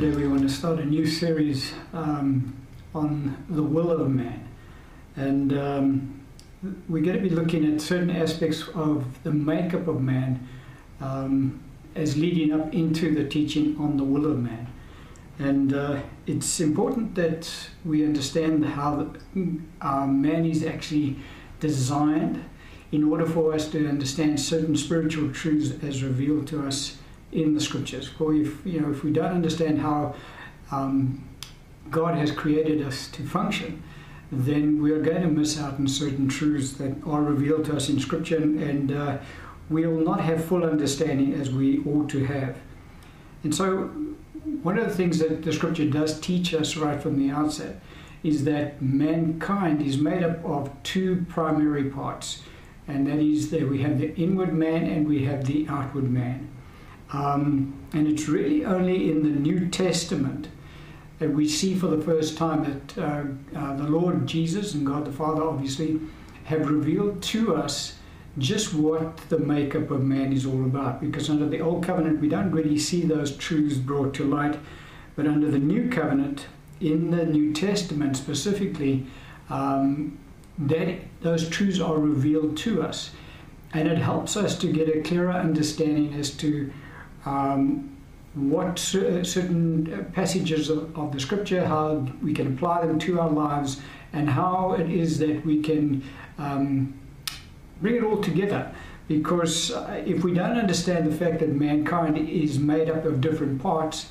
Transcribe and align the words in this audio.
Today 0.00 0.16
we 0.16 0.28
want 0.28 0.40
to 0.40 0.48
start 0.48 0.78
a 0.78 0.84
new 0.86 1.04
series 1.04 1.74
um, 1.92 2.56
on 2.94 3.36
the 3.50 3.62
will 3.62 3.90
of 3.90 4.08
man. 4.08 4.48
And 5.14 5.52
um, 5.52 6.24
we're 6.88 7.02
going 7.02 7.18
to 7.18 7.22
be 7.22 7.28
looking 7.28 7.70
at 7.70 7.82
certain 7.82 8.08
aspects 8.08 8.66
of 8.68 9.22
the 9.24 9.30
makeup 9.30 9.88
of 9.88 10.00
man 10.00 10.48
um, 11.02 11.62
as 11.94 12.16
leading 12.16 12.50
up 12.50 12.72
into 12.72 13.14
the 13.14 13.28
teaching 13.28 13.76
on 13.78 13.98
the 13.98 14.02
will 14.02 14.24
of 14.24 14.38
man. 14.38 14.68
And 15.38 15.74
uh, 15.74 16.00
it's 16.26 16.60
important 16.60 17.14
that 17.16 17.52
we 17.84 18.02
understand 18.02 18.64
how 18.64 19.12
uh, 19.82 20.06
man 20.06 20.46
is 20.46 20.64
actually 20.64 21.18
designed 21.60 22.42
in 22.90 23.04
order 23.04 23.26
for 23.26 23.52
us 23.52 23.68
to 23.72 23.86
understand 23.86 24.40
certain 24.40 24.78
spiritual 24.78 25.30
truths 25.30 25.72
as 25.84 26.02
revealed 26.02 26.46
to 26.46 26.66
us 26.66 26.96
in 27.32 27.54
the 27.54 27.60
scriptures. 27.60 28.08
For 28.08 28.34
if 28.34 28.64
you 28.64 28.80
know 28.80 28.90
if 28.90 29.04
we 29.04 29.12
don't 29.12 29.32
understand 29.32 29.80
how 29.80 30.14
um, 30.70 31.24
God 31.90 32.16
has 32.16 32.30
created 32.30 32.82
us 32.86 33.08
to 33.08 33.22
function, 33.22 33.82
then 34.32 34.80
we 34.80 34.92
are 34.92 35.00
going 35.00 35.22
to 35.22 35.28
miss 35.28 35.58
out 35.58 35.74
on 35.74 35.88
certain 35.88 36.28
truths 36.28 36.72
that 36.72 36.94
are 37.04 37.22
revealed 37.22 37.64
to 37.66 37.76
us 37.76 37.88
in 37.88 37.98
Scripture, 37.98 38.36
and, 38.36 38.60
and 38.62 38.92
uh, 38.92 39.18
we 39.68 39.86
will 39.86 40.04
not 40.04 40.20
have 40.20 40.44
full 40.44 40.64
understanding 40.64 41.34
as 41.34 41.50
we 41.50 41.82
ought 41.84 42.08
to 42.10 42.24
have. 42.24 42.56
And 43.42 43.54
so, 43.54 43.88
one 44.62 44.78
of 44.78 44.88
the 44.88 44.94
things 44.94 45.18
that 45.18 45.42
the 45.42 45.52
Scripture 45.52 45.88
does 45.88 46.20
teach 46.20 46.54
us 46.54 46.76
right 46.76 47.00
from 47.00 47.18
the 47.18 47.32
outset 47.32 47.80
is 48.22 48.44
that 48.44 48.80
mankind 48.82 49.82
is 49.82 49.96
made 49.96 50.22
up 50.22 50.44
of 50.44 50.70
two 50.82 51.24
primary 51.28 51.84
parts, 51.84 52.42
and 52.86 53.06
that 53.06 53.18
is 53.18 53.50
that 53.50 53.68
we 53.68 53.82
have 53.82 53.98
the 53.98 54.14
inward 54.16 54.52
man 54.52 54.84
and 54.84 55.08
we 55.08 55.24
have 55.24 55.44
the 55.46 55.66
outward 55.68 56.10
man. 56.10 56.49
Um, 57.12 57.74
and 57.92 58.06
it's 58.06 58.28
really 58.28 58.64
only 58.64 59.10
in 59.10 59.22
the 59.22 59.30
New 59.30 59.68
Testament 59.68 60.48
that 61.18 61.30
we 61.30 61.48
see 61.48 61.74
for 61.74 61.88
the 61.88 62.02
first 62.02 62.38
time 62.38 62.64
that 62.64 62.98
uh, 62.98 63.58
uh, 63.58 63.76
the 63.76 63.84
Lord 63.84 64.26
Jesus 64.26 64.74
and 64.74 64.86
God 64.86 65.04
the 65.04 65.12
Father 65.12 65.42
obviously 65.42 66.00
have 66.44 66.68
revealed 66.70 67.22
to 67.22 67.54
us 67.56 67.96
just 68.38 68.72
what 68.72 69.16
the 69.28 69.38
makeup 69.38 69.90
of 69.90 70.02
man 70.02 70.32
is 70.32 70.46
all 70.46 70.64
about. 70.64 71.00
Because 71.00 71.28
under 71.28 71.48
the 71.48 71.60
Old 71.60 71.84
Covenant, 71.84 72.20
we 72.20 72.28
don't 72.28 72.50
really 72.50 72.78
see 72.78 73.02
those 73.02 73.36
truths 73.36 73.76
brought 73.76 74.14
to 74.14 74.24
light. 74.24 74.58
But 75.16 75.26
under 75.26 75.50
the 75.50 75.58
New 75.58 75.88
Covenant, 75.90 76.46
in 76.80 77.10
the 77.10 77.26
New 77.26 77.52
Testament 77.52 78.16
specifically, 78.16 79.06
um, 79.50 80.18
that 80.58 80.98
those 81.20 81.48
truths 81.48 81.80
are 81.80 81.98
revealed 81.98 82.56
to 82.58 82.82
us. 82.82 83.10
And 83.72 83.88
it 83.88 83.98
helps 83.98 84.36
us 84.36 84.58
to 84.58 84.72
get 84.72 84.88
a 84.88 85.02
clearer 85.02 85.32
understanding 85.32 86.14
as 86.14 86.30
to 86.38 86.72
um, 87.24 87.96
what 88.34 88.78
certain 88.78 90.10
passages 90.12 90.70
of, 90.70 90.96
of, 90.96 91.12
the 91.12 91.18
scripture, 91.18 91.66
how 91.66 92.06
we 92.22 92.32
can 92.32 92.54
apply 92.54 92.86
them 92.86 92.98
to 93.00 93.20
our 93.20 93.30
lives, 93.30 93.80
and 94.12 94.28
how 94.28 94.72
it 94.72 94.88
is 94.90 95.18
that 95.18 95.44
we 95.44 95.60
can 95.60 96.02
um, 96.38 96.94
bring 97.82 97.96
it 97.96 98.04
all 98.04 98.22
together. 98.22 98.72
Because 99.08 99.72
uh, 99.72 100.02
if 100.06 100.22
we 100.22 100.32
don't 100.32 100.56
understand 100.56 101.10
the 101.10 101.16
fact 101.16 101.40
that 101.40 101.48
mankind 101.48 102.16
is 102.16 102.60
made 102.60 102.88
up 102.88 103.04
of 103.04 103.20
different 103.20 103.60
parts, 103.60 104.10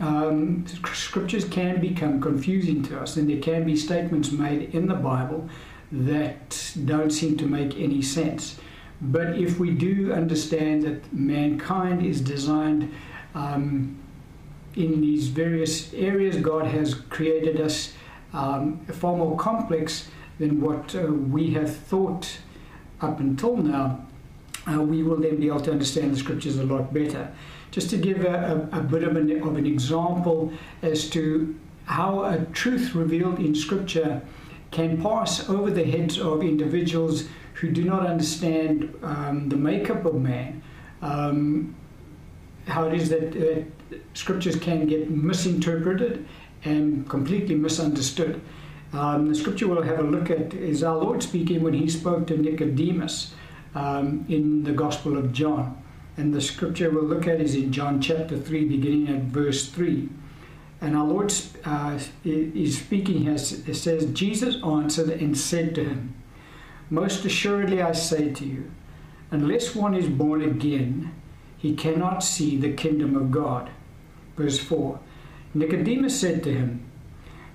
um, 0.00 0.64
scriptures 0.94 1.44
can 1.44 1.78
become 1.78 2.20
confusing 2.22 2.82
to 2.84 2.98
us, 2.98 3.16
and 3.16 3.28
there 3.28 3.40
can 3.40 3.64
be 3.64 3.76
statements 3.76 4.32
made 4.32 4.74
in 4.74 4.86
the 4.86 4.94
Bible 4.94 5.48
that 5.92 6.74
don't 6.86 7.10
seem 7.10 7.36
to 7.36 7.46
make 7.46 7.76
any 7.76 8.00
sense. 8.00 8.58
But 9.00 9.38
if 9.38 9.58
we 9.58 9.70
do 9.70 10.12
understand 10.12 10.82
that 10.82 11.12
mankind 11.12 12.04
is 12.04 12.20
designed 12.20 12.92
um, 13.34 13.98
in 14.74 15.00
these 15.00 15.28
various 15.28 15.92
areas, 15.94 16.36
God 16.36 16.66
has 16.66 16.94
created 16.94 17.60
us 17.60 17.94
um, 18.32 18.84
far 18.86 19.16
more 19.16 19.36
complex 19.36 20.08
than 20.38 20.60
what 20.60 20.94
uh, 20.94 21.00
we 21.12 21.52
have 21.52 21.74
thought 21.74 22.38
up 23.00 23.20
until 23.20 23.56
now, 23.56 24.06
uh, 24.70 24.80
we 24.82 25.02
will 25.02 25.16
then 25.16 25.36
be 25.40 25.48
able 25.48 25.60
to 25.60 25.72
understand 25.72 26.12
the 26.12 26.18
scriptures 26.18 26.58
a 26.58 26.64
lot 26.64 26.92
better. 26.92 27.32
Just 27.70 27.88
to 27.90 27.96
give 27.96 28.24
a, 28.24 28.68
a, 28.72 28.78
a 28.78 28.82
bit 28.82 29.04
of 29.04 29.16
an, 29.16 29.42
of 29.42 29.56
an 29.56 29.66
example 29.66 30.52
as 30.82 31.08
to 31.10 31.58
how 31.84 32.24
a 32.24 32.44
truth 32.52 32.94
revealed 32.94 33.38
in 33.38 33.54
scripture 33.54 34.22
can 34.70 35.00
pass 35.02 35.48
over 35.48 35.70
the 35.70 35.84
heads 35.84 36.18
of 36.18 36.42
individuals 36.42 37.24
who 37.60 37.70
do 37.70 37.84
not 37.84 38.06
understand 38.06 38.94
um, 39.02 39.48
the 39.50 39.56
makeup 39.56 40.06
of 40.06 40.14
man, 40.14 40.62
um, 41.02 41.74
how 42.66 42.86
it 42.86 42.94
is 42.94 43.10
that 43.10 43.36
uh, 43.36 43.96
scriptures 44.14 44.56
can 44.56 44.86
get 44.86 45.10
misinterpreted 45.10 46.26
and 46.64 47.08
completely 47.08 47.54
misunderstood. 47.54 48.40
Um, 48.94 49.28
the 49.28 49.34
scripture 49.34 49.68
we'll 49.68 49.82
have 49.82 49.98
a 49.98 50.02
look 50.02 50.30
at 50.30 50.54
is 50.54 50.82
our 50.82 50.96
Lord 50.96 51.22
speaking 51.22 51.62
when 51.62 51.74
he 51.74 51.88
spoke 51.88 52.26
to 52.28 52.36
Nicodemus 52.36 53.34
um, 53.74 54.24
in 54.28 54.64
the 54.64 54.72
Gospel 54.72 55.18
of 55.18 55.32
John. 55.32 55.82
And 56.16 56.32
the 56.32 56.40
scripture 56.40 56.90
we'll 56.90 57.04
look 57.04 57.26
at 57.26 57.42
is 57.42 57.54
in 57.54 57.72
John 57.72 58.00
chapter 58.00 58.38
3, 58.38 58.64
beginning 58.64 59.08
at 59.08 59.22
verse 59.24 59.68
3. 59.68 60.08
And 60.80 60.96
our 60.96 61.04
Lord 61.04 61.32
uh, 61.66 61.98
is 62.24 62.78
speaking 62.78 63.20
here, 63.20 63.34
it 63.34 63.76
says, 63.76 64.06
Jesus 64.12 64.56
answered 64.64 65.10
and 65.10 65.36
said 65.36 65.74
to 65.74 65.84
him, 65.84 66.14
most 66.90 67.24
assuredly 67.24 67.80
I 67.80 67.92
say 67.92 68.32
to 68.32 68.44
you, 68.44 68.70
unless 69.30 69.74
one 69.76 69.94
is 69.94 70.08
born 70.08 70.42
again, 70.42 71.14
he 71.56 71.74
cannot 71.74 72.24
see 72.24 72.56
the 72.56 72.72
kingdom 72.72 73.16
of 73.16 73.30
God. 73.30 73.70
Verse 74.36 74.58
4 74.58 74.98
Nicodemus 75.54 76.20
said 76.20 76.42
to 76.44 76.52
him, 76.52 76.84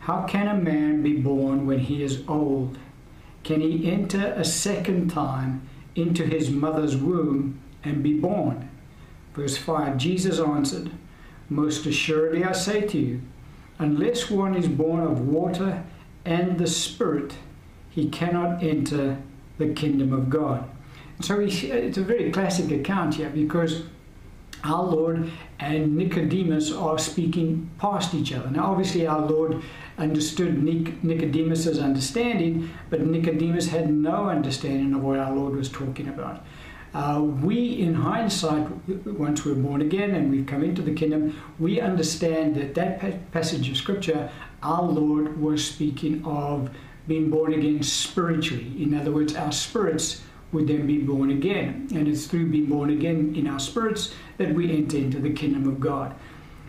How 0.02 0.24
can 0.24 0.48
a 0.48 0.56
man 0.56 1.04
be 1.04 1.14
born 1.14 1.66
when 1.66 1.80
he 1.80 2.02
is 2.02 2.24
old? 2.28 2.78
Can 3.44 3.62
he 3.62 3.92
enter 3.92 4.34
a 4.36 4.44
second 4.44 5.10
time 5.10 5.68
into 5.96 6.26
his 6.26 6.50
mother's 6.50 6.96
womb 6.96 7.60
and 7.84 8.02
be 8.02 8.20
born? 8.20 8.70
Verse 9.34 9.58
5 9.58 9.98
Jesus 9.98 10.40
answered, 10.40 10.92
Most 11.50 11.86
assuredly 11.86 12.44
I 12.44 12.54
say 12.54 12.82
to 12.82 12.98
you, 12.98 13.22
unless 13.80 14.30
one 14.30 14.56
is 14.56 14.68
born 14.68 15.04
of 15.04 15.28
water 15.28 15.84
and 16.24 16.58
the 16.58 16.68
Spirit, 16.68 17.36
he 17.96 18.10
cannot 18.10 18.62
enter 18.62 19.18
the 19.58 19.70
kingdom 19.70 20.12
of 20.12 20.30
God. 20.30 20.70
So 21.22 21.40
it's 21.40 21.98
a 21.98 22.02
very 22.04 22.30
classic 22.30 22.70
account 22.72 23.16
here 23.16 23.30
because 23.30 23.84
our 24.66 24.84
Lord 24.84 25.32
and 25.60 25.96
Nicodemus 25.96 26.74
are 26.74 26.98
speaking 26.98 27.70
past 27.80 28.14
each 28.14 28.34
other. 28.34 28.50
Now, 28.50 28.72
obviously, 28.72 29.08
our 29.08 29.22
Lord 29.22 29.62
understood 29.98 30.62
Nicodemus's 30.62 31.80
understanding, 31.80 32.70
but 32.90 33.00
Nicodemus 33.02 33.68
had 33.68 33.94
no 33.94 34.28
understanding 34.30 34.94
of 34.94 35.02
what 35.02 35.18
our 35.20 35.34
Lord 35.34 35.56
was 35.56 35.70
talking 35.70 36.10
about. 36.10 36.46
Uh, 36.94 37.22
we, 37.22 37.80
in 37.80 37.94
hindsight, 37.94 38.68
once 39.06 39.46
we're 39.46 39.54
born 39.54 39.82
again 39.82 40.16
and 40.16 40.32
we've 40.32 40.46
come 40.46 40.64
into 40.64 40.82
the 40.82 40.94
kingdom, 40.94 41.40
we 41.60 41.80
understand 41.80 42.56
that 42.56 42.74
that 42.76 43.32
passage 43.32 43.70
of 43.70 43.78
scripture, 43.78 44.30
our 44.64 44.84
Lord 44.84 45.40
was 45.40 45.66
speaking 45.66 46.24
of 46.26 46.70
being 47.08 47.30
born 47.30 47.54
again 47.54 47.84
spiritually. 47.84 48.74
In 48.82 48.94
other 48.94 49.12
words, 49.12 49.36
our 49.36 49.52
spirits 49.52 50.22
would 50.52 50.68
then 50.68 50.88
be 50.88 51.00
born 51.00 51.32
again. 51.32 51.88
And 51.94 52.08
it's 52.08 52.26
through 52.26 52.50
being 52.50 52.68
born 52.68 52.90
again 52.90 53.36
in 53.36 53.48
our 53.48 53.60
spirits 53.60 54.14
that 54.38 54.54
we 54.54 54.72
enter 54.76 54.98
into 54.98 55.20
the 55.20 55.34
kingdom 55.34 55.68
of 55.68 55.80
God. 55.80 56.16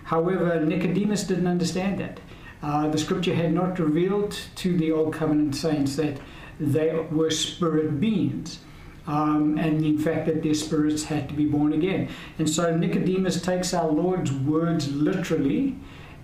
However, 0.04 0.64
Nicodemus 0.64 1.24
didn't 1.24 1.46
understand 1.46 1.98
that. 1.98 2.20
Uh, 2.62 2.88
the 2.88 2.98
scripture 2.98 3.34
had 3.34 3.52
not 3.52 3.78
revealed 3.78 4.38
to 4.56 4.76
the 4.76 4.92
Old 4.92 5.12
Covenant 5.12 5.54
saints 5.54 5.96
that 5.96 6.18
they 6.58 6.94
were 7.10 7.30
spirit 7.30 8.00
beings. 8.00 8.60
Um, 9.06 9.56
and 9.56 9.84
in 9.84 9.98
fact, 9.98 10.26
that 10.26 10.42
their 10.42 10.54
spirits 10.54 11.04
had 11.04 11.28
to 11.28 11.34
be 11.34 11.46
born 11.46 11.72
again. 11.72 12.08
And 12.38 12.48
so 12.50 12.76
Nicodemus 12.76 13.40
takes 13.40 13.72
our 13.72 13.88
Lord's 13.88 14.32
words 14.32 14.90
literally 14.90 15.76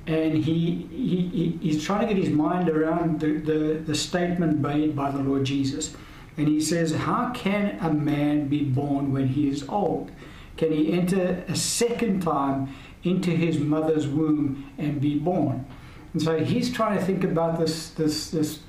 and 0.07 0.35
he, 0.35 0.89
he, 0.91 1.59
he's 1.61 1.85
trying 1.85 2.07
to 2.07 2.13
get 2.13 2.23
his 2.23 2.33
mind 2.33 2.69
around 2.69 3.21
the, 3.21 3.39
the, 3.39 3.75
the 3.87 3.95
statement 3.95 4.59
made 4.59 4.97
by 4.97 5.11
the 5.11 5.19
Lord 5.19 5.45
Jesus. 5.45 5.95
And 6.37 6.49
he 6.49 6.61
says, 6.61 6.93
How 6.93 7.31
can 7.31 7.79
a 7.81 7.93
man 7.93 8.49
be 8.49 8.65
born 8.65 9.13
when 9.13 9.29
he 9.29 9.49
is 9.49 9.69
old? 9.69 10.11
Can 10.57 10.73
he 10.73 10.93
enter 10.93 11.45
a 11.49 11.55
second 11.55 12.23
time 12.23 12.75
into 13.05 13.31
his 13.31 13.59
mother's 13.59 14.07
womb 14.07 14.71
and 14.79 15.01
be 15.01 15.19
born? 15.19 15.67
And 16.13 16.23
so 16.23 16.43
he's 16.45 16.73
trying 16.73 16.99
to 16.99 17.05
think 17.05 17.25
about 17.25 17.59
this, 17.59 17.91
this, 17.91 18.31
this 18.31 18.61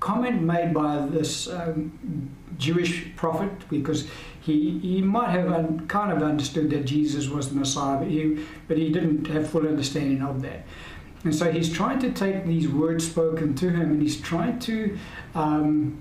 comment 0.00 0.42
made 0.42 0.74
by 0.74 1.06
this 1.06 1.48
um, 1.48 2.30
Jewish 2.58 3.14
prophet 3.16 3.50
because 3.68 4.08
he, 4.40 4.78
he 4.78 5.02
might 5.02 5.30
have 5.30 5.50
un, 5.52 5.86
kind 5.86 6.12
of 6.12 6.22
understood 6.22 6.70
that 6.70 6.84
Jesus 6.84 7.28
was 7.28 7.50
the 7.50 7.54
Messiah, 7.54 7.98
but 7.98 8.08
he, 8.08 8.46
but 8.68 8.78
he 8.78 8.90
didn't 8.90 9.26
have 9.28 9.48
full 9.48 9.66
understanding 9.66 10.22
of 10.22 10.42
that. 10.42 10.64
And 11.24 11.34
so 11.34 11.50
he's 11.50 11.70
trying 11.70 11.98
to 12.00 12.12
take 12.12 12.46
these 12.46 12.68
words 12.68 13.06
spoken 13.06 13.54
to 13.56 13.70
him 13.70 13.92
and 13.92 14.02
he's 14.02 14.20
trying 14.20 14.58
to 14.60 14.98
um, 15.34 16.00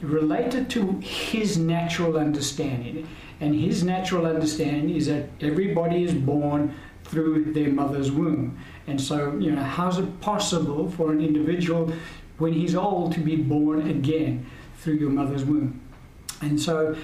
relate 0.00 0.54
it 0.54 0.68
to 0.70 0.92
his 1.00 1.58
natural 1.58 2.16
understanding. 2.16 3.08
And 3.40 3.54
his 3.54 3.82
natural 3.82 4.26
understanding 4.26 4.94
is 4.94 5.06
that 5.06 5.28
everybody 5.40 6.04
is 6.04 6.14
born 6.14 6.74
through 7.04 7.52
their 7.52 7.70
mother's 7.70 8.12
womb. 8.12 8.58
And 8.86 9.00
so, 9.00 9.36
you 9.38 9.50
know, 9.50 9.62
how's 9.62 9.98
it 9.98 10.20
possible 10.20 10.90
for 10.90 11.12
an 11.12 11.20
individual 11.20 11.92
when 12.38 12.52
he's 12.52 12.74
old 12.74 13.12
to 13.14 13.20
be 13.20 13.36
born 13.36 13.88
again 13.88 14.46
through 14.78 14.94
your 14.94 15.10
mother's 15.10 15.44
womb? 15.44 15.80
And 16.40 16.60
so 16.60 16.96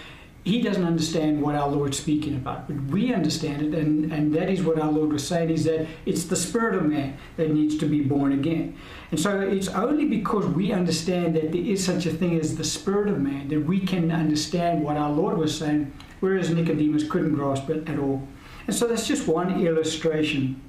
he 0.45 0.61
doesn't 0.61 0.85
understand 0.85 1.41
what 1.41 1.55
our 1.55 1.69
Lord's 1.69 1.99
speaking 1.99 2.35
about, 2.35 2.69
but 2.69 2.77
we 2.85 3.15
understand 3.15 3.63
it, 3.63 3.75
and, 3.75 4.13
and 4.13 4.35
that 4.35 4.51
is 4.51 4.63
what 4.63 4.79
our 4.79 4.93
Lord 4.93 5.11
was 5.11 5.27
saying 5.27 5.49
is 5.49 5.65
that 5.65 5.87
it's 6.05 6.25
the 6.25 6.37
spirit 6.37 6.75
of 6.75 6.85
man 6.85 7.17
that 7.37 7.51
needs 7.51 7.79
to 7.79 7.87
be 7.87 8.03
born 8.03 8.33
again. 8.33 8.77
And 9.11 9.19
so 9.19 9.41
it's 9.41 9.69
only 9.69 10.05
because 10.05 10.45
we 10.45 10.71
understand 10.71 11.35
that 11.37 11.51
there 11.51 11.63
is 11.63 11.83
such 11.83 12.05
a 12.05 12.11
thing 12.11 12.39
as 12.39 12.57
the 12.57 12.65
spirit 12.65 13.09
of 13.09 13.21
man 13.21 13.49
that 13.49 13.61
we 13.61 13.81
can 13.81 14.13
understand 14.13 14.85
what 14.85 14.99
our 14.99 15.11
Lord 15.11 15.39
was 15.39 15.57
saying, 15.57 15.91
whereas 16.21 16.51
Nicodemus 16.51 17.09
couldn't 17.09 17.35
grasp 17.35 17.71
it 17.71 17.89
at 17.89 17.99
all. 17.99 18.29
And 18.67 18.77
so 18.77 18.87
that's 18.87 19.09
just 19.09 19.27
one 19.27 19.67
illustration 19.67 20.61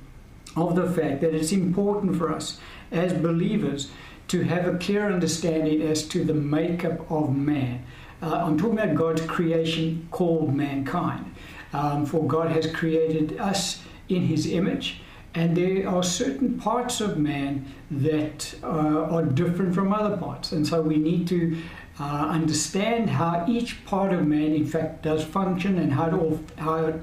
of 0.56 0.76
the 0.76 0.90
fact 0.90 1.20
that 1.20 1.36
it's 1.36 1.52
important 1.52 2.16
for 2.16 2.34
us 2.34 2.62
as 2.92 3.12
believers 3.12 3.92
to 4.30 4.44
have 4.44 4.74
a 4.74 4.78
clear 4.78 5.12
understanding 5.12 5.82
as 5.82 6.08
to 6.08 6.24
the 6.24 6.34
makeup 6.34 7.12
of 7.12 7.36
man 7.36 7.84
uh, 8.22 8.44
I'm 8.46 8.58
talking 8.58 8.80
about 8.80 8.96
God's 8.96 9.22
creation 9.22 10.08
called 10.12 10.54
mankind. 10.54 11.34
Um, 11.74 12.06
for 12.06 12.26
God 12.26 12.52
has 12.52 12.72
created 12.72 13.38
us 13.38 13.82
in 14.08 14.22
his 14.22 14.48
image, 14.48 15.02
and 15.34 15.58
there 15.58 15.90
are 15.90 16.04
certain 16.04 16.58
parts 16.58 17.02
of 17.02 17.18
man 17.18 17.66
that 17.92 18.56
uh, 18.64 18.68
are 18.68 19.24
different 19.24 19.76
from 19.76 19.92
other 19.92 20.16
parts. 20.16 20.54
And 20.54 20.66
so 20.66 20.82
we 20.82 20.96
need 20.96 21.28
to 21.28 21.58
uh, 22.00 22.28
understand 22.30 23.10
how 23.10 23.46
each 23.48 23.86
part 23.86 24.14
of 24.14 24.26
man, 24.26 24.54
in 24.54 24.66
fact, 24.66 25.04
does 25.04 25.24
function 25.24 25.78
and 25.78 25.92
how 25.94 26.08
it 26.08 26.14
all, 26.14 26.40
how 26.58 26.94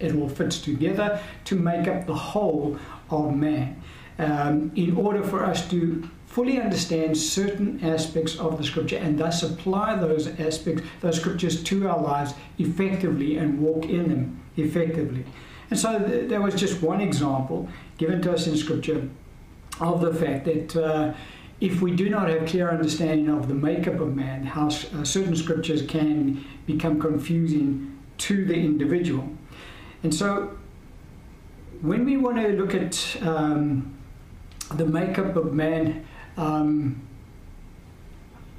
it 0.00 0.14
all 0.14 0.28
fits 0.28 0.60
together 0.60 1.20
to 1.44 1.56
make 1.56 1.86
up 1.86 2.06
the 2.06 2.14
whole 2.14 2.78
of 3.10 3.34
man. 3.34 3.82
Um, 4.18 4.72
in 4.76 4.96
order 4.96 5.22
for 5.22 5.44
us 5.44 5.68
to 5.70 6.08
fully 6.32 6.58
understand 6.58 7.14
certain 7.14 7.78
aspects 7.84 8.38
of 8.38 8.56
the 8.56 8.64
scripture 8.64 8.96
and 8.96 9.18
thus 9.18 9.42
apply 9.42 9.96
those 9.96 10.26
aspects, 10.40 10.82
those 11.02 11.20
scriptures 11.20 11.62
to 11.62 11.86
our 11.86 12.00
lives 12.00 12.32
effectively 12.58 13.36
and 13.36 13.60
walk 13.60 13.84
in 13.84 14.08
them 14.08 14.40
effectively. 14.56 15.26
And 15.68 15.78
so 15.78 15.98
th- 15.98 16.30
there 16.30 16.40
was 16.40 16.54
just 16.54 16.82
one 16.82 17.02
example 17.02 17.68
given 17.98 18.22
to 18.22 18.32
us 18.32 18.46
in 18.46 18.56
scripture 18.56 19.10
of 19.78 20.00
the 20.00 20.14
fact 20.14 20.46
that 20.46 20.74
uh, 20.74 21.12
if 21.60 21.82
we 21.82 21.90
do 21.92 22.08
not 22.08 22.30
have 22.30 22.46
clear 22.46 22.70
understanding 22.70 23.28
of 23.28 23.46
the 23.46 23.54
makeup 23.54 24.00
of 24.00 24.16
man, 24.16 24.44
how 24.44 24.68
uh, 24.68 25.04
certain 25.04 25.36
scriptures 25.36 25.82
can 25.82 26.42
become 26.64 26.98
confusing 26.98 27.98
to 28.16 28.46
the 28.46 28.54
individual. 28.54 29.28
And 30.02 30.14
so 30.14 30.56
when 31.82 32.06
we 32.06 32.16
want 32.16 32.38
to 32.38 32.48
look 32.48 32.74
at 32.74 33.18
um, 33.20 33.94
the 34.74 34.86
makeup 34.86 35.36
of 35.36 35.52
man, 35.52 36.06
um, 36.36 37.00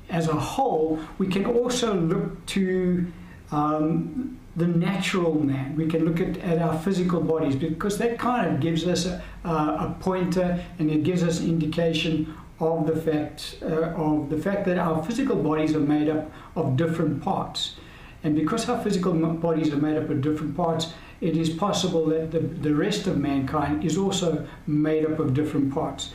as 0.09 0.27
a 0.27 0.35
whole, 0.35 0.99
we 1.17 1.27
can 1.27 1.45
also 1.45 1.93
look 1.93 2.45
to 2.47 3.11
um, 3.51 4.39
the 4.55 4.67
natural 4.67 5.39
man. 5.43 5.75
We 5.75 5.87
can 5.87 6.05
look 6.05 6.19
at, 6.19 6.37
at 6.37 6.61
our 6.61 6.77
physical 6.79 7.21
bodies 7.21 7.55
because 7.55 7.97
that 7.97 8.19
kind 8.19 8.53
of 8.53 8.59
gives 8.59 8.85
us 8.85 9.05
a, 9.05 9.21
a 9.43 9.95
pointer 9.99 10.63
and 10.77 10.91
it 10.91 11.03
gives 11.03 11.23
us 11.23 11.41
indication 11.41 12.33
of 12.59 12.85
the 12.85 12.95
fact 12.95 13.57
uh, 13.63 13.91
of 13.95 14.29
the 14.29 14.37
fact 14.37 14.65
that 14.65 14.77
our 14.77 15.03
physical 15.03 15.35
bodies 15.35 15.75
are 15.75 15.79
made 15.79 16.09
up 16.09 16.31
of 16.55 16.77
different 16.77 17.21
parts. 17.21 17.75
And 18.23 18.35
because 18.35 18.69
our 18.69 18.81
physical 18.81 19.13
bodies 19.13 19.73
are 19.73 19.77
made 19.77 19.97
up 19.97 20.09
of 20.09 20.21
different 20.21 20.55
parts, 20.55 20.93
it 21.19 21.35
is 21.35 21.49
possible 21.49 22.05
that 22.07 22.31
the, 22.31 22.39
the 22.39 22.73
rest 22.73 23.07
of 23.07 23.17
mankind 23.17 23.83
is 23.83 23.97
also 23.97 24.47
made 24.67 25.05
up 25.05 25.19
of 25.19 25.33
different 25.33 25.73
parts. 25.73 26.11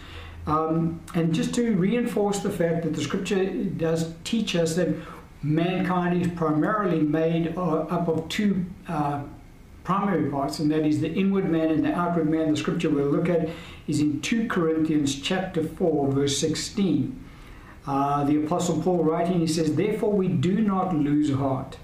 Um, 0.48 1.00
and 1.14 1.34
just 1.34 1.54
to 1.56 1.76
reinforce 1.76 2.38
the 2.38 2.50
fact 2.50 2.82
that 2.84 2.94
the 2.94 3.02
scripture 3.02 3.44
does 3.44 4.14
teach 4.24 4.56
us 4.56 4.76
that 4.76 4.88
mankind 5.42 6.22
is 6.22 6.32
primarily 6.32 7.00
made 7.00 7.54
uh, 7.54 7.80
up 7.80 8.08
of 8.08 8.26
two 8.30 8.64
uh, 8.88 9.24
primary 9.84 10.30
parts, 10.30 10.58
and 10.58 10.70
that 10.70 10.86
is 10.86 11.02
the 11.02 11.12
inward 11.12 11.50
man 11.50 11.70
and 11.70 11.84
the 11.84 11.92
outward 11.92 12.30
man. 12.30 12.50
The 12.50 12.56
scripture 12.56 12.88
we'll 12.88 13.10
look 13.10 13.28
at 13.28 13.50
is 13.86 14.00
in 14.00 14.22
2 14.22 14.48
Corinthians 14.48 15.20
chapter 15.20 15.62
4, 15.62 16.12
verse 16.12 16.38
16. 16.38 17.24
Uh, 17.86 18.24
the 18.24 18.42
Apostle 18.42 18.80
Paul 18.80 19.04
writing, 19.04 19.40
he 19.40 19.46
says, 19.46 19.74
Therefore 19.74 20.12
we 20.12 20.28
do 20.28 20.60
not 20.62 20.96
lose 20.96 21.30
heart. 21.30 21.76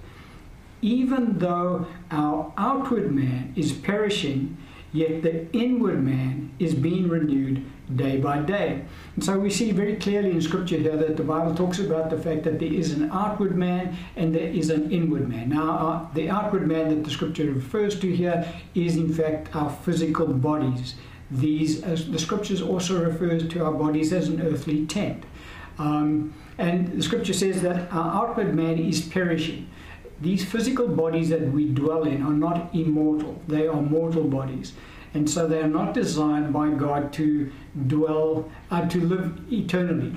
Even 0.80 1.38
though 1.38 1.86
our 2.10 2.50
outward 2.56 3.12
man 3.12 3.52
is 3.56 3.72
perishing, 3.72 4.56
yet 4.90 5.22
the 5.22 5.50
inward 5.52 6.02
man 6.02 6.50
is 6.58 6.74
being 6.74 7.08
renewed 7.08 7.64
day 7.96 8.16
by 8.16 8.38
day. 8.38 8.84
And 9.14 9.24
so 9.24 9.38
we 9.38 9.50
see 9.50 9.70
very 9.70 9.96
clearly 9.96 10.30
in 10.30 10.40
Scripture 10.40 10.76
here 10.76 10.96
that 10.96 11.16
the 11.16 11.22
Bible 11.22 11.54
talks 11.54 11.78
about 11.78 12.10
the 12.10 12.18
fact 12.18 12.44
that 12.44 12.58
there 12.58 12.72
is 12.72 12.92
an 12.92 13.10
outward 13.10 13.56
man 13.56 13.96
and 14.16 14.34
there 14.34 14.48
is 14.48 14.70
an 14.70 14.90
inward 14.90 15.28
man. 15.28 15.50
Now, 15.50 15.70
uh, 15.70 16.14
the 16.14 16.30
outward 16.30 16.66
man 16.66 16.88
that 16.88 17.04
the 17.04 17.10
Scripture 17.10 17.50
refers 17.50 17.98
to 18.00 18.14
here 18.14 18.46
is 18.74 18.96
in 18.96 19.12
fact 19.12 19.54
our 19.54 19.70
physical 19.70 20.26
bodies. 20.26 20.94
These, 21.30 21.82
the 21.82 22.18
Scriptures 22.18 22.62
also 22.62 23.04
refers 23.04 23.48
to 23.48 23.64
our 23.64 23.72
bodies 23.72 24.12
as 24.12 24.28
an 24.28 24.40
earthly 24.40 24.86
tent. 24.86 25.24
Um, 25.78 26.34
and 26.58 26.92
the 26.92 27.02
Scripture 27.02 27.32
says 27.32 27.62
that 27.62 27.90
our 27.92 28.28
outward 28.28 28.54
man 28.54 28.78
is 28.78 29.02
perishing. 29.02 29.68
These 30.20 30.44
physical 30.44 30.86
bodies 30.88 31.28
that 31.30 31.52
we 31.52 31.68
dwell 31.68 32.04
in 32.04 32.22
are 32.22 32.32
not 32.32 32.74
immortal; 32.74 33.42
they 33.48 33.66
are 33.66 33.82
mortal 33.82 34.24
bodies. 34.24 34.72
And 35.14 35.30
so 35.30 35.46
they 35.46 35.60
are 35.60 35.68
not 35.68 35.94
designed 35.94 36.52
by 36.52 36.70
God 36.70 37.12
to 37.14 37.50
dwell, 37.86 38.50
uh, 38.70 38.86
to 38.88 39.00
live 39.00 39.40
eternally. 39.52 40.16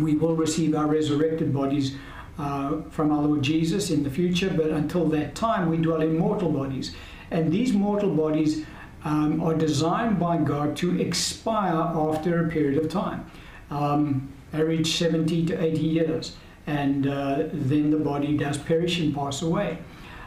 We 0.00 0.16
will 0.16 0.34
receive 0.34 0.74
our 0.74 0.86
resurrected 0.86 1.52
bodies 1.54 1.96
uh, 2.38 2.82
from 2.90 3.12
our 3.12 3.22
Lord 3.22 3.42
Jesus 3.42 3.90
in 3.90 4.02
the 4.02 4.10
future, 4.10 4.50
but 4.50 4.70
until 4.70 5.06
that 5.10 5.34
time, 5.34 5.70
we 5.70 5.76
dwell 5.76 6.00
in 6.00 6.18
mortal 6.18 6.50
bodies. 6.50 6.94
And 7.30 7.52
these 7.52 7.72
mortal 7.72 8.14
bodies 8.14 8.64
um, 9.04 9.42
are 9.42 9.54
designed 9.54 10.18
by 10.18 10.38
God 10.38 10.76
to 10.78 11.00
expire 11.00 11.74
after 11.74 12.44
a 12.44 12.48
period 12.48 12.82
of 12.82 12.90
time, 12.90 13.30
um, 13.70 14.32
average 14.52 14.96
70 14.96 15.46
to 15.46 15.62
80 15.62 15.78
years. 15.78 16.36
And 16.66 17.06
uh, 17.06 17.44
then 17.52 17.90
the 17.90 17.98
body 17.98 18.36
does 18.36 18.58
perish 18.58 18.98
and 18.98 19.14
pass 19.14 19.42
away. 19.42 19.78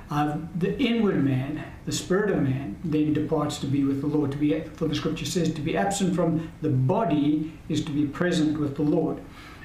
Uh, 0.09 0.37
the 0.55 0.77
inward 0.79 1.23
man, 1.23 1.63
the 1.85 1.91
spirit 1.91 2.31
of 2.31 2.41
man, 2.41 2.75
then 2.83 3.13
departs 3.13 3.59
to 3.59 3.67
be 3.67 3.83
with 3.83 4.01
the 4.01 4.07
Lord. 4.07 4.31
To 4.31 4.37
be, 4.37 4.59
for 4.73 4.87
the 4.87 4.95
Scripture 4.95 5.25
says, 5.25 5.53
to 5.53 5.61
be 5.61 5.77
absent 5.77 6.15
from 6.15 6.51
the 6.61 6.69
body 6.69 7.53
is 7.69 7.85
to 7.85 7.91
be 7.91 8.05
present 8.05 8.59
with 8.59 8.75
the 8.75 8.81
Lord. 8.81 9.21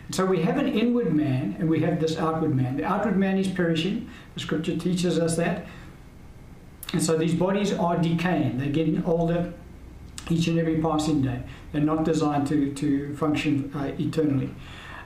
And 0.06 0.14
so 0.14 0.26
we 0.26 0.42
have 0.42 0.58
an 0.58 0.68
inward 0.68 1.14
man 1.14 1.56
and 1.58 1.68
we 1.68 1.80
have 1.80 1.98
this 1.98 2.18
outward 2.18 2.54
man. 2.54 2.76
The 2.76 2.84
outward 2.84 3.16
man 3.16 3.38
is 3.38 3.48
perishing. 3.48 4.10
The 4.34 4.40
Scripture 4.40 4.76
teaches 4.76 5.18
us 5.18 5.36
that. 5.36 5.66
And 6.92 7.02
so 7.02 7.16
these 7.16 7.34
bodies 7.34 7.72
are 7.72 7.96
decaying. 7.96 8.58
They're 8.58 8.68
getting 8.68 9.02
older 9.04 9.52
each 10.28 10.46
and 10.46 10.58
every 10.58 10.80
passing 10.80 11.22
day. 11.22 11.42
They're 11.72 11.80
not 11.80 12.04
designed 12.04 12.46
to, 12.48 12.72
to 12.74 13.16
function 13.16 13.72
uh, 13.74 13.92
eternally. 13.98 14.54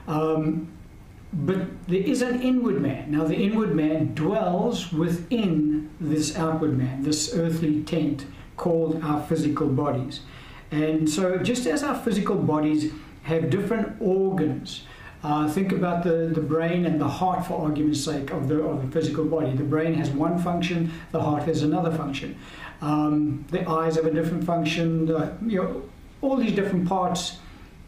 Um, 0.07 0.71
but 1.31 1.87
there 1.87 2.01
is 2.01 2.21
an 2.21 2.41
inward 2.41 2.81
man. 2.81 3.11
Now, 3.11 3.25
the 3.25 3.35
inward 3.35 3.75
man 3.75 4.15
dwells 4.15 4.91
within 4.91 5.91
this 5.99 6.35
outward 6.35 6.77
man, 6.77 7.03
this 7.03 7.35
earthly 7.35 7.83
tent 7.83 8.25
called 8.57 9.01
our 9.03 9.21
physical 9.23 9.67
bodies. 9.67 10.21
And 10.71 11.09
so, 11.09 11.37
just 11.37 11.65
as 11.67 11.83
our 11.83 11.95
physical 11.95 12.35
bodies 12.35 12.91
have 13.23 13.49
different 13.49 14.01
organs, 14.01 14.83
uh, 15.21 15.49
think 15.49 15.71
about 15.71 16.03
the, 16.03 16.31
the 16.33 16.41
brain 16.41 16.85
and 16.85 16.99
the 16.99 17.07
heart, 17.07 17.45
for 17.45 17.61
argument's 17.61 18.03
sake, 18.03 18.31
of 18.31 18.47
the, 18.47 18.61
of 18.63 18.81
the 18.85 18.91
physical 18.91 19.25
body. 19.25 19.55
The 19.55 19.63
brain 19.63 19.93
has 19.95 20.09
one 20.09 20.39
function, 20.39 20.91
the 21.11 21.21
heart 21.21 21.43
has 21.43 21.61
another 21.61 21.91
function. 21.91 22.37
Um, 22.81 23.45
the 23.49 23.69
eyes 23.69 23.97
have 23.97 24.05
a 24.05 24.11
different 24.11 24.45
function. 24.45 25.05
The, 25.05 25.33
you 25.45 25.61
know, 25.61 25.83
all 26.21 26.37
these 26.37 26.53
different 26.53 26.87
parts 26.87 27.37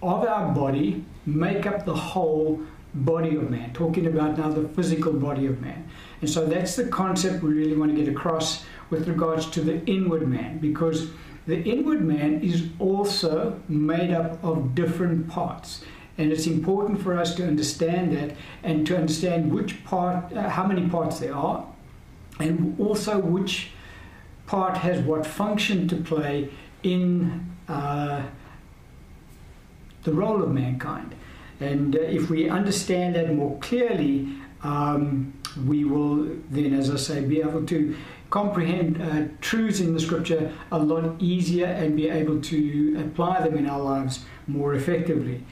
of 0.02 0.26
our 0.26 0.54
body 0.54 1.06
make 1.26 1.66
up 1.66 1.86
the 1.86 1.96
whole 1.96 2.62
body 2.94 3.36
of 3.36 3.50
man, 3.50 3.72
talking 3.74 4.06
about 4.06 4.38
now 4.38 4.50
the 4.50 4.68
physical 4.70 5.14
body 5.14 5.46
of 5.46 5.62
man. 5.62 5.90
And 6.20 6.30
so 6.30 6.46
that's 6.46 6.76
the 6.76 6.88
concept 6.88 7.42
we 7.42 7.54
really 7.54 7.76
want 7.76 7.96
to 7.96 8.04
get 8.04 8.12
across 8.12 8.66
with 8.90 9.08
regards 9.08 9.50
to 9.52 9.62
the 9.62 9.84
inward 9.86 10.28
man, 10.28 10.60
because 10.60 11.10
the 11.48 11.62
inward 11.64 12.02
man 12.02 12.42
is 12.42 12.68
also 12.80 13.60
made 13.68 14.12
up 14.12 14.44
of 14.44 14.76
different 14.76 15.28
parts. 15.28 15.84
And 16.18 16.32
it's 16.32 16.46
important 16.46 17.02
for 17.02 17.18
us 17.18 17.34
to 17.36 17.48
understand 17.48 18.16
that 18.16 18.36
and 18.64 18.86
to 18.88 18.98
understand 18.98 19.52
which 19.52 19.84
part, 19.86 20.32
uh, 20.34 20.50
how 20.50 20.68
many 20.68 20.88
parts 20.90 21.20
there 21.20 21.34
are, 21.34 21.66
and 22.40 22.80
also 22.80 23.18
which 23.18 23.72
part 24.46 24.78
has 24.78 25.02
what 25.02 25.26
function 25.26 25.88
to 25.88 25.96
play 25.96 26.50
in 26.84 27.50
uh, 27.68 28.22
the 30.04 30.12
role 30.12 30.44
of 30.44 30.52
mankind. 30.52 31.16
And 31.62 31.96
uh, 31.96 32.00
if 32.00 32.30
we 32.30 32.50
understand 32.50 33.16
that 33.16 33.34
more 33.34 33.58
clearly, 33.60 34.28
um, 34.64 35.34
we 35.66 35.86
will 35.86 36.28
then, 36.50 36.74
as 36.74 36.90
I 36.90 36.96
say, 36.96 37.22
be 37.22 37.42
able 37.42 37.66
to 37.68 37.96
comprehend 38.30 39.02
uh, 39.02 39.34
truths 39.42 39.80
in 39.80 39.94
the 39.94 40.00
scripture 40.00 40.52
a 40.72 40.80
lot 40.80 41.22
easier 41.22 41.68
and 41.68 41.96
be 41.96 42.10
able 42.10 42.42
to 42.42 43.04
apply 43.06 43.42
them 43.42 43.58
in 43.58 43.70
our 43.70 43.82
lives 43.82 44.26
more 44.48 44.74
effectively. 44.74 45.44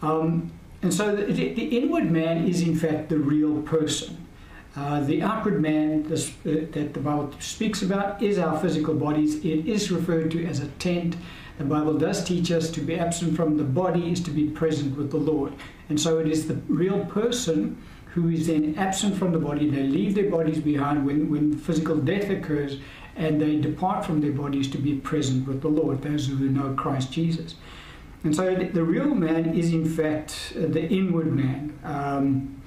Um, 0.00 0.52
and 0.82 0.92
so 0.92 1.14
the, 1.14 1.32
the, 1.32 1.78
inward 1.78 2.10
man 2.10 2.46
is, 2.48 2.62
in 2.62 2.74
fact, 2.74 3.08
the 3.08 3.18
real 3.18 3.62
person. 3.62 4.26
Uh, 4.74 5.00
the 5.00 5.22
outward 5.22 5.60
man 5.60 6.06
uh, 6.06 6.16
that 6.44 6.94
the 6.94 7.00
Bible 7.00 7.32
speaks 7.40 7.82
about 7.82 8.22
is 8.22 8.38
our 8.38 8.58
physical 8.58 8.94
bodies. 8.94 9.36
It 9.44 9.66
is 9.66 9.92
referred 9.92 10.30
to 10.32 10.44
as 10.46 10.60
a 10.60 10.68
tent. 10.68 11.16
The 11.62 11.68
Bible 11.68 11.96
does 11.96 12.24
teach 12.24 12.50
us 12.50 12.72
to 12.72 12.80
be 12.80 12.98
absent 12.98 13.36
from 13.36 13.56
the 13.56 13.62
body 13.62 14.10
is 14.10 14.20
to 14.24 14.32
be 14.32 14.48
present 14.48 14.96
with 14.96 15.12
the 15.12 15.16
Lord. 15.16 15.52
And 15.88 16.00
so 16.00 16.18
it 16.18 16.26
is 16.26 16.48
the 16.48 16.56
real 16.66 17.04
person 17.04 17.80
who 18.06 18.30
is 18.30 18.48
then 18.48 18.74
absent 18.76 19.16
from 19.16 19.30
the 19.30 19.38
body. 19.38 19.70
They 19.70 19.84
leave 19.84 20.16
their 20.16 20.28
bodies 20.28 20.58
behind 20.58 21.06
when, 21.06 21.30
when 21.30 21.56
physical 21.56 21.96
death 21.98 22.28
occurs 22.30 22.80
and 23.14 23.40
they 23.40 23.60
depart 23.60 24.04
from 24.04 24.20
their 24.20 24.32
bodies 24.32 24.68
to 24.72 24.78
be 24.78 24.96
present 24.96 25.46
with 25.46 25.62
the 25.62 25.68
Lord, 25.68 26.02
those 26.02 26.26
who 26.26 26.48
know 26.48 26.74
Christ 26.74 27.12
Jesus. 27.12 27.54
And 28.24 28.34
so 28.34 28.56
the 28.56 28.82
real 28.82 29.14
man 29.14 29.54
is, 29.56 29.72
in 29.72 29.88
fact, 29.88 30.54
the 30.56 30.88
inward 30.88 31.32
man. 31.32 31.78
Um, 31.84 32.60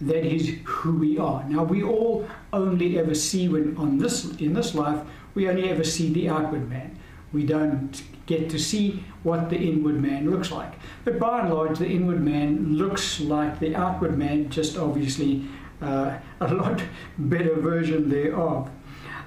that 0.00 0.24
is 0.24 0.58
who 0.62 0.98
we 0.98 1.18
are. 1.18 1.42
Now 1.48 1.64
we 1.64 1.82
all 1.82 2.28
only 2.52 2.96
ever 2.96 3.14
see 3.14 3.48
when 3.48 3.76
on 3.78 3.96
this 3.96 4.26
in 4.36 4.52
this 4.52 4.74
life 4.74 5.00
we 5.34 5.48
only 5.48 5.70
ever 5.70 5.84
see 5.84 6.12
the 6.12 6.28
outward 6.28 6.68
man. 6.68 6.98
We 7.32 7.46
don't 7.46 8.02
get 8.26 8.50
to 8.50 8.58
see 8.58 9.04
what 9.22 9.48
the 9.50 9.56
inward 9.56 10.00
man 10.02 10.30
looks 10.30 10.50
like. 10.50 10.72
But 11.04 11.18
by 11.18 11.40
and 11.40 11.54
large, 11.54 11.78
the 11.78 11.88
inward 11.88 12.22
man 12.22 12.76
looks 12.76 13.20
like 13.20 13.58
the 13.60 13.74
outward 13.74 14.18
man, 14.18 14.50
just 14.50 14.76
obviously 14.76 15.46
uh, 15.80 16.18
a 16.40 16.52
lot 16.52 16.82
better 17.18 17.54
version 17.54 18.08
thereof. 18.08 18.70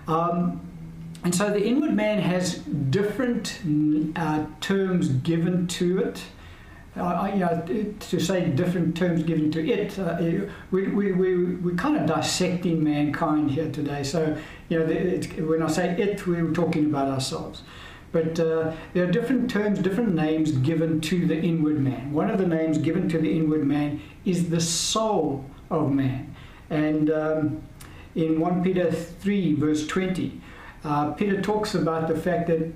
Um, 0.08 0.62
and 1.24 1.36
so 1.36 1.50
the 1.50 1.66
inward 1.66 1.94
man 1.94 2.20
has 2.20 2.60
different 2.60 3.60
uh, 4.16 4.46
terms 4.62 5.10
given 5.10 5.68
to 5.68 6.00
it. 6.00 6.22
Uh, 6.96 7.32
know, 7.36 7.94
to 8.00 8.20
say 8.20 8.48
different 8.50 8.98
terms 8.98 9.24
given 9.24 9.52
to 9.52 9.66
it, 9.66 9.98
uh, 10.00 10.18
we, 10.72 10.88
we, 10.88 11.12
we, 11.12 11.56
we're 11.56 11.76
kind 11.76 11.96
of 11.96 12.06
dissecting 12.06 12.84
mankind 12.84 13.52
here 13.52 13.70
today. 13.72 14.04
So, 14.04 14.36
you 14.70 14.80
know, 14.80 14.86
when 15.46 15.62
I 15.62 15.68
say 15.68 15.92
it, 15.92 16.26
we're 16.26 16.52
talking 16.52 16.86
about 16.86 17.08
ourselves. 17.08 17.62
But 18.12 18.40
uh, 18.40 18.74
there 18.94 19.04
are 19.04 19.12
different 19.12 19.50
terms, 19.50 19.80
different 19.80 20.16
names 20.16 20.52
given 20.52 21.00
to 21.02 21.28
the 21.28 21.40
inward 21.40 21.80
man. 21.80 22.12
One 22.12 22.30
of 22.30 22.40
the 22.40 22.48
names 22.48 22.78
given 22.78 23.08
to 23.10 23.20
the 23.20 23.32
inward 23.32 23.66
man 23.66 24.02
is 24.26 24.50
the 24.50 24.62
soul 24.62 25.46
of 25.70 25.92
man. 25.92 26.36
And 26.70 27.12
um, 27.12 27.62
in 28.16 28.40
1 28.40 28.64
Peter 28.64 28.92
3, 28.92 29.54
verse 29.54 29.86
20, 29.86 30.42
uh, 30.84 31.12
Peter 31.12 31.42
talks 31.42 31.76
about 31.76 32.08
the 32.08 32.18
fact 32.18 32.48
that 32.48 32.72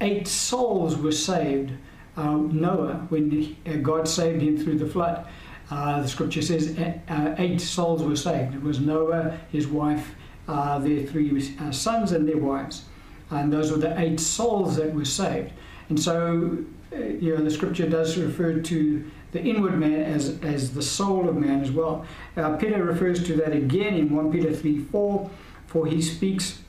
eight 0.00 0.26
souls 0.26 0.96
were 0.96 1.12
saved. 1.12 1.72
Uh, 2.16 2.36
Noah, 2.36 3.06
when 3.10 3.30
he, 3.30 3.58
uh, 3.66 3.76
God 3.76 4.08
saved 4.08 4.40
him 4.40 4.56
through 4.56 4.78
the 4.78 4.86
flood, 4.86 5.26
uh, 5.70 6.02
the 6.02 6.08
scripture 6.08 6.42
says 6.42 6.76
uh, 6.78 7.34
eight 7.38 7.60
souls 7.60 8.02
were 8.02 8.16
saved. 8.16 8.54
It 8.54 8.62
was 8.62 8.80
Noah, 8.80 9.38
his 9.52 9.66
wife, 9.66 10.14
their 10.46 11.04
three 11.06 11.40
sons, 11.70 12.12
and 12.12 12.26
their 12.26 12.38
wives 12.38 12.86
and 13.30 13.52
those 13.52 13.70
were 13.70 13.78
the 13.78 13.98
eight 13.98 14.20
souls 14.20 14.76
that 14.76 14.92
were 14.94 15.04
saved. 15.04 15.52
And 15.88 16.00
so, 16.00 16.58
uh, 16.92 16.96
you 16.96 17.36
know, 17.36 17.42
the 17.42 17.50
scripture 17.50 17.88
does 17.88 18.16
refer 18.16 18.60
to 18.60 19.10
the 19.32 19.42
inward 19.42 19.78
man 19.78 20.02
as, 20.02 20.38
as 20.42 20.74
the 20.74 20.82
soul 20.82 21.28
of 21.28 21.36
man 21.36 21.60
as 21.60 21.70
well. 21.70 22.04
Uh, 22.36 22.56
Peter 22.56 22.82
refers 22.82 23.24
to 23.24 23.36
that 23.36 23.52
again 23.52 23.94
in 23.94 24.14
1 24.14 24.32
Peter 24.32 24.52
3 24.52 24.78
4, 24.84 25.30
for 25.66 25.86
he 25.86 26.02
speaks 26.02 26.60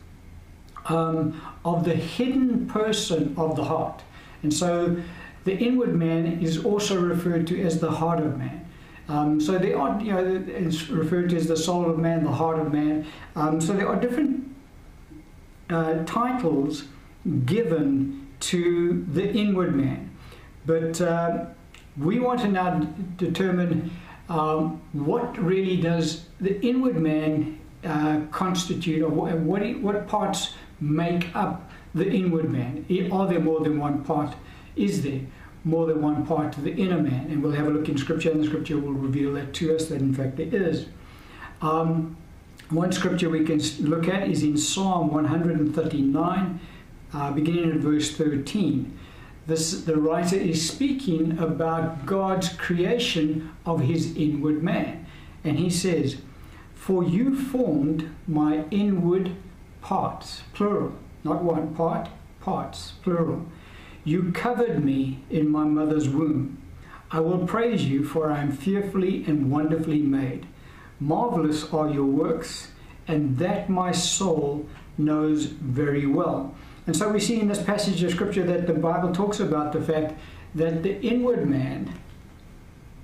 um, 0.86 1.42
of 1.66 1.84
the 1.84 1.96
hidden 1.96 2.68
person 2.68 3.34
of 3.38 3.56
the 3.56 3.64
heart. 3.64 4.02
And 4.44 4.54
so, 4.54 5.02
the 5.44 5.58
inward 5.58 5.96
man 5.96 6.40
is 6.42 6.64
also 6.64 7.00
referred 7.02 7.48
to 7.48 7.62
as 7.64 7.80
the 7.80 7.90
heart 7.90 8.20
of 8.20 8.38
man. 8.38 8.68
Um, 9.08 9.42
so 9.42 9.58
there 9.58 9.78
are, 9.78 10.00
you 10.00 10.14
know, 10.14 10.46
it's 10.48 10.88
referred 10.88 11.32
to 11.32 11.36
as 11.36 11.48
the 11.48 11.58
soul 11.58 11.90
of 11.90 11.98
man, 11.98 12.24
the 12.24 12.32
heart 12.32 12.60
of 12.60 12.72
man. 12.72 13.06
Um, 13.36 13.60
so 13.60 13.74
there 13.74 13.88
are 13.88 14.00
different 14.00 14.51
uh, 15.72 16.04
titles 16.06 16.86
given 17.46 18.28
to 18.40 19.06
the 19.12 19.32
inward 19.32 19.76
man. 19.76 20.10
But 20.66 21.02
uh, 21.02 21.46
we 21.98 22.20
want 22.20 22.42
to 22.42 22.48
now 22.48 22.80
determine 23.18 23.92
um, 24.30 24.82
what 24.94 25.38
really 25.38 25.78
does 25.78 26.26
the 26.40 26.60
inward 26.62 26.98
man 27.00 27.60
uh, 27.84 28.22
constitute, 28.32 29.02
or 29.04 29.10
what, 29.10 29.80
what 29.82 30.08
parts 30.08 30.54
make 30.80 31.36
up 31.36 31.72
the 31.94 32.10
inward 32.10 32.50
man? 32.50 32.86
Are 33.12 33.28
there 33.28 33.40
more 33.40 33.60
than 33.60 33.80
one 33.80 34.04
part? 34.04 34.36
Is 34.76 35.04
there 35.04 35.22
more 35.64 35.86
than 35.86 36.02
one 36.02 36.26
part 36.26 36.54
to 36.54 36.62
the 36.62 36.74
inner 36.76 37.00
man? 37.00 37.28
And 37.30 37.44
we'll 37.44 37.52
have 37.52 37.68
a 37.68 37.70
look 37.70 37.90
in 37.90 37.98
Scripture, 37.98 38.32
and 38.32 38.42
the 38.42 38.48
Scripture 38.48 38.78
will 38.78 38.94
reveal 38.94 39.34
that 39.34 39.54
to 39.56 39.76
us, 39.76 39.88
that 39.88 40.00
in 40.00 40.14
fact 40.14 40.38
there 40.38 40.48
is. 40.54 40.88
Um, 41.62 42.18
one 42.72 42.92
scripture 42.92 43.30
we 43.30 43.44
can 43.44 43.62
look 43.80 44.08
at 44.08 44.30
is 44.30 44.44
in 44.44 44.58
Psalm 44.58 45.12
139, 45.12 46.60
uh, 47.14 47.32
beginning 47.32 47.72
at 47.72 47.78
verse 47.78 48.16
13. 48.16 48.98
This, 49.48 49.82
the 49.82 49.98
writer 49.98 50.38
is 50.38 50.70
speaking 50.70 51.38
about 51.38 52.06
God's 52.06 52.50
creation 52.50 53.52
of 53.66 53.82
his 53.82 54.16
inward 54.16 54.64
man. 54.64 55.06
And 55.44 55.60
he 55.60 55.70
says, 55.70 56.18
For 56.74 57.04
you 57.04 57.36
formed 57.36 58.10
my 58.28 58.64
inward 58.72 59.36
parts, 59.82 60.44
plural, 60.54 60.94
not 61.24 61.44
one 61.44 61.76
part, 61.76 62.08
parts, 62.40 62.94
plural. 63.04 63.46
You 64.04 64.32
covered 64.32 64.84
me 64.84 65.24
in 65.30 65.50
my 65.50 65.66
mother's 65.66 66.08
womb. 66.08 66.62
I 67.12 67.20
will 67.20 67.46
praise 67.46 67.86
you, 67.86 68.06
for 68.06 68.32
I 68.32 68.40
am 68.40 68.52
fearfully 68.52 69.26
and 69.26 69.52
wonderfully 69.52 70.00
made. 70.00 70.48
Marvelous 71.02 71.74
are 71.74 71.90
your 71.90 72.06
works, 72.06 72.70
and 73.08 73.38
that 73.40 73.70
my 73.70 73.92
soul 73.92 74.70
knows 74.98 75.46
very 75.46 76.06
well. 76.06 76.54
And 76.86 76.96
so 76.96 77.10
we 77.10 77.20
see 77.20 77.40
in 77.40 77.48
this 77.48 77.62
passage 77.62 78.04
of 78.04 78.12
scripture 78.12 78.44
that 78.44 78.68
the 78.68 78.74
Bible 78.74 79.12
talks 79.12 79.40
about 79.40 79.74
the 79.74 79.82
fact 79.82 80.14
that 80.54 80.84
the 80.84 81.02
inward 81.02 81.50
man, 81.50 81.92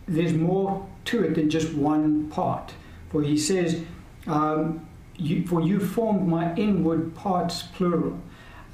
there's 0.07 0.33
more 0.33 0.87
to 1.05 1.23
it 1.23 1.33
than 1.35 1.49
just 1.49 1.73
one 1.73 2.29
part. 2.29 2.73
For 3.09 3.23
he 3.23 3.37
says, 3.37 3.83
um, 4.27 4.87
you, 5.15 5.45
For 5.47 5.61
you 5.61 5.79
formed 5.79 6.27
my 6.27 6.53
inward 6.55 7.15
parts, 7.15 7.63
plural. 7.63 8.19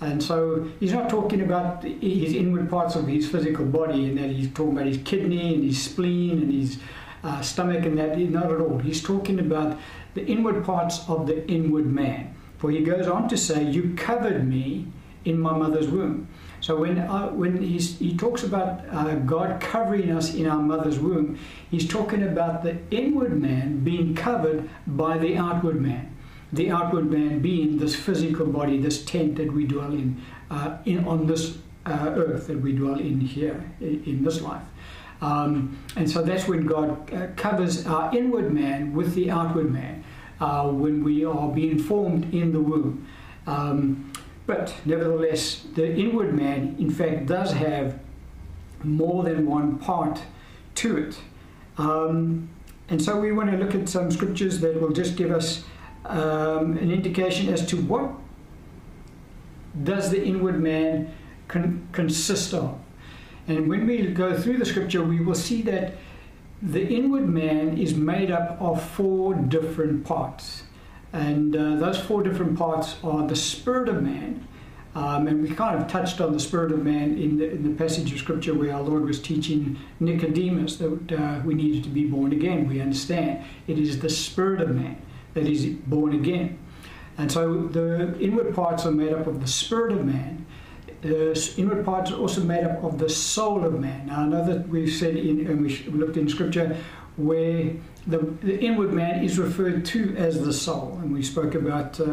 And 0.01 0.22
so 0.22 0.70
he's 0.82 0.92
not 0.92 1.10
talking 1.10 1.42
about 1.42 1.84
his 1.84 2.34
inward 2.34 2.70
parts 2.70 2.96
of 2.96 3.08
his 3.08 3.30
physical 3.30 3.65
body, 3.65 4.10
and 4.10 4.18
that 4.18 4.32
he's 4.32 4.51
talking 4.51 4.74
about 4.74 4.88
his 4.88 4.98
kidney 5.06 5.53
and 5.53 5.63
his 5.63 5.82
spleen 5.82 6.42
and 6.42 6.51
his 6.51 6.80
uh, 7.24 7.42
stomach 7.42 7.86
and 7.86 7.98
that. 7.98 8.18
Not 8.18 8.51
at 8.51 8.60
all. 8.60 8.80
He's 8.80 9.01
talking 9.01 9.39
about 9.39 9.80
the 10.13 10.25
inward 10.25 10.63
parts 10.65 11.08
of 11.08 11.27
the 11.27 11.48
inward 11.48 11.86
man. 11.86 12.36
For 12.58 12.72
he 12.72 12.82
goes 12.82 13.08
on 13.08 13.27
to 13.30 13.38
say, 13.38 13.63
You 13.63 13.94
covered 13.96 14.48
me 14.48 14.88
in 15.25 15.39
my 15.39 15.58
mother's 15.58 15.88
womb. 15.88 16.27
So 16.62 16.77
when, 16.77 16.98
uh, 16.98 17.27
when 17.30 17.62
he 17.62 18.15
talks 18.15 18.44
about 18.44 18.88
uh, 18.89 19.15
God 19.15 19.60
covering 19.60 20.12
us 20.12 20.34
in 20.34 20.48
our 20.48 20.62
mother's 20.62 20.98
womb, 20.98 21.38
he's 21.70 21.88
talking 21.88 22.24
about 22.24 22.63
the 22.63 22.77
inward 22.89 23.42
man 23.42 23.80
being 23.80 24.15
covered 24.15 24.70
by 24.88 25.18
the 25.18 25.36
outward 25.36 25.82
man. 25.82 26.15
The 26.53 26.72
outward 26.72 27.12
man 27.12 27.39
being 27.39 27.80
this 27.80 27.96
physical 27.96 28.46
body, 28.46 28.77
this 28.80 29.03
tent 29.03 29.36
that 29.36 29.51
we 29.51 29.65
dwell 29.65 29.92
in, 29.92 30.22
uh, 30.50 30.77
in 30.86 31.03
on 31.06 31.27
this 31.27 31.58
uh, 31.86 32.13
earth 32.15 32.48
that 32.48 32.62
we 32.62 32.72
dwell 32.72 32.98
in 32.98 33.20
here, 33.20 33.70
in 33.82 34.24
this 34.24 34.39
life. 34.39 34.63
Um, 35.24 35.80
and 35.96 36.10
so 36.10 36.22
that's 36.22 36.50
when 36.50 36.65
God 36.65 37.13
uh, 37.13 37.27
covers 37.38 37.88
our 37.88 38.15
inward 38.15 38.53
man 38.53 38.94
with 38.94 39.15
the 39.15 39.32
outward 39.32 39.72
man 39.72 40.03
uh, 40.42 40.68
when 40.68 41.01
we 41.01 41.24
are 41.24 41.48
being 41.48 41.80
formed 41.80 42.34
in 42.34 42.51
the 42.51 42.60
womb. 42.60 43.08
Um, 43.48 44.12
but 44.46 44.75
nevertheless, 44.84 45.65
the 45.75 45.96
inward 45.96 46.34
man, 46.34 46.75
in 46.77 46.92
fact, 46.92 47.27
does 47.27 47.53
have 47.53 48.00
more 48.84 49.24
than 49.24 49.46
one 49.46 49.77
part 49.77 50.22
to 50.75 50.98
it. 50.98 51.18
Um, 51.77 52.50
and 52.89 53.01
so 53.01 53.18
we 53.18 53.32
want 53.32 53.50
to 53.50 53.56
look 53.56 53.74
at 53.75 53.88
some 53.88 54.12
scriptures 54.12 54.60
that 54.60 54.80
will 54.82 54.92
just 54.92 55.15
give 55.15 55.32
us 55.32 55.63
um, 56.03 56.77
an 56.77 56.92
indication 56.92 57.48
as 57.48 57.65
to 57.68 57.77
what 57.77 58.12
does 59.86 60.12
the 60.12 60.22
inward 60.22 60.60
man 60.60 61.13
con- 61.48 61.88
consist 61.94 62.53
of. 62.53 62.77
And 63.47 63.67
when 63.67 63.85
we 63.85 64.07
go 64.07 64.39
through 64.39 64.57
the 64.57 64.65
scripture, 64.65 65.03
we 65.03 65.19
will 65.19 65.35
see 65.35 65.62
that 65.63 65.95
the 66.62 66.88
inward 66.88 67.27
man 67.27 67.77
is 67.77 67.93
made 67.93 68.31
up 68.31 68.62
of 68.62 68.81
four 68.81 69.33
different 69.33 70.05
parts. 70.05 70.63
And 71.12 71.55
uh, 71.55 71.75
those 71.75 72.00
four 72.00 72.23
different 72.23 72.57
parts 72.57 72.95
are 73.03 73.27
the 73.27 73.35
spirit 73.35 73.89
of 73.89 74.01
man. 74.01 74.47
Um, 74.95 75.27
and 75.27 75.41
we 75.41 75.50
kind 75.50 75.81
of 75.81 75.88
touched 75.88 76.21
on 76.21 76.33
the 76.33 76.39
spirit 76.39 76.71
of 76.71 76.83
man 76.83 77.17
in 77.17 77.38
the, 77.38 77.50
in 77.50 77.63
the 77.63 77.75
passage 77.75 78.12
of 78.13 78.19
scripture 78.19 78.53
where 78.53 78.73
our 78.73 78.81
Lord 78.81 79.05
was 79.05 79.19
teaching 79.19 79.77
Nicodemus 80.00 80.77
that 80.77 81.12
uh, 81.12 81.41
we 81.43 81.55
needed 81.55 81.83
to 81.83 81.89
be 81.89 82.05
born 82.05 82.31
again. 82.31 82.67
We 82.67 82.79
understand 82.79 83.43
it 83.67 83.79
is 83.79 84.00
the 84.00 84.09
spirit 84.09 84.62
of 84.62 84.69
man 84.69 85.01
that 85.33 85.47
is 85.47 85.65
born 85.65 86.13
again. 86.13 86.59
And 87.17 87.31
so 87.31 87.63
the 87.63 88.17
inward 88.19 88.55
parts 88.55 88.85
are 88.85 88.91
made 88.91 89.13
up 89.13 89.27
of 89.27 89.41
the 89.41 89.47
spirit 89.47 89.93
of 89.93 90.05
man. 90.05 90.45
The 91.03 91.53
inward 91.57 91.83
parts 91.86 92.12
are 92.12 92.15
also 92.15 92.41
made 92.41 92.63
up 92.63 92.81
of 92.81 92.98
the 92.98 93.10
soul 93.10 93.65
of 93.65 93.77
man. 93.77 94.07
Now, 94.07 94.22
I 94.22 94.25
know 94.25 94.45
that 94.45 94.69
we've 94.69 94.91
said 94.91 95.17
in, 95.17 95.45
and 95.48 95.62
we 95.62 95.77
looked 95.89 96.15
in 96.15 96.29
scripture 96.29 96.77
where 97.17 97.74
the, 98.07 98.19
the 98.41 98.57
inward 98.60 98.93
man 98.93 99.22
is 99.24 99.38
referred 99.38 99.86
to 99.88 100.15
as 100.15 100.43
the 100.43 100.53
soul. 100.53 100.98
And 101.01 101.13
we 101.13 101.22
spoke 101.22 101.55
about 101.55 102.00
uh, 102.00 102.05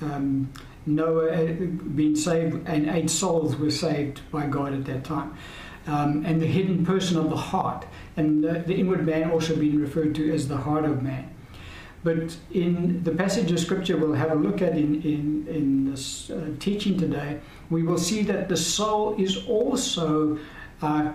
um, 0.00 0.50
Noah 0.86 1.30
uh, 1.30 1.52
being 1.94 2.16
saved, 2.16 2.66
and 2.66 2.88
eight 2.88 3.10
souls 3.10 3.54
were 3.56 3.70
saved 3.70 4.22
by 4.30 4.46
God 4.46 4.72
at 4.72 4.86
that 4.86 5.04
time. 5.04 5.36
Um, 5.86 6.24
and 6.24 6.40
the 6.40 6.46
hidden 6.46 6.86
person 6.86 7.18
of 7.18 7.28
the 7.28 7.36
heart, 7.36 7.86
and 8.16 8.42
the, 8.42 8.64
the 8.66 8.74
inward 8.74 9.04
man 9.04 9.30
also 9.30 9.56
being 9.56 9.78
referred 9.78 10.14
to 10.16 10.32
as 10.32 10.48
the 10.48 10.56
heart 10.56 10.86
of 10.86 11.02
man. 11.02 11.34
But 12.04 12.36
in 12.52 13.02
the 13.04 13.10
passage 13.10 13.50
of 13.50 13.58
scripture 13.58 13.96
we'll 13.96 14.12
have 14.14 14.30
a 14.30 14.34
look 14.34 14.62
at 14.62 14.72
in, 14.72 15.02
in, 15.02 15.46
in 15.48 15.90
this 15.90 16.30
uh, 16.30 16.50
teaching 16.60 16.98
today, 16.98 17.40
we 17.70 17.82
will 17.82 17.98
see 17.98 18.22
that 18.22 18.48
the 18.48 18.56
soul 18.56 19.14
is 19.18 19.46
also 19.46 20.38
uh, 20.82 21.12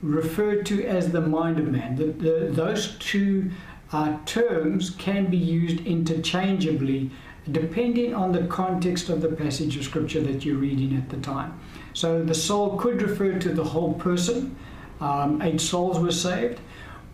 referred 0.00 0.66
to 0.66 0.84
as 0.84 1.12
the 1.12 1.20
mind 1.20 1.58
of 1.58 1.68
man. 1.68 1.96
The, 1.96 2.06
the, 2.06 2.48
those 2.50 2.96
two 2.98 3.50
uh, 3.92 4.16
terms 4.24 4.90
can 4.90 5.26
be 5.26 5.36
used 5.36 5.86
interchangeably 5.86 7.10
depending 7.50 8.14
on 8.14 8.30
the 8.30 8.44
context 8.44 9.08
of 9.08 9.20
the 9.20 9.28
passage 9.28 9.76
of 9.76 9.84
scripture 9.84 10.20
that 10.20 10.44
you're 10.44 10.56
reading 10.56 10.96
at 10.96 11.08
the 11.08 11.16
time. 11.16 11.58
So 11.92 12.22
the 12.22 12.34
soul 12.34 12.78
could 12.78 13.02
refer 13.02 13.38
to 13.38 13.48
the 13.48 13.64
whole 13.64 13.94
person, 13.94 14.56
um, 15.00 15.42
eight 15.42 15.60
souls 15.60 15.98
were 15.98 16.12
saved, 16.12 16.60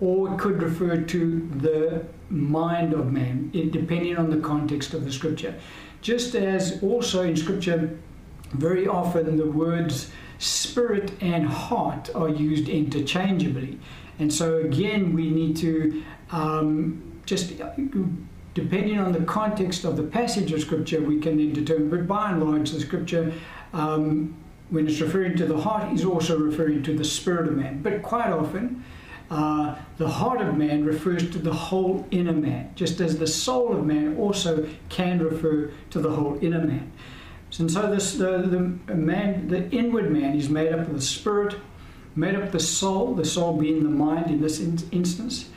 or 0.01 0.33
it 0.33 0.39
could 0.39 0.63
refer 0.63 0.99
to 1.01 1.49
the 1.57 2.05
mind 2.29 2.93
of 2.93 3.11
man, 3.11 3.51
depending 3.53 4.17
on 4.19 4.29
the 4.29 4.37
context 4.37 4.93
of 4.93 5.05
the 5.05 5.13
scripture. 5.13 5.55
Just 6.03 6.35
as 6.35 6.83
also 6.83 7.23
in 7.23 7.35
scripture, 7.35 7.99
very 8.53 8.87
often 8.87 9.37
the 9.37 9.47
words 9.47 10.11
spirit 10.39 11.13
and 11.21 11.47
heart 11.47 12.11
are 12.15 12.29
used 12.29 12.69
interchangeably. 12.69 13.79
And 14.19 14.33
so 14.33 14.59
again, 14.59 15.15
we 15.15 15.31
need 15.31 15.57
to 15.59 16.03
um, 16.31 17.21
just 17.27 17.53
depending 18.55 18.99
on 18.99 19.13
the 19.13 19.21
context 19.21 19.85
of 19.85 19.97
the 19.97 20.03
passage 20.03 20.51
of 20.53 20.61
scripture, 20.61 21.01
we 21.01 21.21
can 21.21 21.37
then 21.37 21.53
determine. 21.53 21.91
But 21.91 22.09
by 22.09 22.31
and 22.31 22.43
large, 22.43 22.71
the 22.71 22.81
scripture, 22.81 23.33
um, 23.73 24.35
when 24.71 24.89
it's 24.89 25.01
referring 25.01 25.37
to 25.37 25.47
the 25.47 25.59
heart, 25.59 25.93
is 25.93 26.05
also 26.05 26.39
referring 26.39 26.83
to 26.85 26.97
the 26.97 27.05
spirit 27.05 27.49
of 27.49 27.57
man. 27.57 27.83
But 27.83 28.03
quite 28.03 28.31
often, 28.31 28.83
uh, 29.31 29.77
the 29.99 30.09
heart 30.09 30.41
of 30.41 30.57
man 30.57 30.85
refers 30.85 31.31
to 31.31 31.39
the 31.39 31.53
whole 31.53 32.07
inner 32.11 32.33
man, 32.33 32.73
just 32.75 33.01
as 33.01 33.19
the 33.19 33.27
soul 33.27 33.73
of 33.73 33.85
man 33.85 34.17
also 34.17 34.67
can 34.89 35.19
refer 35.23 35.71
to 35.91 36.01
the 36.01 36.11
whole 36.11 36.39
inner 36.41 36.65
man. 36.65 36.91
And 37.59 37.71
so 37.71 37.91
this, 37.91 38.15
the, 38.15 38.39
the 38.87 38.95
man, 38.95 39.49
the 39.49 39.69
inward 39.71 40.11
man, 40.11 40.37
is 40.37 40.49
made 40.49 40.73
up 40.73 40.81
of 40.81 40.95
the 40.95 41.01
spirit, 41.01 41.57
made 42.15 42.35
up 42.35 42.45
of 42.45 42.53
the 42.53 42.61
soul, 42.61 43.15
the 43.15 43.25
soul 43.25 43.57
being 43.57 43.83
the 43.83 43.91
mind 43.91 44.31
in 44.31 44.41
this 44.41 44.61
in- 44.61 44.79
instance. 44.93 45.51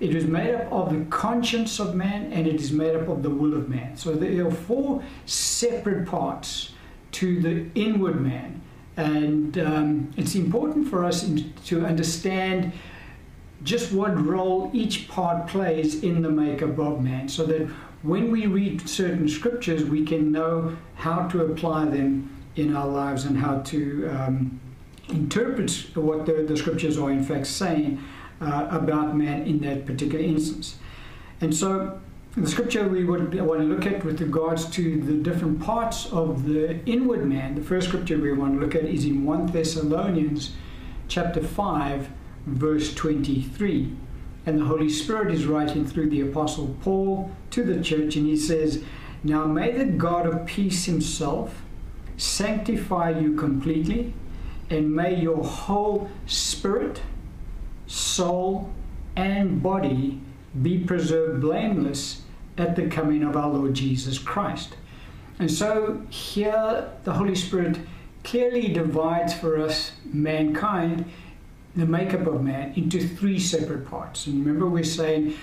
It 0.00 0.14
is 0.14 0.26
made 0.26 0.54
up 0.54 0.72
of 0.72 0.92
the 0.92 1.04
conscience 1.06 1.80
of 1.80 1.96
man 1.96 2.32
and 2.32 2.46
it 2.46 2.60
is 2.60 2.70
made 2.70 2.94
up 2.94 3.08
of 3.08 3.22
the 3.22 3.30
will 3.30 3.54
of 3.54 3.68
man. 3.68 3.96
So 3.96 4.12
there 4.12 4.46
are 4.46 4.50
four 4.50 5.02
separate 5.26 6.06
parts 6.06 6.72
to 7.12 7.40
the 7.40 7.66
inward 7.74 8.20
man. 8.20 8.62
And 8.96 9.58
um, 9.58 10.12
it's 10.16 10.34
important 10.36 10.88
for 10.88 11.04
us 11.04 11.24
in, 11.24 11.52
to 11.66 11.84
understand 11.84 12.72
just 13.64 13.92
what 13.92 14.24
role 14.24 14.70
each 14.72 15.08
part 15.08 15.48
plays 15.48 16.02
in 16.04 16.22
the 16.22 16.30
makeup 16.30 16.78
of 16.78 17.02
man 17.02 17.28
so 17.28 17.44
that 17.46 17.68
when 18.02 18.30
we 18.30 18.46
read 18.46 18.88
certain 18.88 19.28
scriptures, 19.28 19.84
we 19.84 20.04
can 20.04 20.30
know 20.30 20.76
how 20.94 21.26
to 21.28 21.44
apply 21.44 21.86
them 21.86 22.34
in 22.56 22.74
our 22.76 22.86
lives 22.86 23.24
and 23.24 23.38
how 23.38 23.60
to 23.60 24.08
um, 24.08 24.60
interpret 25.08 25.86
what 25.94 26.26
the, 26.26 26.44
the, 26.44 26.56
scriptures 26.56 26.98
are 26.98 27.10
in 27.10 27.22
fact 27.22 27.46
saying 27.46 28.02
uh, 28.40 28.68
about 28.70 29.16
man 29.16 29.46
in 29.46 29.60
that 29.60 29.86
particular 29.86 30.24
instance. 30.24 30.76
And 31.40 31.54
so, 31.54 32.00
the 32.36 32.48
scripture 32.48 32.86
we 32.86 33.04
would 33.04 33.34
want 33.40 33.60
to 33.60 33.66
look 33.66 33.86
at 33.86 34.04
with 34.04 34.20
regards 34.20 34.66
to 34.70 35.00
the 35.00 35.14
different 35.14 35.60
parts 35.60 36.06
of 36.12 36.44
the 36.44 36.84
inward 36.84 37.24
man, 37.24 37.56
the 37.56 37.62
first 37.62 37.88
scripture 37.88 38.18
we 38.18 38.32
want 38.32 38.54
to 38.54 38.60
look 38.60 38.76
at 38.76 38.84
is 38.84 39.04
in 39.04 39.24
1 39.24 39.46
Thessalonians 39.46 40.52
chapter 41.08 41.42
5 41.42 42.08
verse 42.46 42.94
23. 42.94 43.96
And 44.48 44.60
the 44.60 44.64
Holy 44.64 44.88
Spirit 44.88 45.30
is 45.34 45.44
writing 45.44 45.86
through 45.86 46.08
the 46.08 46.22
Apostle 46.22 46.74
Paul 46.80 47.30
to 47.50 47.62
the 47.62 47.82
church, 47.82 48.16
and 48.16 48.26
he 48.26 48.34
says, 48.34 48.82
Now 49.22 49.44
may 49.44 49.72
the 49.72 49.84
God 49.84 50.24
of 50.24 50.46
peace 50.46 50.86
himself 50.86 51.60
sanctify 52.16 53.10
you 53.10 53.34
completely, 53.34 54.14
and 54.70 54.96
may 54.96 55.20
your 55.20 55.44
whole 55.44 56.08
spirit, 56.24 57.02
soul, 57.86 58.72
and 59.16 59.62
body 59.62 60.18
be 60.62 60.78
preserved 60.78 61.42
blameless 61.42 62.22
at 62.56 62.74
the 62.74 62.88
coming 62.88 63.22
of 63.24 63.36
our 63.36 63.50
Lord 63.50 63.74
Jesus 63.74 64.18
Christ. 64.18 64.76
And 65.38 65.50
so 65.50 66.00
here 66.08 66.88
the 67.04 67.12
Holy 67.12 67.34
Spirit 67.34 67.80
clearly 68.24 68.68
divides 68.68 69.34
for 69.34 69.60
us 69.60 69.92
mankind 70.06 71.04
the 71.78 71.86
makeup 71.86 72.26
of 72.26 72.42
man 72.42 72.72
into 72.76 73.06
three 73.06 73.38
separate 73.38 73.88
parts. 73.88 74.26
And 74.26 74.44
remember, 74.44 74.68
we're 74.68 74.84
saying, 74.84 75.34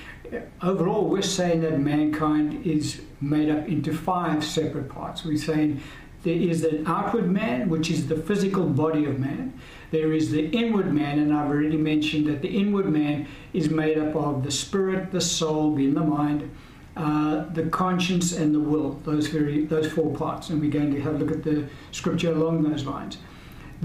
overall, 0.62 1.08
we're 1.08 1.22
saying 1.22 1.62
that 1.62 1.80
mankind 1.80 2.66
is 2.66 3.02
made 3.22 3.50
up 3.50 3.68
into 3.68 3.94
five 3.94 4.44
separate 4.44 4.90
parts. 4.90 5.24
We're 5.24 5.38
saying 5.38 5.82
there 6.24 6.36
is 6.36 6.64
an 6.64 6.86
outward 6.88 7.30
man, 7.30 7.70
which 7.70 7.92
is 7.92 8.08
the 8.08 8.18
physical 8.18 8.66
body 8.66 9.06
of 9.06 9.20
man. 9.20 9.60
There 9.92 10.12
is 10.12 10.32
the 10.32 10.50
inward 10.50 10.92
man, 10.92 11.20
and 11.20 11.34
I've 11.34 11.50
already 11.50 11.78
mentioned 11.78 12.28
that 12.28 12.42
the 12.42 12.50
inward 12.50 12.92
man 12.92 13.28
is 13.54 13.70
made 13.70 13.98
up 13.98 14.16
of 14.16 14.44
the 14.44 14.52
spirit, 14.52 15.12
the 15.12 15.22
soul, 15.22 15.72
being 15.72 15.94
the 15.94 16.02
mind, 16.02 16.50
uh, 16.98 17.46
the 17.54 17.64
conscience, 17.64 18.36
and 18.36 18.56
the 18.56 18.60
will. 18.60 18.94
Those 19.04 19.28
very 19.28 19.66
those 19.66 19.92
four 19.92 20.16
parts, 20.16 20.50
and 20.50 20.60
we're 20.60 20.72
going 20.72 20.94
to 20.96 21.02
have 21.02 21.16
a 21.16 21.18
look 21.20 21.32
at 21.32 21.44
the 21.44 21.68
scripture 21.92 22.32
along 22.32 22.64
those 22.64 22.86
lines. 22.86 23.20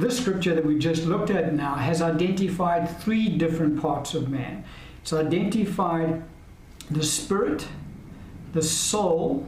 This 0.01 0.19
scripture 0.19 0.55
that 0.55 0.65
we've 0.65 0.79
just 0.79 1.05
looked 1.05 1.29
at 1.29 1.53
now 1.53 1.75
has 1.75 2.01
identified 2.01 2.89
three 3.03 3.29
different 3.29 3.83
parts 3.83 4.15
of 4.15 4.31
man. 4.31 4.65
It's 5.03 5.13
identified 5.13 6.23
the 6.91 7.03
spirit, 7.03 7.69
the 8.55 8.63
soul, 8.63 9.47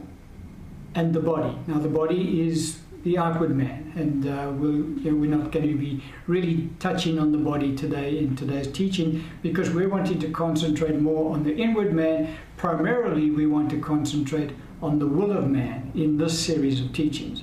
and 0.93 1.11
the 1.11 1.21
body. 1.21 1.57
Now, 1.65 1.79
the 1.79 1.89
body 1.89 2.47
is 2.47 2.77
the 3.03 3.17
outward 3.17 3.57
man, 3.57 3.93
and 3.95 4.27
uh, 4.27 4.51
we'll, 4.53 4.75
you 4.99 5.11
know, 5.11 5.17
we're 5.17 5.35
not 5.35 5.51
going 5.51 5.67
to 5.67 5.75
be 5.75 6.03
really 6.27 6.69
touching 6.77 7.17
on 7.17 7.31
the 7.31 7.39
body 7.39 7.75
today 7.75 8.19
in 8.19 8.35
today's 8.35 8.71
teaching 8.71 9.23
because 9.41 9.71
we're 9.71 9.89
wanting 9.89 10.19
to 10.19 10.29
concentrate 10.29 10.99
more 10.99 11.33
on 11.33 11.43
the 11.43 11.55
inward 11.55 11.93
man. 11.93 12.37
Primarily, 12.57 13.31
we 13.31 13.47
want 13.47 13.71
to 13.71 13.79
concentrate 13.79 14.51
on 14.83 14.99
the 14.99 15.07
will 15.07 15.31
of 15.35 15.47
man 15.47 15.91
in 15.95 16.19
this 16.19 16.39
series 16.45 16.79
of 16.79 16.93
teachings. 16.93 17.41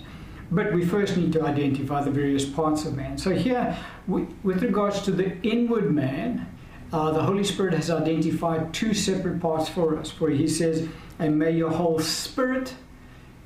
But 0.52 0.72
we 0.72 0.84
first 0.84 1.16
need 1.16 1.32
to 1.34 1.42
identify 1.44 2.02
the 2.02 2.10
various 2.10 2.44
parts 2.44 2.84
of 2.84 2.96
man. 2.96 3.18
So, 3.18 3.30
here, 3.30 3.76
with 4.08 4.62
regards 4.62 5.02
to 5.02 5.12
the 5.12 5.40
inward 5.42 5.94
man, 5.94 6.46
uh, 6.92 7.12
the 7.12 7.22
Holy 7.22 7.44
Spirit 7.44 7.74
has 7.74 7.88
identified 7.88 8.74
two 8.74 8.92
separate 8.92 9.40
parts 9.40 9.68
for 9.68 9.96
us, 9.96 10.18
where 10.20 10.32
He 10.32 10.48
says, 10.48 10.88
And 11.20 11.38
may 11.38 11.52
your 11.52 11.70
whole 11.70 12.00
spirit 12.00 12.74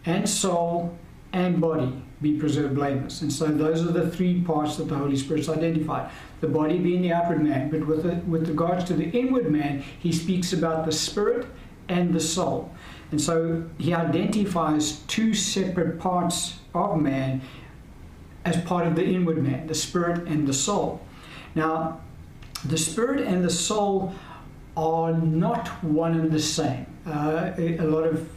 and 0.07 0.29
soul 0.29 0.97
and 1.33 1.61
body 1.61 2.03
be 2.23 2.39
preserved 2.39 2.75
blameless. 2.75 3.21
And 3.21 3.31
so, 3.31 3.49
those 3.49 3.83
are 3.83 3.93
the 3.93 4.11
three 4.11 4.41
parts 4.41 4.77
that 4.77 4.89
the 4.89 4.97
Holy 4.97 5.17
Spirit's 5.17 5.51
identified. 5.51 6.11
The 6.41 6.49
body 6.49 6.79
being 6.79 7.03
the 7.03 7.13
outward 7.13 7.43
man, 7.43 7.69
but 7.69 7.87
with, 7.87 8.05
the, 8.05 8.15
with 8.29 8.49
regards 8.49 8.85
to 8.85 8.95
the 8.95 9.11
inward 9.11 9.51
man, 9.51 9.85
He 9.99 10.11
speaks 10.11 10.55
about 10.55 10.87
the 10.87 10.93
spirit 10.93 11.47
and 11.89 12.15
the 12.15 12.21
soul. 12.21 12.74
And 13.15 13.21
so, 13.21 13.63
He 13.79 13.95
identifies 13.95 14.99
two 15.07 15.35
separate 15.35 16.01
parts 16.01 16.59
of 16.75 17.01
man 17.01 17.43
as 18.45 18.57
part 18.63 18.89
of 18.89 18.97
the 18.97 19.05
inward 19.05 19.41
man, 19.41 19.69
the 19.69 19.75
spirit 19.77 20.27
and 20.27 20.49
the 20.49 20.53
soul. 20.53 21.01
Now, 21.55 22.01
the 22.65 22.77
spirit 22.77 23.25
and 23.25 23.45
the 23.45 23.51
soul 23.51 24.17
are 24.77 25.13
not 25.13 25.69
one 25.85 26.19
and 26.19 26.33
the 26.33 26.41
same. 26.41 26.87
Uh, 27.07 27.53
a 27.57 27.79
lot 27.85 28.03
of 28.03 28.29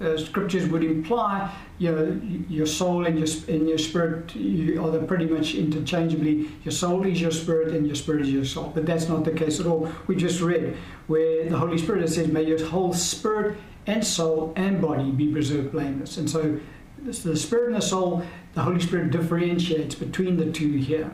uh, 0.00 0.16
scriptures 0.16 0.68
would 0.68 0.84
imply 0.84 1.50
your 1.78 2.14
your 2.48 2.66
soul 2.66 3.06
and 3.06 3.18
your 3.18 3.28
and 3.48 3.68
your 3.68 3.78
spirit 3.78 4.34
you, 4.34 4.84
are 4.84 4.98
pretty 5.04 5.26
much 5.26 5.54
interchangeably. 5.54 6.48
Your 6.64 6.72
soul 6.72 7.06
is 7.06 7.20
your 7.20 7.30
spirit 7.30 7.74
and 7.74 7.86
your 7.86 7.96
spirit 7.96 8.22
is 8.22 8.30
your 8.30 8.44
soul. 8.44 8.72
But 8.74 8.86
that's 8.86 9.08
not 9.08 9.24
the 9.24 9.32
case 9.32 9.58
at 9.58 9.66
all. 9.66 9.90
We 10.06 10.16
just 10.16 10.40
read 10.40 10.76
where 11.06 11.48
the 11.48 11.58
Holy 11.58 11.78
Spirit 11.78 12.08
says, 12.08 12.28
"May 12.28 12.42
your 12.42 12.64
whole 12.66 12.92
spirit 12.92 13.56
and 13.86 14.04
soul 14.04 14.52
and 14.56 14.80
body 14.80 15.10
be 15.10 15.32
preserved 15.32 15.72
blameless." 15.72 16.18
And 16.18 16.28
so 16.28 16.60
the 17.02 17.36
spirit 17.36 17.66
and 17.66 17.76
the 17.76 17.82
soul, 17.82 18.22
the 18.54 18.62
Holy 18.62 18.80
Spirit 18.80 19.10
differentiates 19.10 19.94
between 19.94 20.36
the 20.36 20.50
two 20.50 20.72
here. 20.72 21.10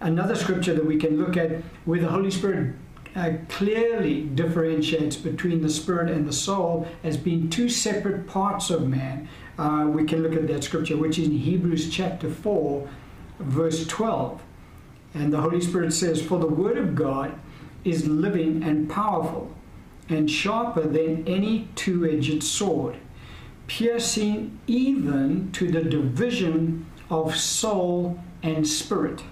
Another 0.00 0.34
scripture 0.34 0.74
that 0.74 0.84
we 0.84 0.96
can 0.96 1.18
look 1.18 1.36
at 1.36 1.62
where 1.84 2.00
the 2.00 2.08
Holy 2.08 2.30
Spirit 2.30 2.74
uh, 3.16 3.32
clearly 3.48 4.22
differentiates 4.22 5.16
between 5.16 5.62
the 5.62 5.68
spirit 5.68 6.10
and 6.10 6.26
the 6.26 6.32
soul 6.32 6.86
as 7.02 7.16
being 7.16 7.50
two 7.50 7.68
separate 7.68 8.26
parts 8.26 8.70
of 8.70 8.86
man. 8.86 9.28
Uh, 9.58 9.86
we 9.88 10.04
can 10.04 10.22
look 10.22 10.34
at 10.34 10.46
that 10.46 10.64
scripture, 10.64 10.96
which 10.96 11.18
is 11.18 11.26
in 11.26 11.38
Hebrews 11.38 11.90
chapter 11.90 12.30
4, 12.30 12.88
verse 13.40 13.86
12. 13.86 14.42
And 15.14 15.32
the 15.32 15.40
Holy 15.40 15.60
Spirit 15.60 15.92
says, 15.92 16.22
For 16.22 16.38
the 16.38 16.46
word 16.46 16.78
of 16.78 16.94
God 16.94 17.38
is 17.84 18.06
living 18.06 18.62
and 18.62 18.88
powerful, 18.88 19.52
and 20.08 20.30
sharper 20.30 20.82
than 20.82 21.26
any 21.26 21.68
two 21.74 22.08
edged 22.08 22.42
sword, 22.42 22.96
piercing 23.66 24.58
even 24.66 25.50
to 25.52 25.70
the 25.70 25.82
division 25.82 26.86
of 27.10 27.36
soul 27.36 28.18
and 28.42 28.66
spirit, 28.66 29.22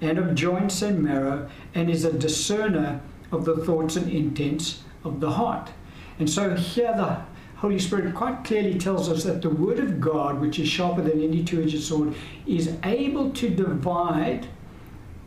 and 0.00 0.18
of 0.18 0.34
joints 0.34 0.80
and 0.80 1.02
marrow, 1.02 1.48
and 1.74 1.90
is 1.90 2.04
a 2.04 2.12
discerner 2.12 3.00
of 3.32 3.44
the 3.44 3.56
thoughts 3.56 3.96
and 3.96 4.10
intents 4.10 4.82
of 5.04 5.20
the 5.20 5.30
heart. 5.30 5.70
And 6.18 6.28
so 6.28 6.54
here 6.54 6.92
the 6.94 7.22
Holy 7.56 7.78
Spirit 7.78 8.14
quite 8.14 8.42
clearly 8.44 8.78
tells 8.78 9.08
us 9.08 9.24
that 9.24 9.42
the 9.42 9.50
Word 9.50 9.78
of 9.78 10.00
God, 10.00 10.40
which 10.40 10.58
is 10.58 10.68
sharper 10.68 11.02
than 11.02 11.22
any 11.22 11.44
two 11.44 11.62
edged 11.62 11.82
sword, 11.82 12.14
is 12.46 12.76
able 12.84 13.30
to 13.32 13.50
divide 13.50 14.48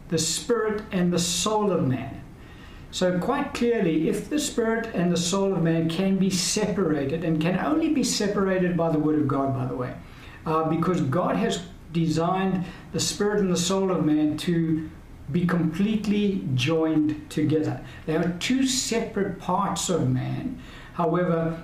the 0.09 0.17
spirit 0.17 0.81
and 0.91 1.13
the 1.13 1.19
soul 1.19 1.71
of 1.71 1.87
man. 1.87 2.21
So, 2.91 3.17
quite 3.19 3.53
clearly, 3.53 4.09
if 4.09 4.29
the 4.29 4.39
spirit 4.39 4.87
and 4.93 5.11
the 5.11 5.17
soul 5.17 5.53
of 5.53 5.63
man 5.63 5.89
can 5.89 6.17
be 6.17 6.29
separated, 6.29 7.23
and 7.23 7.41
can 7.41 7.57
only 7.59 7.89
be 7.89 8.03
separated 8.03 8.77
by 8.77 8.91
the 8.91 8.99
Word 8.99 9.19
of 9.19 9.27
God, 9.27 9.55
by 9.55 9.65
the 9.65 9.75
way, 9.75 9.95
uh, 10.45 10.63
because 10.69 11.01
God 11.01 11.35
has 11.35 11.63
designed 11.91 12.65
the 12.91 12.99
spirit 12.99 13.39
and 13.39 13.51
the 13.51 13.57
soul 13.57 13.91
of 13.91 14.05
man 14.05 14.37
to 14.37 14.89
be 15.33 15.45
completely 15.45 16.47
joined 16.53 17.29
together. 17.29 17.81
They 18.05 18.15
are 18.15 18.35
two 18.39 18.65
separate 18.67 19.39
parts 19.39 19.89
of 19.89 20.09
man. 20.09 20.59
However, 20.93 21.63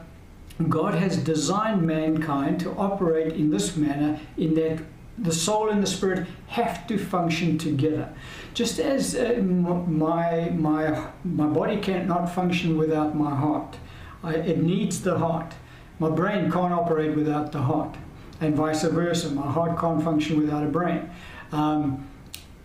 God 0.68 0.96
has 0.96 1.16
designed 1.18 1.84
mankind 1.84 2.60
to 2.62 2.72
operate 2.72 3.34
in 3.34 3.52
this 3.52 3.78
manner, 3.78 4.20
in 4.36 4.56
that 4.56 4.80
the 5.18 5.32
soul 5.32 5.70
and 5.70 5.84
the 5.84 5.88
spirit 5.88 6.28
have 6.48 6.88
to 6.88 6.98
function 6.98 7.58
together. 7.58 8.10
Just 8.54 8.80
as 8.80 9.16
uh, 9.16 9.42
my, 9.44 10.50
my, 10.50 11.08
my 11.24 11.46
body 11.46 11.78
cannot 11.78 12.26
function 12.28 12.78
without 12.78 13.16
my 13.16 13.34
heart, 13.34 13.78
I, 14.24 14.36
it 14.36 14.64
needs 14.64 15.02
the 15.02 15.18
heart. 15.18 15.54
My 16.00 16.10
brain 16.10 16.52
can't 16.52 16.74
operate 16.74 17.16
without 17.16 17.52
the 17.52 17.62
heart, 17.62 17.96
and 18.42 18.56
vice 18.56 18.84
versa. 18.84 19.30
My 19.30 19.50
heart 19.50 19.78
can't 19.80 20.04
function 20.04 20.40
without 20.40 20.64
a 20.64 20.68
brain. 20.70 21.10
Um, 21.52 22.09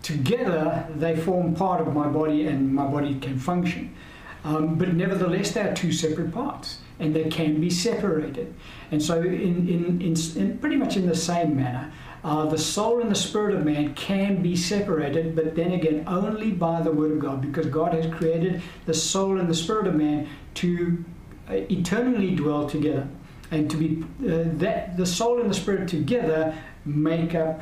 together, 0.05 0.87
they 0.95 1.15
form 1.15 1.55
part 1.55 1.81
of 1.81 1.93
my 1.93 2.07
body, 2.07 2.45
and 2.45 2.71
my 2.73 2.85
body 2.85 3.19
can 3.19 3.39
function. 3.39 3.95
Um, 4.43 4.75
but 4.75 4.93
nevertheless, 4.93 5.51
they 5.51 5.61
are 5.61 5.73
two 5.73 5.91
separate 5.91 6.31
parts 6.31 6.77
and 6.99 7.15
they 7.15 7.25
can 7.25 7.59
be 7.59 7.69
separated. 7.69 8.53
And 8.91 9.01
so, 9.01 9.19
in, 9.19 9.67
in, 9.67 10.01
in, 10.01 10.15
in 10.35 10.57
pretty 10.59 10.75
much 10.75 10.95
in 10.95 11.07
the 11.07 11.15
same 11.15 11.55
manner, 11.55 11.91
uh, 12.23 12.45
the 12.45 12.57
soul 12.57 13.01
and 13.01 13.09
the 13.09 13.15
spirit 13.15 13.55
of 13.55 13.65
man 13.65 13.95
can 13.95 14.43
be 14.43 14.55
separated, 14.55 15.35
but 15.35 15.55
then 15.55 15.71
again, 15.71 16.03
only 16.07 16.51
by 16.51 16.81
the 16.81 16.91
word 16.91 17.11
of 17.11 17.19
God, 17.19 17.41
because 17.41 17.65
God 17.65 17.93
has 17.93 18.11
created 18.13 18.61
the 18.85 18.93
soul 18.93 19.39
and 19.39 19.49
the 19.49 19.55
spirit 19.55 19.87
of 19.87 19.95
man 19.95 20.29
to 20.55 21.03
uh, 21.49 21.53
eternally 21.53 22.35
dwell 22.35 22.69
together. 22.69 23.07
And 23.51 23.69
to 23.69 23.77
be 23.77 24.03
uh, 24.21 24.43
that 24.57 24.95
the 24.95 25.05
soul 25.05 25.41
and 25.41 25.49
the 25.49 25.55
spirit 25.55 25.87
together 25.87 26.55
make 26.85 27.35
up 27.35 27.61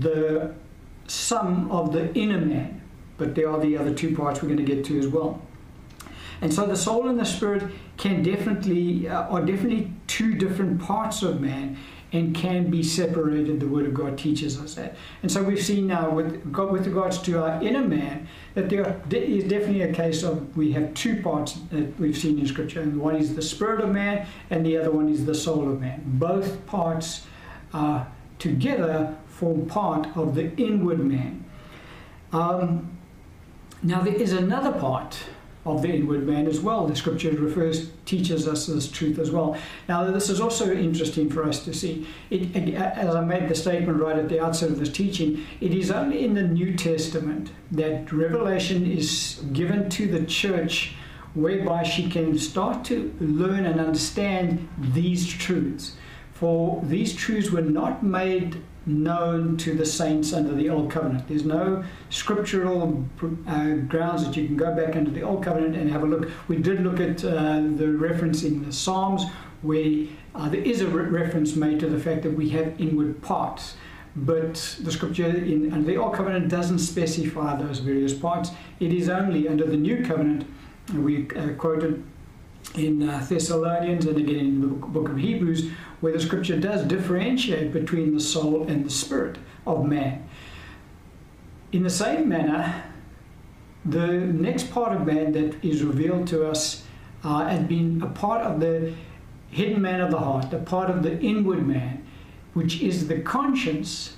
the 0.00 0.54
sum 1.06 1.70
of 1.70 1.92
the 1.92 2.12
inner 2.14 2.40
man. 2.40 2.80
But 3.18 3.34
there 3.34 3.50
are 3.50 3.58
the 3.58 3.76
other 3.76 3.94
two 3.94 4.14
parts 4.14 4.42
we're 4.42 4.48
going 4.48 4.64
to 4.64 4.74
get 4.74 4.84
to 4.86 4.98
as 4.98 5.08
well. 5.08 5.42
And 6.40 6.52
so 6.52 6.66
the 6.66 6.76
soul 6.76 7.08
and 7.08 7.18
the 7.18 7.24
spirit 7.24 7.64
can 7.96 8.22
definitely 8.22 9.08
uh, 9.08 9.22
are 9.28 9.40
definitely 9.40 9.90
two 10.06 10.34
different 10.34 10.80
parts 10.80 11.22
of 11.22 11.40
man 11.40 11.78
and 12.12 12.34
can 12.34 12.70
be 12.70 12.82
separated. 12.82 13.58
The 13.58 13.66
Word 13.66 13.86
of 13.86 13.94
God 13.94 14.16
teaches 14.16 14.60
us 14.60 14.74
that. 14.74 14.96
And 15.22 15.32
so 15.32 15.42
we've 15.42 15.62
seen 15.62 15.86
now 15.86 16.10
with, 16.10 16.44
with 16.44 16.86
regards 16.86 17.18
to 17.22 17.42
our 17.42 17.62
inner 17.62 17.86
man 17.86 18.28
that 18.54 18.70
there 18.70 19.00
is 19.10 19.44
definitely 19.44 19.82
a 19.82 19.92
case 19.92 20.22
of 20.22 20.56
we 20.56 20.72
have 20.72 20.94
two 20.94 21.22
parts 21.22 21.54
that 21.70 21.98
we've 21.98 22.16
seen 22.16 22.38
in 22.38 22.46
Scripture. 22.46 22.80
And 22.80 23.00
one 23.00 23.16
is 23.16 23.34
the 23.34 23.42
spirit 23.42 23.80
of 23.80 23.90
man, 23.90 24.26
and 24.50 24.64
the 24.64 24.76
other 24.76 24.90
one 24.90 25.08
is 25.08 25.26
the 25.26 25.34
soul 25.34 25.70
of 25.70 25.80
man. 25.80 26.02
Both 26.06 26.64
parts 26.66 27.26
uh, 27.72 28.04
together 28.38 29.16
form 29.38 29.66
part 29.66 30.08
of 30.16 30.34
the 30.34 30.54
inward 30.56 30.98
man. 30.98 31.44
Um, 32.32 32.96
now 33.82 34.00
there 34.00 34.14
is 34.14 34.32
another 34.32 34.72
part 34.72 35.18
of 35.66 35.82
the 35.82 35.88
inward 35.88 36.26
man 36.26 36.46
as 36.46 36.60
well. 36.60 36.86
The 36.86 36.96
scripture 36.96 37.30
refers, 37.32 37.90
teaches 38.06 38.46
us 38.46 38.66
this 38.66 38.90
truth 38.90 39.18
as 39.18 39.30
well. 39.30 39.58
Now, 39.88 40.10
this 40.10 40.30
is 40.30 40.40
also 40.40 40.72
interesting 40.72 41.28
for 41.28 41.42
us 41.44 41.64
to 41.64 41.74
see. 41.74 42.06
It, 42.30 42.74
as 42.74 43.14
I 43.14 43.20
made 43.24 43.48
the 43.48 43.54
statement 43.54 44.00
right 44.00 44.16
at 44.16 44.28
the 44.28 44.40
outset 44.42 44.70
of 44.70 44.78
this 44.78 44.92
teaching, 44.92 45.44
it 45.60 45.74
is 45.74 45.90
only 45.90 46.24
in 46.24 46.34
the 46.34 46.42
New 46.42 46.76
Testament 46.76 47.50
that 47.72 48.12
revelation 48.12 48.90
is 48.90 49.42
given 49.52 49.90
to 49.90 50.06
the 50.06 50.24
church 50.24 50.94
whereby 51.34 51.82
she 51.82 52.08
can 52.08 52.38
start 52.38 52.84
to 52.86 53.14
learn 53.20 53.66
and 53.66 53.80
understand 53.80 54.68
these 54.78 55.26
truths. 55.26 55.96
For 56.32 56.80
these 56.84 57.14
truths 57.14 57.50
were 57.50 57.60
not 57.60 58.02
made 58.02 58.62
known 58.86 59.56
to 59.56 59.74
the 59.74 59.84
saints 59.84 60.32
under 60.32 60.54
the 60.54 60.70
Old 60.70 60.90
Covenant. 60.90 61.26
There's 61.28 61.44
no 61.44 61.84
scriptural 62.08 63.04
uh, 63.46 63.74
grounds 63.88 64.24
that 64.24 64.36
you 64.36 64.46
can 64.46 64.56
go 64.56 64.74
back 64.74 64.94
into 64.94 65.10
the 65.10 65.22
Old 65.22 65.42
Covenant 65.42 65.76
and 65.76 65.90
have 65.90 66.04
a 66.04 66.06
look. 66.06 66.30
We 66.46 66.56
did 66.56 66.80
look 66.80 67.00
at 67.00 67.24
uh, 67.24 67.62
the 67.74 67.92
reference 67.92 68.44
in 68.44 68.64
the 68.64 68.72
Psalms 68.72 69.24
where 69.62 70.06
uh, 70.34 70.48
there 70.48 70.60
is 70.60 70.80
a 70.80 70.86
re- 70.86 71.08
reference 71.08 71.56
made 71.56 71.80
to 71.80 71.88
the 71.88 71.98
fact 71.98 72.22
that 72.22 72.30
we 72.30 72.50
have 72.50 72.80
inward 72.80 73.20
parts. 73.22 73.76
But 74.14 74.78
the 74.80 74.92
scripture 74.92 75.26
in 75.26 75.72
under 75.72 75.86
the 75.86 75.96
Old 75.96 76.14
Covenant 76.14 76.48
doesn't 76.48 76.78
specify 76.78 77.60
those 77.60 77.80
various 77.80 78.14
parts. 78.14 78.50
It 78.80 78.92
is 78.92 79.08
only 79.08 79.48
under 79.48 79.66
the 79.66 79.76
New 79.76 80.04
Covenant, 80.04 80.46
we 80.94 81.28
uh, 81.32 81.48
quoted 81.54 82.02
in 82.74 83.08
uh, 83.08 83.24
Thessalonians 83.28 84.06
and 84.06 84.18
again 84.18 84.38
in 84.38 84.60
the 84.60 84.66
book 84.66 85.08
of 85.08 85.16
Hebrews, 85.16 85.70
where 86.00 86.12
the 86.12 86.20
scripture 86.20 86.58
does 86.58 86.84
differentiate 86.84 87.72
between 87.72 88.14
the 88.14 88.20
soul 88.20 88.66
and 88.68 88.84
the 88.84 88.90
spirit 88.90 89.38
of 89.66 89.84
man. 89.84 90.28
In 91.72 91.82
the 91.82 91.90
same 91.90 92.28
manner, 92.28 92.84
the 93.84 94.06
next 94.06 94.70
part 94.70 94.94
of 94.94 95.06
man 95.06 95.32
that 95.32 95.64
is 95.64 95.82
revealed 95.82 96.26
to 96.28 96.46
us 96.48 96.84
uh, 97.24 97.44
as 97.44 97.60
being 97.66 98.02
a 98.02 98.06
part 98.06 98.42
of 98.42 98.60
the 98.60 98.94
hidden 99.50 99.80
man 99.80 100.00
of 100.00 100.10
the 100.10 100.18
heart, 100.18 100.52
a 100.52 100.58
part 100.58 100.90
of 100.90 101.02
the 101.02 101.18
inward 101.20 101.66
man, 101.66 102.06
which 102.54 102.82
is 102.82 103.08
the 103.08 103.20
conscience, 103.20 104.16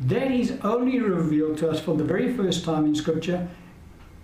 that 0.00 0.30
is 0.30 0.58
only 0.62 1.00
revealed 1.00 1.56
to 1.58 1.70
us 1.70 1.80
for 1.80 1.96
the 1.96 2.04
very 2.04 2.36
first 2.36 2.64
time 2.64 2.84
in 2.84 2.94
Scripture 2.94 3.48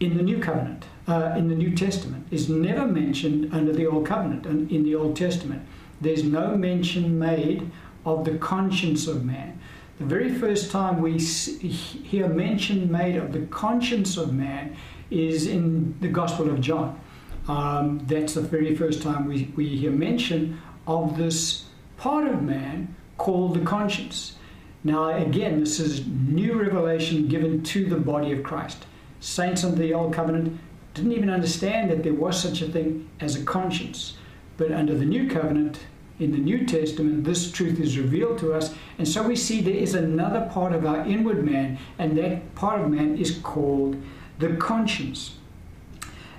in 0.03 0.17
the 0.17 0.23
New 0.23 0.41
Covenant, 0.41 0.85
uh, 1.07 1.35
in 1.37 1.49
the 1.49 1.55
New 1.55 1.77
Testament, 1.77 2.27
is 2.33 2.49
never 2.49 2.87
mentioned 2.87 3.55
under 3.55 3.73
the 3.73 3.87
Old 3.87 4.05
Covenant 4.05 4.47
and 4.47 4.71
in 4.71 4.83
the 4.83 4.97
Old 4.97 5.17
Testament. 5.17 5.63
There's 6.01 6.25
no 6.25 6.57
mention 6.57 7.19
made 7.21 7.71
of 8.05 8.25
the 8.25 8.37
conscience 8.39 9.07
of 9.07 9.25
man. 9.25 9.61
The 10.01 10.05
very 10.05 10.35
first 10.35 10.73
time 10.73 11.01
we 11.01 11.19
hear 11.19 12.27
mention 12.27 12.91
made 12.91 13.15
of 13.15 13.33
the 13.33 13.43
conscience 13.47 14.17
of 14.17 14.33
man 14.35 14.77
is 15.11 15.47
in 15.47 15.95
the 16.01 16.09
Gospel 16.09 16.51
of 16.51 16.61
John. 16.61 16.99
Um, 17.47 18.01
that's 18.07 18.35
the 18.35 18.41
very 18.41 18.75
first 18.75 19.03
time 19.03 19.27
we, 19.27 19.53
we 19.55 19.69
hear 19.69 19.93
mention 19.93 20.61
of 20.89 21.17
this 21.17 21.67
part 21.97 22.27
of 22.27 22.43
man 22.43 22.93
called 23.19 23.55
the 23.55 23.65
conscience. 23.65 24.35
Now, 24.83 25.11
again, 25.11 25.61
this 25.61 25.79
is 25.79 26.05
new 26.09 26.61
revelation 26.61 27.29
given 27.29 27.63
to 27.63 27.89
the 27.89 27.97
body 27.97 28.33
of 28.33 28.43
Christ 28.43 28.85
saints 29.23 29.63
under 29.63 29.77
the 29.77 29.95
Old 29.95 30.13
Covenant 30.13 30.59
didn't 30.95 31.13
even 31.13 31.31
understand 31.31 31.91
that 31.91 32.03
there 32.03 32.13
was 32.13 32.41
such 32.41 32.61
a 32.61 32.69
thing 32.69 33.09
as 33.21 33.37
a 33.37 33.45
conscience. 33.45 34.17
But 34.57 34.73
under 34.73 34.97
the 34.97 35.05
New 35.05 35.31
Covenant, 35.31 35.79
in 36.19 36.33
the 36.33 36.39
New 36.39 36.67
Testament, 36.67 37.25
this 37.25 37.51
truth 37.51 37.81
is 37.81 37.97
revealed 37.97 38.39
to 38.41 38.53
us. 38.53 38.75
And 38.99 39.09
so 39.09 39.23
we 39.23 39.37
see 39.37 39.61
there 39.61 39.75
is 39.75 39.95
another 39.95 40.49
part 40.53 40.75
of 40.75 40.85
our 40.85 41.07
inward 41.07 41.45
man, 41.45 41.79
and 41.99 42.19
that 42.19 42.55
part 42.55 42.81
of 42.81 42.91
man 42.91 43.17
is 43.17 43.39
called 43.39 43.97
the 44.39 44.57
conscience. 44.57 45.37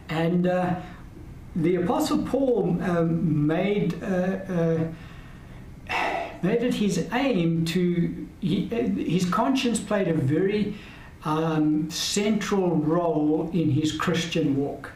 And 0.10 0.46
uh, 0.46 0.76
the 1.56 1.76
Apostle 1.78 2.24
Paul 2.24 2.78
um, 2.84 3.48
made, 3.48 4.02
uh, 4.04 4.06
uh, 4.08 4.88
made 6.44 6.64
it 6.64 6.76
his 6.76 7.08
aim 7.14 7.66
to, 7.66 8.28
he, 8.42 8.70
uh, 8.72 8.88
his 8.90 9.26
conscience 9.26 9.80
played 9.80 10.10
a 10.10 10.14
very 10.14 10.76
um, 11.26 11.90
central 11.90 12.76
role 12.76 13.50
in 13.54 13.70
his 13.70 13.92
Christian 13.92 14.56
walk. 14.58 14.92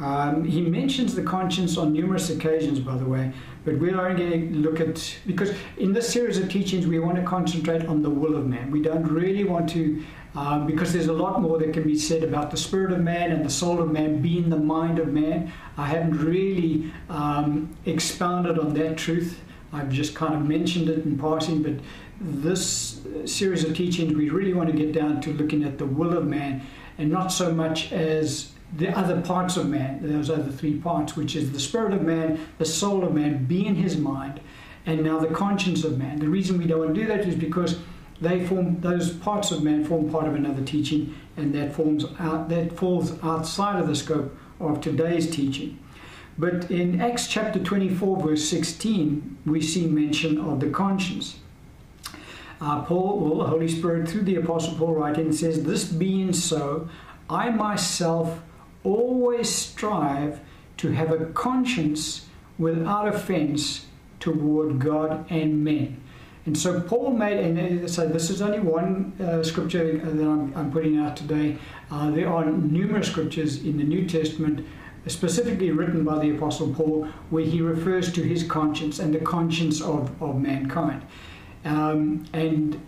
Um, 0.00 0.44
he 0.44 0.60
mentions 0.62 1.14
the 1.14 1.22
conscience 1.22 1.76
on 1.76 1.92
numerous 1.92 2.30
occasions, 2.30 2.80
by 2.80 2.96
the 2.96 3.04
way, 3.04 3.32
but 3.64 3.78
we're 3.78 4.00
only 4.00 4.16
going 4.16 4.52
to 4.52 4.58
look 4.58 4.80
at, 4.80 5.16
because 5.26 5.54
in 5.76 5.92
this 5.92 6.08
series 6.08 6.38
of 6.38 6.50
teachings, 6.50 6.86
we 6.86 6.98
want 6.98 7.16
to 7.16 7.22
concentrate 7.22 7.86
on 7.86 8.02
the 8.02 8.10
will 8.10 8.36
of 8.36 8.46
man. 8.46 8.72
We 8.72 8.82
don't 8.82 9.04
really 9.04 9.44
want 9.44 9.70
to 9.70 10.02
um, 10.34 10.66
because 10.66 10.92
there's 10.92 11.08
a 11.08 11.12
lot 11.12 11.40
more 11.42 11.58
that 11.58 11.72
can 11.74 11.82
be 11.82 11.98
said 11.98 12.24
about 12.24 12.50
the 12.50 12.56
spirit 12.56 12.92
of 12.92 13.00
man 13.00 13.32
and 13.32 13.44
the 13.44 13.50
soul 13.50 13.82
of 13.82 13.90
man 13.90 14.22
being 14.22 14.48
the 14.48 14.56
mind 14.56 14.98
of 14.98 15.08
man. 15.08 15.52
I 15.76 15.86
haven't 15.86 16.18
really 16.24 16.90
um, 17.10 17.76
expounded 17.84 18.58
on 18.58 18.72
that 18.74 18.96
truth. 18.96 19.40
I've 19.74 19.90
just 19.90 20.14
kind 20.14 20.34
of 20.34 20.46
mentioned 20.46 20.88
it 20.88 21.04
in 21.04 21.18
passing, 21.18 21.62
but 21.62 21.74
this 22.22 23.00
series 23.24 23.64
of 23.64 23.76
teachings, 23.76 24.14
we 24.14 24.30
really 24.30 24.54
want 24.54 24.70
to 24.70 24.76
get 24.76 24.92
down 24.92 25.20
to 25.22 25.32
looking 25.32 25.64
at 25.64 25.78
the 25.78 25.86
will 25.86 26.16
of 26.16 26.26
man 26.26 26.62
and 26.98 27.10
not 27.10 27.28
so 27.28 27.52
much 27.52 27.92
as 27.92 28.52
the 28.76 28.96
other 28.96 29.20
parts 29.20 29.56
of 29.56 29.68
man, 29.68 30.00
those 30.02 30.30
other 30.30 30.50
three 30.50 30.78
parts, 30.78 31.16
which 31.16 31.36
is 31.36 31.52
the 31.52 31.60
spirit 31.60 31.92
of 31.92 32.02
man, 32.02 32.40
the 32.58 32.64
soul 32.64 33.04
of 33.04 33.12
man, 33.12 33.44
being 33.44 33.74
his 33.74 33.96
mind, 33.96 34.40
and 34.86 35.02
now 35.02 35.18
the 35.18 35.28
conscience 35.28 35.84
of 35.84 35.98
man. 35.98 36.18
The 36.18 36.28
reason 36.28 36.58
we 36.58 36.66
don't 36.66 36.78
want 36.78 36.94
to 36.94 37.00
do 37.00 37.06
that 37.06 37.26
is 37.26 37.34
because 37.34 37.78
they 38.20 38.46
form 38.46 38.80
those 38.80 39.10
parts 39.10 39.50
of 39.50 39.62
man 39.62 39.84
form 39.84 40.10
part 40.10 40.26
of 40.26 40.34
another 40.34 40.62
teaching, 40.62 41.14
and 41.36 41.54
that 41.54 41.74
forms 41.74 42.04
out 42.18 42.48
that 42.48 42.76
falls 42.76 43.22
outside 43.22 43.80
of 43.80 43.88
the 43.88 43.96
scope 43.96 44.36
of 44.60 44.80
today's 44.80 45.28
teaching. 45.30 45.78
But 46.38 46.70
in 46.70 47.00
Acts 47.00 47.26
chapter 47.26 47.58
24, 47.58 48.22
verse 48.22 48.48
16, 48.48 49.38
we 49.44 49.60
see 49.60 49.86
mention 49.86 50.38
of 50.38 50.60
the 50.60 50.70
conscience. 50.70 51.40
Uh, 52.62 52.80
Paul, 52.84 53.18
well, 53.18 53.38
the 53.38 53.50
Holy 53.50 53.66
Spirit, 53.66 54.08
through 54.08 54.22
the 54.22 54.36
Apostle 54.36 54.76
Paul, 54.76 54.94
writing, 54.94 55.32
says, 55.32 55.64
This 55.64 55.82
being 55.82 56.32
so, 56.32 56.88
I 57.28 57.50
myself 57.50 58.40
always 58.84 59.48
strive 59.52 60.38
to 60.76 60.92
have 60.92 61.10
a 61.10 61.26
conscience 61.26 62.28
without 62.58 63.08
offense 63.08 63.86
toward 64.20 64.78
God 64.78 65.26
and 65.28 65.64
men. 65.64 66.00
And 66.46 66.56
so 66.56 66.80
Paul 66.80 67.10
made, 67.10 67.38
and 67.38 67.90
so 67.90 68.06
this 68.06 68.30
is 68.30 68.40
only 68.40 68.60
one 68.60 69.12
uh, 69.20 69.42
scripture 69.42 69.98
that 69.98 70.24
I'm, 70.24 70.54
I'm, 70.56 70.70
putting 70.70 70.98
out 70.98 71.16
today. 71.16 71.58
Uh, 71.90 72.12
there 72.12 72.28
are 72.28 72.44
numerous 72.44 73.08
scriptures 73.08 73.64
in 73.64 73.76
the 73.76 73.84
New 73.84 74.06
Testament, 74.06 74.64
specifically 75.08 75.72
written 75.72 76.04
by 76.04 76.20
the 76.20 76.36
Apostle 76.36 76.72
Paul, 76.72 77.08
where 77.30 77.44
he 77.44 77.60
refers 77.60 78.12
to 78.12 78.22
his 78.22 78.44
conscience 78.44 79.00
and 79.00 79.12
the 79.12 79.18
conscience 79.18 79.80
of, 79.80 80.22
of 80.22 80.40
mankind. 80.40 81.02
Um, 81.64 82.26
and 82.32 82.80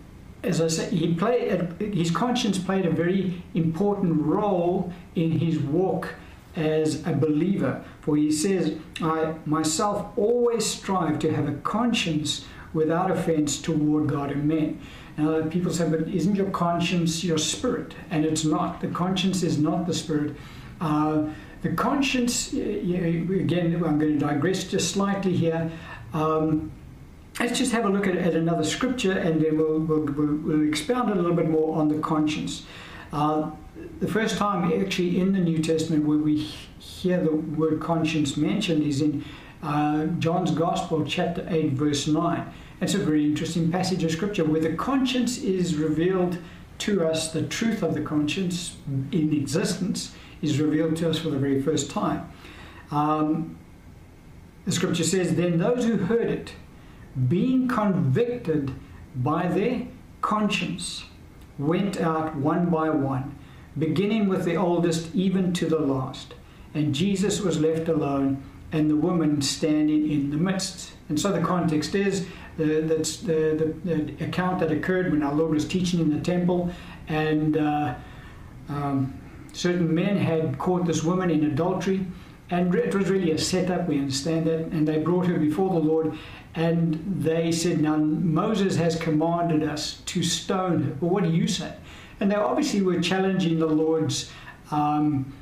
as 0.43 0.61
I 0.61 0.67
said, 0.67 0.93
he 0.93 1.13
played, 1.15 1.81
his 1.93 2.11
conscience 2.11 2.59
played 2.59 2.85
a 2.85 2.91
very 2.91 3.43
important 3.53 4.21
role 4.21 4.93
in 5.15 5.31
his 5.31 5.59
walk 5.59 6.13
as 6.55 7.05
a 7.05 7.13
believer. 7.13 7.83
For 8.01 8.15
he 8.15 8.31
says, 8.31 8.77
I 9.01 9.35
myself 9.45 10.07
always 10.15 10.65
strive 10.65 11.19
to 11.19 11.33
have 11.33 11.47
a 11.47 11.53
conscience 11.53 12.45
without 12.73 13.09
offense 13.09 13.61
toward 13.61 14.07
God 14.07 14.31
and 14.31 14.47
men. 14.47 14.79
Now, 15.17 15.43
people 15.43 15.71
say, 15.71 15.89
but 15.89 16.09
isn't 16.09 16.35
your 16.35 16.49
conscience 16.51 17.23
your 17.23 17.37
spirit? 17.37 17.93
And 18.11 18.25
it's 18.25 18.43
not. 18.43 18.81
The 18.81 18.89
conscience 18.89 19.43
is 19.43 19.57
not 19.57 19.87
the 19.87 19.93
spirit. 19.93 20.35
Uh, 20.81 21.29
the 21.61 21.69
conscience, 21.69 22.51
again, 22.53 23.81
I'm 23.83 23.97
going 23.97 24.19
to 24.19 24.19
digress 24.19 24.65
just 24.65 24.91
slightly 24.91 25.35
here. 25.35 25.71
Um, 26.13 26.71
let's 27.39 27.57
just 27.57 27.71
have 27.71 27.85
a 27.85 27.89
look 27.89 28.07
at, 28.07 28.15
at 28.15 28.33
another 28.33 28.63
scripture 28.63 29.11
and 29.11 29.41
then 29.41 29.57
we'll, 29.57 29.79
we'll, 29.79 30.35
we'll, 30.35 30.67
expound 30.67 31.09
a 31.09 31.15
little 31.15 31.33
bit 31.33 31.49
more 31.49 31.77
on 31.77 31.87
the 31.87 31.99
conscience. 31.99 32.65
Uh, 33.11 33.51
the 33.99 34.07
first 34.07 34.37
time 34.37 34.71
actually 34.81 35.19
in 35.19 35.33
the 35.33 35.39
New 35.39 35.59
Testament 35.59 36.05
where 36.05 36.17
we 36.17 36.37
hear 36.37 37.21
the 37.21 37.31
word 37.31 37.81
conscience 37.81 38.37
mentioned 38.37 38.83
is 38.83 39.01
in 39.01 39.23
uh, 39.61 40.05
John's 40.19 40.51
Gospel, 40.51 41.03
chapter 41.05 41.45
8, 41.49 41.73
verse 41.73 42.07
9. 42.07 42.53
It's 42.81 42.93
a 42.93 42.99
very 42.99 43.25
interesting 43.25 43.71
passage 43.71 44.03
of 44.03 44.11
scripture 44.11 44.43
where 44.43 44.61
the 44.61 44.73
conscience 44.73 45.37
is 45.37 45.75
revealed 45.75 46.37
to 46.79 47.05
us, 47.07 47.31
the 47.31 47.43
truth 47.43 47.83
of 47.83 47.93
the 47.93 48.01
conscience 48.01 48.75
in 49.11 49.33
existence 49.33 50.13
is 50.41 50.59
revealed 50.59 50.97
to 50.97 51.09
us 51.09 51.17
for 51.17 51.29
the 51.29 51.37
very 51.37 51.61
first 51.61 51.89
time. 51.89 52.29
Um, 52.91 53.57
the 54.65 54.71
scripture 54.71 55.03
says, 55.03 55.35
Then 55.35 55.57
those 55.57 55.85
who 55.85 55.97
heard 55.97 56.29
it, 56.29 56.53
being 57.27 57.67
convicted 57.67 58.73
by 59.15 59.47
their 59.47 59.87
conscience, 60.21 61.05
went 61.57 61.99
out 62.01 62.35
one 62.35 62.69
by 62.69 62.89
one, 62.89 63.37
beginning 63.77 64.27
with 64.27 64.43
the 64.43 64.55
oldest 64.55 65.13
even 65.15 65.53
to 65.53 65.67
the 65.67 65.79
last. 65.79 66.33
And 66.73 66.93
Jesus 66.93 67.39
was 67.39 67.59
left 67.59 67.87
alone, 67.87 68.43
and 68.71 68.89
the 68.89 68.95
woman 68.95 69.41
standing 69.41 70.11
in 70.11 70.31
the 70.31 70.37
midst. 70.37 70.93
And 71.07 71.19
so 71.19 71.31
the 71.31 71.41
context 71.41 71.95
is 71.95 72.27
the, 72.57 72.81
the, 72.81 72.95
the, 73.25 73.75
the, 73.85 74.25
account 74.25 74.59
that 74.59 74.71
occurred 74.71 75.11
when 75.11 75.23
our 75.23 75.33
Lord 75.33 75.51
was 75.51 75.65
teaching 75.67 75.99
in 75.99 76.09
the 76.09 76.19
temple, 76.19 76.71
and 77.07 77.57
uh, 77.57 77.95
um, 78.69 79.19
certain 79.53 79.93
men 79.93 80.17
had 80.17 80.57
caught 80.57 80.85
this 80.85 81.03
woman 81.03 81.29
in 81.29 81.45
adultery, 81.45 82.05
and 82.49 82.73
it 82.75 82.93
was 82.93 83.09
really 83.09 83.31
a 83.31 83.37
setup. 83.37 83.87
We 83.87 83.97
understand 83.97 84.45
that, 84.47 84.59
and 84.59 84.87
they 84.87 84.99
brought 84.99 85.27
her 85.27 85.37
before 85.37 85.69
the 85.69 85.79
Lord, 85.79 86.17
and 86.55 87.03
they 87.21 87.51
said, 87.51 87.81
"Now 87.81 87.97
Moses 87.97 88.77
has 88.77 88.95
commanded 88.95 89.63
us 89.63 90.01
to 90.05 90.23
stone 90.23 90.83
her. 90.83 90.95
Well, 91.01 91.11
what 91.11 91.23
do 91.23 91.29
you 91.29 91.47
say?" 91.47 91.73
And 92.19 92.31
they 92.31 92.35
obviously 92.35 92.81
were 92.81 92.99
challenging 92.99 93.59
the 93.59 93.67
Lord's. 93.67 94.31
Um, 94.71 95.33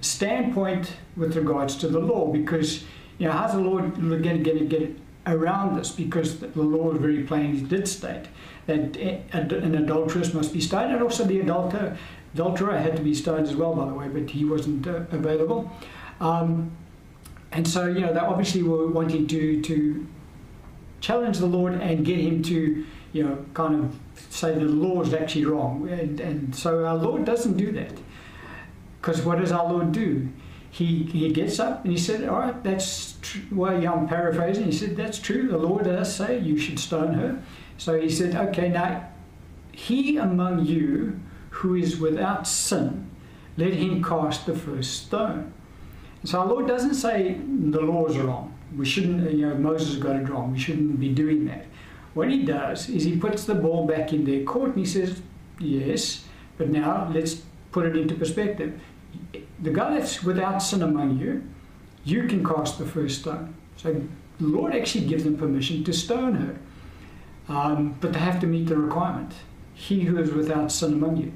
standpoint 0.00 0.92
with 1.16 1.36
regards 1.36 1.74
to 1.76 1.88
the 1.88 1.98
law 1.98 2.30
because 2.30 2.84
you 3.18 3.26
know, 3.26 3.32
how's 3.32 3.52
the 3.52 3.60
Lord 3.60 3.96
going 3.96 4.44
to 4.44 4.64
get 4.64 4.96
around 5.26 5.76
this? 5.76 5.90
Because 5.90 6.38
the 6.38 6.62
Lord 6.62 6.98
very 6.98 7.24
plainly 7.24 7.60
did 7.60 7.88
state 7.88 8.26
that 8.66 8.96
an 8.96 9.74
adulteress 9.74 10.32
must 10.34 10.52
be 10.52 10.60
stoned, 10.60 10.92
and 10.92 11.02
also 11.02 11.24
the 11.24 11.40
adulterer, 11.40 11.96
adulterer 12.34 12.78
had 12.78 12.96
to 12.96 13.02
be 13.02 13.14
stoned 13.14 13.46
as 13.46 13.56
well, 13.56 13.74
by 13.74 13.86
the 13.88 13.94
way, 13.94 14.08
but 14.08 14.30
he 14.30 14.44
wasn't 14.44 14.86
uh, 14.86 15.04
available. 15.10 15.70
Um, 16.20 16.70
and 17.52 17.66
so, 17.66 17.86
you 17.86 18.00
know, 18.00 18.12
they 18.12 18.20
obviously 18.20 18.62
were 18.62 18.88
wanting 18.88 19.26
to, 19.28 19.62
to 19.62 20.06
challenge 21.00 21.38
the 21.38 21.46
Lord 21.46 21.74
and 21.74 22.04
get 22.04 22.18
him 22.18 22.42
to, 22.44 22.84
you 23.12 23.22
know, 23.22 23.44
kind 23.54 23.74
of 23.74 23.98
say 24.30 24.54
the 24.54 24.60
law 24.60 25.02
is 25.02 25.14
actually 25.14 25.46
wrong. 25.46 25.88
And, 25.88 26.20
and 26.20 26.54
so 26.54 26.84
our 26.84 26.96
Lord 26.96 27.24
doesn't 27.24 27.56
do 27.56 27.72
that. 27.72 27.92
Because 29.00 29.22
what 29.22 29.38
does 29.38 29.52
our 29.52 29.70
Lord 29.70 29.92
do? 29.92 30.28
he, 30.70 31.04
he 31.04 31.30
gets 31.32 31.58
up 31.58 31.84
and 31.84 31.92
he 31.92 31.98
said, 31.98 32.28
All 32.28 32.38
right, 32.38 32.62
that's 32.62 33.16
true. 33.22 33.42
Well, 33.50 33.82
yeah, 33.82 33.92
I'm 33.92 34.06
paraphrasing. 34.06 34.66
He 34.66 34.72
said, 34.72 34.96
That's 34.96 35.18
true. 35.18 35.48
The 35.48 35.58
Lord 35.58 35.84
does 35.84 36.14
say 36.14 36.38
you 36.38 36.58
should 36.58 36.78
stone 36.78 37.14
her. 37.14 37.42
So 37.78 37.98
he 37.98 38.10
said, 38.10 38.34
Okay, 38.34 38.68
now, 38.68 39.08
he 39.72 40.16
among 40.18 40.66
you 40.66 41.20
who 41.50 41.74
is 41.74 41.98
without 41.98 42.46
sin, 42.46 43.10
let 43.56 43.72
him 43.72 44.02
cast 44.02 44.46
the 44.46 44.54
first 44.54 45.06
stone. 45.06 45.52
So 46.24 46.40
our 46.40 46.46
Lord 46.46 46.66
doesn't 46.66 46.94
say 46.94 47.34
the 47.34 47.80
law 47.80 48.06
is 48.06 48.18
wrong. 48.18 48.54
We 48.76 48.84
shouldn't, 48.84 49.30
you 49.30 49.48
know, 49.48 49.54
Moses 49.54 49.96
got 49.96 50.16
it 50.16 50.28
wrong. 50.28 50.52
We 50.52 50.58
shouldn't 50.58 51.00
be 51.00 51.08
doing 51.08 51.46
that. 51.46 51.66
What 52.14 52.28
he 52.28 52.42
does 52.42 52.88
is 52.88 53.04
he 53.04 53.16
puts 53.16 53.44
the 53.44 53.54
ball 53.54 53.86
back 53.86 54.12
in 54.12 54.24
their 54.24 54.44
court 54.44 54.70
and 54.70 54.78
he 54.78 54.86
says, 54.86 55.22
Yes, 55.60 56.24
but 56.56 56.68
now 56.68 57.10
let's 57.12 57.42
put 57.72 57.86
it 57.86 57.96
into 57.96 58.14
perspective 58.14 58.80
the 59.60 59.70
guy 59.70 59.98
that's 59.98 60.22
without 60.22 60.58
sin 60.58 60.82
among 60.82 61.18
you, 61.18 61.42
you 62.04 62.26
can 62.26 62.44
cast 62.44 62.78
the 62.78 62.86
first 62.86 63.20
stone. 63.20 63.54
So 63.76 63.92
the 63.92 64.46
Lord 64.46 64.74
actually 64.74 65.06
gives 65.06 65.24
them 65.24 65.36
permission 65.36 65.84
to 65.84 65.92
stone 65.92 66.34
her. 66.34 66.58
Um, 67.48 67.96
but 68.00 68.12
they 68.12 68.18
have 68.18 68.40
to 68.40 68.46
meet 68.46 68.68
the 68.68 68.76
requirement. 68.76 69.32
He 69.74 70.02
who 70.02 70.18
is 70.18 70.30
without 70.32 70.70
sin 70.70 70.92
among 70.92 71.16
you. 71.16 71.32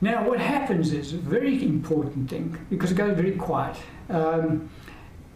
Now, 0.00 0.28
what 0.28 0.40
happens 0.40 0.92
is 0.92 1.12
a 1.12 1.16
very 1.16 1.62
important 1.62 2.28
thing 2.28 2.58
because 2.70 2.90
it 2.90 2.96
goes 2.96 3.16
very 3.16 3.32
quiet. 3.32 3.76
Um, 4.08 4.70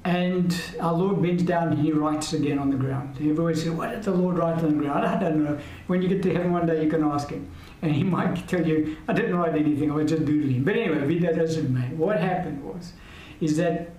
and 0.05 0.55
our 0.81 0.93
Lord 0.93 1.21
bends 1.21 1.43
down 1.43 1.69
and 1.69 1.79
he 1.79 1.91
writes 1.91 2.33
again 2.33 2.61
on 2.61 2.71
the 2.71 2.77
ground. 2.77 3.17
Everyone 3.17 3.57
said, 3.57 3.77
What 3.77 3.91
did 3.91 4.05
the 4.05 4.13
Lord 4.13 4.39
write 4.39 4.63
on 4.63 4.77
the 4.77 4.83
ground? 4.85 5.05
I 5.05 5.19
don't 5.19 5.43
know. 5.43 5.59
When 5.89 6.01
you 6.01 6.09
get 6.09 6.23
to 6.23 6.33
heaven 6.33 6.53
one 6.53 6.67
day, 6.67 6.85
you 6.85 6.89
can 6.89 7.03
ask 7.03 7.31
him 7.31 7.51
and 7.83 7.95
he 7.95 8.03
might 8.17 8.47
tell 8.49 8.67
you, 8.67 8.97
I 9.09 9.13
didn't 9.13 9.37
write 9.37 9.55
anything, 9.55 9.91
I 9.91 9.95
was 9.95 10.11
just 10.11 10.25
doodling. 10.25 10.65
But 10.65 10.77
anyway, 10.77 11.19
that 11.19 11.37
doesn't 11.37 11.73
matter. 11.73 11.95
What 11.95 12.21
happened 12.21 12.65
was, 12.65 12.93
is 13.41 13.57
that 13.57 13.91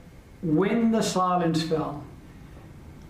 when 0.42 0.92
the 0.92 1.02
silence 1.02 1.64
fell, 1.64 2.04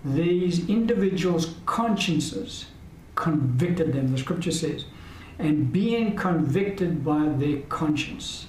these 0.03 0.69
individuals' 0.69 1.55
consciences 1.65 2.67
convicted 3.15 3.93
them, 3.93 4.11
the 4.11 4.17
scripture 4.17 4.51
says. 4.51 4.85
And 5.39 5.71
being 5.71 6.15
convicted 6.15 7.03
by 7.03 7.27
their 7.29 7.61
conscience, 7.63 8.47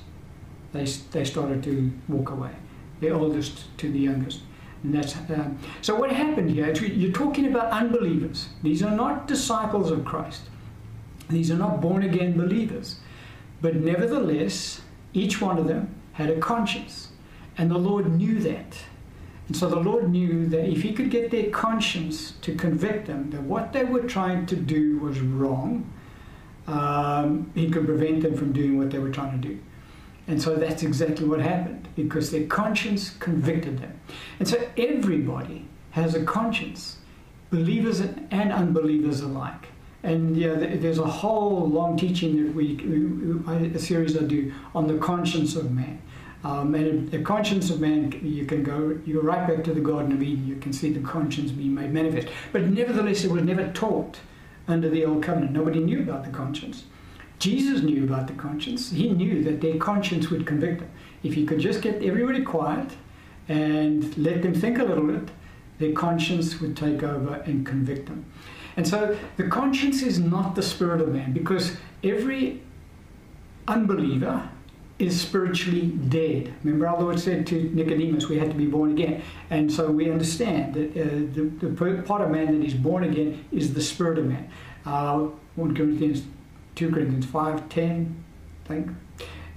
they, 0.73 0.85
they 0.85 1.25
started 1.25 1.63
to 1.65 1.93
walk 2.09 2.31
away, 2.31 2.53
the 3.01 3.11
oldest 3.11 3.77
to 3.79 3.91
the 3.91 3.99
youngest. 3.99 4.41
And 4.83 4.95
that's, 4.95 5.17
um, 5.31 5.59
so 5.83 5.95
what 5.97 6.13
happened 6.13 6.51
here, 6.51 6.73
you're 6.73 7.13
talking 7.13 7.47
about 7.47 7.71
unbelievers. 7.71 8.49
These 8.63 8.83
are 8.83 8.95
not 8.95 9.27
disciples 9.27 9.91
of 9.91 10.05
Christ. 10.05 10.43
These 11.29 11.51
are 11.51 11.57
not 11.57 11.81
born 11.81 12.05
again 12.05 12.37
believers. 12.37 13.01
But 13.61 13.77
nevertheless, 13.77 14.81
each 15.13 15.41
one 15.41 15.59
of 15.59 15.67
them 15.67 15.95
had 16.13 16.31
a 16.31 16.39
conscience. 16.39 17.09
And 17.57 17.71
the 17.71 17.79
Lord 17.79 18.09
knew 18.15 18.39
that. 18.41 18.79
And 19.49 19.57
so 19.57 19.69
the 19.69 19.81
Lord 19.81 20.11
knew 20.11 20.47
that 20.47 20.69
if 20.71 20.83
He 20.83 20.93
could 20.93 21.11
get 21.11 21.31
their 21.31 21.51
conscience 21.51 22.35
to 22.43 22.55
convict 22.55 23.07
them 23.07 23.31
that 23.31 23.43
what 23.43 23.73
they 23.73 23.85
were 23.85 24.03
trying 24.03 24.47
to 24.47 24.57
do 24.57 24.99
was 24.99 25.21
wrong, 25.21 25.91
um, 26.69 27.51
he 27.55 27.71
could 27.71 27.87
prevent 27.87 28.23
them 28.23 28.37
from 28.37 28.53
doing 28.53 28.77
what 28.77 28.91
they 28.91 28.99
were 28.99 29.11
trying 29.11 29.41
to 29.41 29.49
do. 29.49 29.59
And 30.29 30.41
so 30.41 30.55
that's 30.55 30.83
exactly 30.83 31.27
what 31.27 31.41
happened 31.41 31.78
because 31.99 32.31
their 32.31 32.47
conscience 32.47 33.11
convicted 33.19 33.79
them. 33.79 33.99
And 34.39 34.47
so 34.47 34.57
everybody 34.77 35.67
has 35.91 36.15
a 36.15 36.23
conscience, 36.25 36.99
believers 37.51 37.99
and 37.99 38.53
unbelievers 38.53 39.21
alike. 39.21 39.67
And 40.05 40.37
yeah, 40.37 40.55
there's 40.55 41.01
a 41.01 41.07
whole 41.07 41.69
long 41.69 41.97
teaching 41.97 42.45
that 42.45 42.55
we, 42.55 43.75
a 43.75 43.79
series 43.81 44.17
I 44.17 44.23
do 44.23 44.53
on 44.77 44.87
the 44.87 44.97
conscience 44.99 45.57
of 45.57 45.73
man. 45.73 46.01
Um, 46.45 46.77
and 46.77 47.11
the 47.11 47.21
conscience 47.21 47.69
of 47.71 47.81
man, 47.81 48.13
you 48.23 48.47
can 48.47 48.63
go, 48.63 48.97
you 49.05 49.15
go 49.15 49.21
right 49.23 49.49
back 49.49 49.65
to 49.65 49.75
the 49.75 49.81
Garden 49.81 50.13
of 50.13 50.23
Eden. 50.23 50.47
You 50.47 50.55
can 50.57 50.73
see 50.73 50.93
the 50.93 51.01
conscience 51.01 51.51
being 51.51 51.75
made 51.75 51.93
manifest. 51.93 52.29
But 52.53 52.63
nevertheless, 52.63 53.25
it 53.25 53.33
was 53.33 53.43
never 53.43 53.73
taught 53.73 54.21
under 54.69 54.89
the 54.89 55.05
old 55.05 55.25
covenant. 55.25 55.51
Nobody 55.51 55.81
knew 55.81 56.01
about 56.03 56.25
the 56.25 56.31
conscience. 56.31 56.85
Jesus 57.41 57.83
knew 57.83 58.05
about 58.05 58.29
the 58.29 58.35
conscience. 58.35 58.91
He 58.91 59.11
knew 59.11 59.43
that 59.45 59.61
their 59.61 59.79
conscience 59.79 60.31
would 60.31 60.47
convict 60.47 60.81
them. 60.81 60.91
If 61.23 61.37
you 61.37 61.47
could 61.47 61.59
just 61.59 61.83
get 61.83 62.03
everybody 62.03 62.43
quiet 62.43 62.91
and 63.49 64.17
let 64.17 64.43
them 64.43 64.55
think 64.55 64.79
a 64.79 64.85
little 64.85 65.07
bit, 65.07 65.31
their 65.79 65.93
conscience 65.93 66.61
would 66.61 66.77
take 66.77 67.03
over 67.03 67.35
and 67.47 67.65
convict 67.65 68.07
them. 68.07 68.25
And 68.77 68.87
so 68.87 69.19
the 69.37 69.49
conscience 69.49 70.03
is 70.03 70.19
not 70.19 70.55
the 70.55 70.63
spirit 70.63 71.01
of 71.01 71.09
man 71.09 71.33
because 71.33 71.77
every 72.05 72.63
unbeliever 73.67 74.49
is 74.99 75.21
spiritually 75.21 75.87
dead. 75.87 76.53
Remember, 76.65 76.89
our 76.89 77.01
Lord 77.01 77.21
said 77.21 77.47
to 77.49 77.71
Nicodemus, 77.75 78.29
we 78.29 78.39
had 78.39 78.51
to 78.51 78.57
be 78.57 78.67
born 78.67 78.93
again. 78.93 79.23
And 79.51 79.73
so 79.73 79.91
we 79.91 80.11
understand 80.11 80.75
that 80.75 80.91
uh, 80.91 81.05
the, 81.35 81.67
the, 81.67 82.03
part 82.03 82.21
of 82.21 82.31
man 82.31 82.59
that 82.59 82.67
is 82.67 82.75
born 82.75 83.05
again 83.05 83.45
is 83.53 83.75
the 83.75 83.81
spirit 83.81 84.19
of 84.19 84.27
man. 84.27 84.51
Uh, 84.85 85.29
1 85.55 85.77
Corinthians, 85.77 86.23
2 86.75 86.91
Corinthians 86.91 87.27
5, 87.27 87.69
10, 87.69 88.25
I 88.65 88.69
think. 88.69 88.91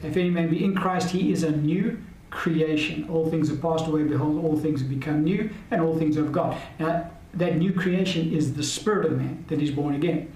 If 0.03 0.17
any 0.17 0.29
man 0.29 0.49
be 0.49 0.63
in 0.63 0.75
Christ, 0.75 1.09
he 1.09 1.31
is 1.31 1.43
a 1.43 1.51
new 1.51 2.01
creation. 2.29 3.07
All 3.09 3.29
things 3.29 3.49
have 3.49 3.61
passed 3.61 3.87
away, 3.87 4.03
behold, 4.03 4.43
all 4.43 4.57
things 4.57 4.81
have 4.81 4.89
become 4.89 5.23
new, 5.23 5.49
and 5.69 5.81
all 5.81 5.97
things 5.97 6.17
of 6.17 6.31
God. 6.31 6.57
Now, 6.79 7.11
that 7.33 7.57
new 7.57 7.73
creation 7.73 8.31
is 8.31 8.53
the 8.53 8.63
spirit 8.63 9.05
of 9.05 9.17
man 9.17 9.45
that 9.47 9.61
is 9.61 9.71
born 9.71 9.95
again. 9.95 10.31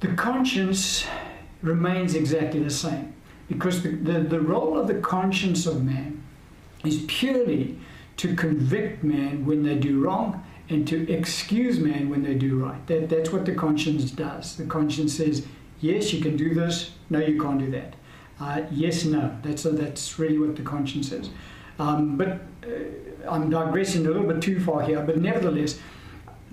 The 0.00 0.08
conscience 0.08 1.06
remains 1.62 2.14
exactly 2.14 2.62
the 2.62 2.70
same 2.70 3.14
because 3.48 3.82
the, 3.82 3.90
the, 3.90 4.20
the 4.20 4.40
role 4.40 4.78
of 4.78 4.86
the 4.86 4.94
conscience 4.94 5.66
of 5.66 5.82
man 5.84 6.22
is 6.84 7.04
purely 7.08 7.78
to 8.18 8.34
convict 8.34 9.02
man 9.02 9.46
when 9.46 9.62
they 9.62 9.76
do 9.76 10.02
wrong 10.02 10.44
and 10.68 10.86
to 10.88 11.10
excuse 11.10 11.78
man 11.78 12.08
when 12.08 12.22
they 12.22 12.34
do 12.34 12.62
right. 12.62 12.86
That, 12.86 13.08
that's 13.08 13.30
what 13.30 13.44
the 13.44 13.54
conscience 13.54 14.10
does. 14.10 14.56
The 14.56 14.64
conscience 14.64 15.14
says, 15.14 15.46
yes, 15.84 16.12
you 16.12 16.20
can 16.20 16.36
do 16.36 16.54
this, 16.54 16.92
no, 17.10 17.18
you 17.18 17.40
can't 17.40 17.58
do 17.58 17.70
that. 17.70 17.94
Uh, 18.40 18.62
yes, 18.70 19.04
no. 19.04 19.36
That's, 19.42 19.62
that's 19.64 20.18
really 20.18 20.38
what 20.38 20.56
the 20.56 20.62
conscience 20.62 21.12
is. 21.12 21.30
Um, 21.78 22.16
but 22.16 22.40
uh, 22.64 23.28
I'm 23.28 23.50
digressing 23.50 24.06
a 24.06 24.10
little 24.10 24.26
bit 24.26 24.42
too 24.42 24.60
far 24.60 24.82
here, 24.82 25.00
but 25.02 25.18
nevertheless, 25.18 25.78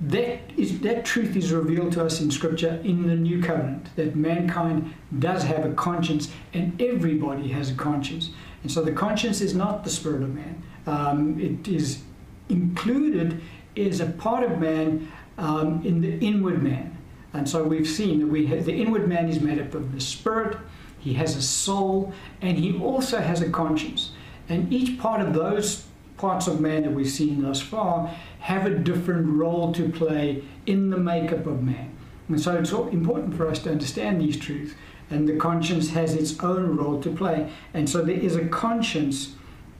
that 0.03 0.39
is 0.57 0.79
that 0.79 1.05
truth 1.05 1.35
is 1.35 1.51
revealed 1.51 1.91
to 1.93 2.03
us 2.03 2.21
in 2.21 2.31
scripture 2.31 2.81
in 2.83 3.05
the 3.05 3.15
new 3.15 3.39
covenant 3.39 3.95
that 3.95 4.15
mankind 4.15 4.91
does 5.19 5.43
have 5.43 5.63
a 5.63 5.73
conscience 5.73 6.31
and 6.53 6.81
everybody 6.81 7.49
has 7.49 7.69
a 7.69 7.75
conscience 7.75 8.31
and 8.63 8.71
so 8.71 8.81
the 8.81 8.91
conscience 8.91 9.41
is 9.41 9.53
not 9.53 9.83
the 9.83 9.91
spirit 9.91 10.23
of 10.23 10.33
man 10.33 10.63
um, 10.87 11.39
it 11.39 11.67
is 11.67 12.01
included 12.49 13.39
as 13.77 13.99
a 13.99 14.07
part 14.07 14.43
of 14.43 14.57
man 14.57 15.07
um, 15.37 15.85
in 15.85 16.01
the 16.01 16.17
inward 16.17 16.63
man 16.63 16.97
and 17.33 17.47
so 17.47 17.63
we've 17.63 17.87
seen 17.87 18.19
that 18.19 18.27
we 18.27 18.45
have, 18.47 18.65
the 18.65 18.81
inward 18.81 19.07
man 19.07 19.29
is 19.29 19.39
made 19.39 19.59
up 19.59 19.73
of 19.73 19.93
the 19.93 20.01
spirit 20.01 20.57
he 20.99 21.13
has 21.13 21.35
a 21.35 21.41
soul 21.41 22.13
and 22.41 22.57
he 22.57 22.77
also 22.77 23.19
has 23.19 23.41
a 23.41 23.49
conscience 23.49 24.11
and 24.49 24.71
each 24.71 24.99
part 24.99 25.21
of 25.21 25.33
those 25.33 25.85
parts 26.21 26.45
of 26.45 26.61
man 26.61 26.83
that 26.83 26.91
we've 26.91 27.09
seen 27.09 27.41
thus 27.41 27.59
far 27.59 28.07
have 28.39 28.65
a 28.65 28.69
different 28.69 29.27
role 29.27 29.73
to 29.73 29.89
play 29.89 30.43
in 30.67 30.91
the 30.91 30.97
makeup 30.97 31.47
of 31.47 31.63
man. 31.63 31.91
And 32.29 32.39
so 32.39 32.55
it's 32.55 32.71
important 32.71 33.35
for 33.35 33.47
us 33.47 33.59
to 33.59 33.71
understand 33.71 34.21
these 34.21 34.37
truths. 34.37 34.75
And 35.09 35.27
the 35.27 35.35
conscience 35.37 35.89
has 35.89 36.13
its 36.13 36.39
own 36.39 36.77
role 36.77 37.01
to 37.01 37.09
play. 37.09 37.51
And 37.73 37.89
so 37.89 38.03
there 38.03 38.15
is 38.15 38.35
a 38.35 38.45
conscience 38.45 39.35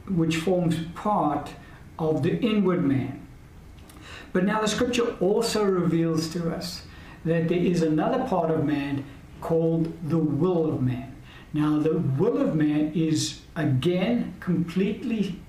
which 0.09 0.37
forms 0.37 0.75
part 0.95 1.51
of 1.99 2.23
the 2.23 2.37
inward 2.39 2.83
man. 2.83 3.25
But 4.33 4.43
now 4.43 4.61
the 4.61 4.67
scripture 4.67 5.15
also 5.19 5.63
reveals 5.63 6.29
to 6.33 6.53
us 6.53 6.83
that 7.25 7.47
there 7.47 7.57
is 7.57 7.81
another 7.81 8.25
part 8.25 8.51
of 8.51 8.65
man 8.65 9.05
called 9.41 9.91
the 10.07 10.17
will 10.17 10.73
of 10.73 10.81
man. 10.81 11.15
Now, 11.53 11.79
the 11.79 11.97
will 11.97 12.37
of 12.37 12.55
man 12.55 12.93
is 12.95 13.41
again 13.55 14.35
completely 14.39 15.39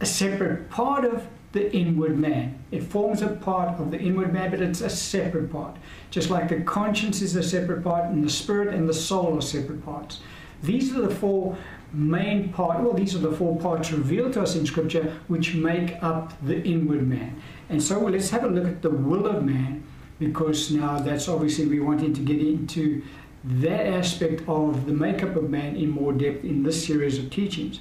a 0.00 0.06
separate 0.06 0.70
part 0.70 1.04
of 1.04 1.26
the 1.52 1.74
inward 1.74 2.18
man. 2.18 2.62
It 2.70 2.84
forms 2.84 3.22
a 3.22 3.28
part 3.28 3.78
of 3.80 3.90
the 3.90 3.98
inward 3.98 4.32
man, 4.32 4.50
but 4.50 4.62
it's 4.62 4.80
a 4.80 4.88
separate 4.88 5.52
part. 5.52 5.76
Just 6.10 6.30
like 6.30 6.48
the 6.48 6.60
conscience 6.60 7.20
is 7.22 7.36
a 7.36 7.42
separate 7.42 7.82
part, 7.82 8.04
and 8.06 8.24
the 8.24 8.30
spirit 8.30 8.72
and 8.72 8.88
the 8.88 8.94
soul 8.94 9.36
are 9.36 9.42
separate 9.42 9.84
parts. 9.84 10.20
These 10.62 10.94
are 10.94 11.00
the 11.00 11.14
four 11.14 11.56
main 11.92 12.52
part. 12.52 12.80
Well, 12.80 12.92
these 12.92 13.14
are 13.14 13.18
the 13.18 13.32
four 13.32 13.58
parts 13.58 13.90
revealed 13.92 14.34
to 14.34 14.42
us 14.42 14.54
in 14.54 14.64
Scripture, 14.64 15.16
which 15.26 15.54
make 15.54 16.00
up 16.02 16.32
the 16.46 16.62
inward 16.62 17.06
man. 17.06 17.42
And 17.68 17.82
so, 17.82 17.98
well, 17.98 18.12
let's 18.12 18.30
have 18.30 18.44
a 18.44 18.48
look 18.48 18.66
at 18.66 18.82
the 18.82 18.90
will 18.90 19.26
of 19.26 19.44
man, 19.44 19.82
because 20.20 20.70
now 20.70 21.00
that's 21.00 21.28
obviously 21.28 21.66
we 21.66 21.80
wanting 21.80 22.14
to 22.14 22.20
get 22.20 22.40
into 22.40 23.02
that 23.42 23.86
aspect 23.86 24.42
of 24.46 24.86
the 24.86 24.92
makeup 24.92 25.34
of 25.34 25.50
man 25.50 25.74
in 25.74 25.90
more 25.90 26.12
depth 26.12 26.44
in 26.44 26.62
this 26.62 26.86
series 26.86 27.18
of 27.18 27.30
teachings. 27.30 27.80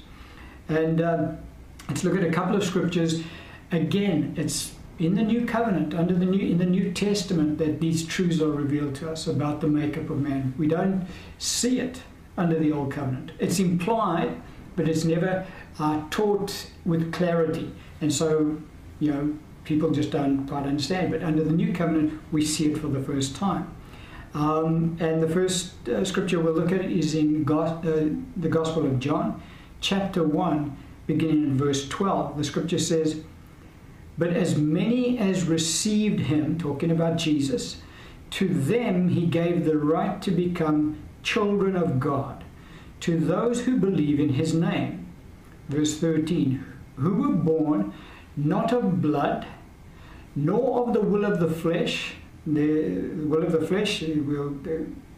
And 0.67 1.02
uh, 1.02 1.34
let's 1.88 2.04
look 2.04 2.15
at 2.15 2.23
a 2.23 2.32
couple 2.32 2.56
of 2.56 2.63
scriptures 2.63 3.21
Again, 3.71 4.34
it's 4.36 4.73
in 4.97 5.15
the 5.15 5.21
new 5.21 5.45
covenant, 5.45 5.93
under 5.93 6.13
the 6.13 6.25
new 6.25 6.39
in 6.39 6.58
the 6.58 6.65
New 6.65 6.91
Testament, 6.91 7.60
that 7.60 7.80
these 7.80 8.06
truths 8.06 8.41
are 8.41 8.52
revealed 8.52 8.95
to 8.95 9.12
us 9.12 9.28
about 9.28 9.62
the 9.62 9.67
makeup 9.67 10.10
of 10.10 10.19
man. 10.19 10.54
We 10.58 10.67
don't 10.67 11.06
see 11.38 11.80
it 11.80 12.02
under 12.38 12.58
the 12.58 12.71
old 12.71 12.91
covenant. 12.91 13.32
It's 13.38 13.60
implied, 13.60 14.41
but 14.75 14.89
it's 14.89 15.06
never 15.06 15.45
uh, 15.78 16.04
taught 16.10 16.71
with 16.84 17.13
clarity. 17.13 17.71
And 18.02 18.12
so, 18.12 18.60
you 18.99 19.12
know, 19.12 19.38
people 19.69 19.91
just 19.91 20.10
don't 20.10 20.47
quite 20.47 20.65
understand. 20.65 21.12
But 21.12 21.23
under 21.23 21.43
the 21.43 21.53
new 21.53 21.71
covenant, 21.71 22.19
we 22.32 22.43
see 22.43 22.71
it 22.71 22.77
for 22.79 22.88
the 22.88 23.01
first 23.01 23.36
time. 23.36 23.71
Um, 24.34 24.97
and 24.99 25.21
the 25.21 25.29
first 25.29 25.88
uh, 25.88 26.03
scripture 26.03 26.39
we'll 26.39 26.53
look 26.53 26.71
at 26.71 26.84
is 26.86 27.13
in 27.13 27.43
go- 27.43 27.62
uh, 27.62 28.10
the 28.36 28.49
Gospel 28.49 28.86
of 28.86 28.99
John, 28.99 29.41
chapter 29.79 30.23
1, 30.23 30.75
beginning 31.05 31.43
in 31.43 31.58
verse 31.58 31.88
12. 31.88 32.38
The 32.38 32.43
scripture 32.43 32.79
says, 32.79 33.21
but 34.17 34.34
as 34.34 34.58
many 34.58 35.17
as 35.17 35.45
received 35.45 36.19
him, 36.21 36.58
talking 36.58 36.91
about 36.91 37.17
Jesus, 37.17 37.82
to 38.32 38.47
them 38.47 39.10
he 39.10 39.25
gave 39.25 39.63
the 39.63 39.77
right 39.77 40.21
to 40.23 40.32
become 40.32 40.97
children 41.23 41.75
of 41.75 41.99
God, 41.99 42.43
to 43.01 43.17
those 43.17 43.62
who 43.62 43.77
believe 43.77 44.19
in 44.19 44.34
his 44.34 44.53
name. 44.53 45.08
Verse 45.69 45.97
13 45.97 46.65
Who 46.97 47.15
were 47.15 47.34
born 47.34 47.93
not 48.36 48.73
of 48.73 49.01
blood, 49.01 49.47
nor 50.45 50.88
of 50.88 50.93
the 50.93 51.02
will 51.02 51.25
of 51.25 51.39
the 51.39 51.49
flesh, 51.49 52.13
the 52.45 52.99
will 53.25 53.43
of 53.43 53.52
the 53.52 53.65
flesh, 53.65 54.02
we'll, 54.02 54.56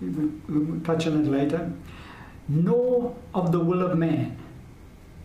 we'll 0.02 0.80
touch 0.82 1.08
on 1.08 1.22
it 1.22 1.28
later, 1.30 1.72
nor 2.48 3.16
of 3.34 3.52
the 3.52 3.60
will 3.60 3.82
of 3.82 3.98
man, 3.98 4.38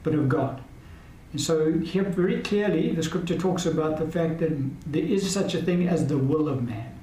but 0.03 0.15
of 0.15 0.29
God. 0.29 0.63
And 1.33 1.41
so 1.41 1.79
here 1.81 2.05
very 2.05 2.41
clearly 2.43 2.93
the 2.93 3.03
scripture 3.03 3.37
talks 3.37 3.67
about 3.67 3.99
the 3.99 4.07
fact 4.07 4.39
that 4.41 4.53
there 4.87 5.03
is 5.03 5.31
such 5.31 5.55
a 5.55 5.63
thing 5.63 5.89
as 5.89 6.07
the 6.07 6.19
will 6.19 6.49
of 6.49 6.63
man. 6.63 6.99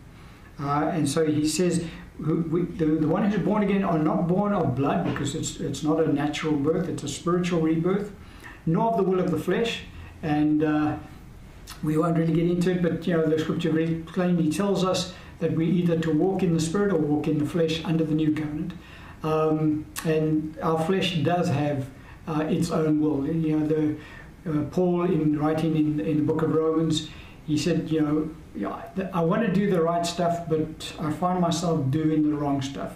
Uh, 0.59 0.91
and 0.93 1.09
so 1.09 1.25
he 1.25 1.47
says 1.47 1.85
we, 2.19 2.61
the, 2.61 2.85
the 2.85 3.07
one 3.07 3.29
who's 3.29 3.43
born 3.43 3.63
again 3.63 3.83
are 3.83 3.97
not 3.97 4.27
born 4.27 4.53
of 4.53 4.75
blood 4.75 5.03
because 5.05 5.35
it's, 5.35 5.59
it's 5.59 5.83
not 5.83 5.99
a 5.99 6.13
natural 6.13 6.53
birth, 6.53 6.87
it's 6.87 7.03
a 7.03 7.07
spiritual 7.07 7.61
rebirth, 7.61 8.11
nor 8.65 8.91
of 8.91 8.97
the 8.97 9.03
will 9.03 9.19
of 9.19 9.31
the 9.31 9.39
flesh. 9.39 9.81
And 10.21 10.63
uh, 10.63 10.97
we 11.83 11.97
won't 11.97 12.17
really 12.17 12.33
get 12.33 12.45
into 12.45 12.71
it, 12.71 12.81
but 12.81 13.05
you 13.05 13.13
know 13.13 13.25
the 13.25 13.39
scripture 13.39 13.71
very 13.71 13.95
plainly 13.95 14.49
tells 14.49 14.83
us 14.83 15.13
that 15.39 15.53
we 15.53 15.65
either 15.65 15.99
to 15.99 16.11
walk 16.11 16.43
in 16.43 16.53
the 16.53 16.59
spirit 16.59 16.93
or 16.93 16.97
walk 16.97 17.27
in 17.27 17.37
the 17.37 17.45
flesh 17.45 17.83
under 17.83 18.03
the 18.03 18.13
new 18.13 18.33
covenant. 18.33 18.73
Um, 19.23 19.85
and 20.05 20.57
our 20.61 20.83
flesh 20.85 21.17
does 21.17 21.49
have 21.49 21.89
uh, 22.27 22.45
its 22.49 22.71
own 22.71 23.01
will. 23.01 23.27
You 23.27 23.59
know 23.59 23.67
the 23.67 23.95
uh, 24.45 24.63
Paul, 24.71 25.03
in 25.03 25.39
writing 25.39 25.75
in, 25.75 25.99
in 25.99 26.17
the 26.17 26.23
book 26.23 26.41
of 26.41 26.53
Romans, 26.53 27.09
he 27.45 27.57
said, 27.57 27.89
you 27.89 28.01
know, 28.01 28.29
I 29.13 29.21
want 29.21 29.45
to 29.45 29.51
do 29.51 29.69
the 29.69 29.81
right 29.81 30.05
stuff, 30.05 30.47
but 30.47 30.93
I 30.99 31.11
find 31.11 31.39
myself 31.39 31.89
doing 31.89 32.29
the 32.29 32.35
wrong 32.35 32.61
stuff. 32.61 32.93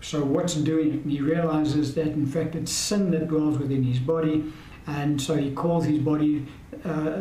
So 0.00 0.22
what's 0.22 0.54
doing 0.54 0.88
it? 0.88 1.02
And 1.02 1.10
he 1.10 1.20
realizes 1.20 1.94
that 1.94 2.08
in 2.08 2.26
fact 2.26 2.54
it's 2.54 2.70
sin 2.70 3.10
that 3.12 3.28
dwells 3.28 3.58
within 3.58 3.82
his 3.82 3.98
body, 3.98 4.52
and 4.86 5.20
so 5.20 5.36
he 5.36 5.52
calls 5.52 5.86
his 5.86 5.98
body 5.98 6.46
uh, 6.84 7.20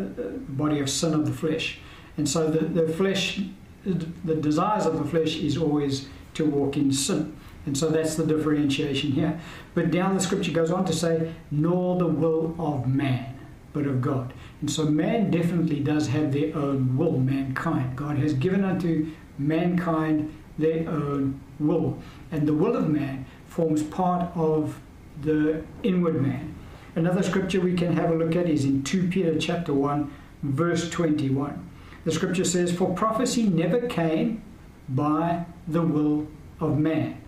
body 0.49 0.79
of 0.79 0.89
sin 0.89 1.13
of 1.13 1.25
the 1.25 1.33
flesh. 1.33 1.79
And 2.17 2.27
so 2.27 2.49
the, 2.49 2.65
the 2.65 2.91
flesh 2.93 3.41
the 3.85 4.35
desires 4.35 4.85
of 4.85 4.97
the 4.97 5.03
flesh 5.03 5.35
is 5.35 5.57
always 5.57 6.07
to 6.35 6.45
walk 6.45 6.77
in 6.77 6.91
sin. 6.91 7.35
And 7.65 7.77
so 7.77 7.89
that's 7.89 8.15
the 8.15 8.25
differentiation 8.25 9.11
here. 9.11 9.39
But 9.73 9.91
down 9.91 10.15
the 10.15 10.21
scripture 10.21 10.51
goes 10.51 10.71
on 10.71 10.85
to 10.85 10.93
say, 10.93 11.33
nor 11.49 11.97
the 11.97 12.07
will 12.07 12.55
of 12.59 12.87
man, 12.87 13.37
but 13.71 13.85
of 13.85 14.01
God. 14.01 14.33
And 14.61 14.69
so 14.69 14.85
man 14.85 15.31
definitely 15.31 15.79
does 15.79 16.07
have 16.09 16.33
their 16.33 16.55
own 16.55 16.97
will, 16.97 17.19
mankind. 17.19 17.95
God 17.95 18.17
has 18.17 18.33
given 18.33 18.63
unto 18.63 19.11
mankind 19.37 20.33
their 20.57 20.89
own 20.89 21.39
will. 21.59 21.97
And 22.31 22.47
the 22.47 22.53
will 22.53 22.75
of 22.75 22.89
man 22.89 23.25
forms 23.45 23.83
part 23.83 24.35
of 24.35 24.79
the 25.21 25.63
inward 25.83 26.21
man. 26.21 26.52
Another 26.95 27.23
scripture 27.23 27.59
we 27.59 27.73
can 27.73 27.95
have 27.95 28.11
a 28.11 28.15
look 28.15 28.35
at 28.35 28.49
is 28.49 28.65
in 28.65 28.83
2 28.83 29.07
Peter 29.07 29.37
chapter 29.39 29.73
1, 29.73 30.13
verse 30.43 30.89
21. 30.89 31.69
The 32.05 32.11
scripture 32.11 32.45
says, 32.45 32.71
For 32.71 32.93
prophecy 32.93 33.43
never 33.43 33.87
came 33.87 34.43
by 34.89 35.45
the 35.67 35.81
will 35.81 36.27
of 36.59 36.77
man 36.77 37.23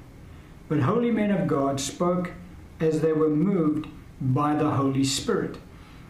but 0.68 0.80
holy 0.80 1.12
men 1.12 1.32
of 1.32 1.48
God 1.48 1.80
spoke 1.80 2.32
as 2.80 3.02
they 3.02 3.14
were 3.14 3.30
moved 3.30 3.88
by 4.20 4.56
the 4.56 4.72
Holy 4.72 5.04
Spirit. 5.04 5.58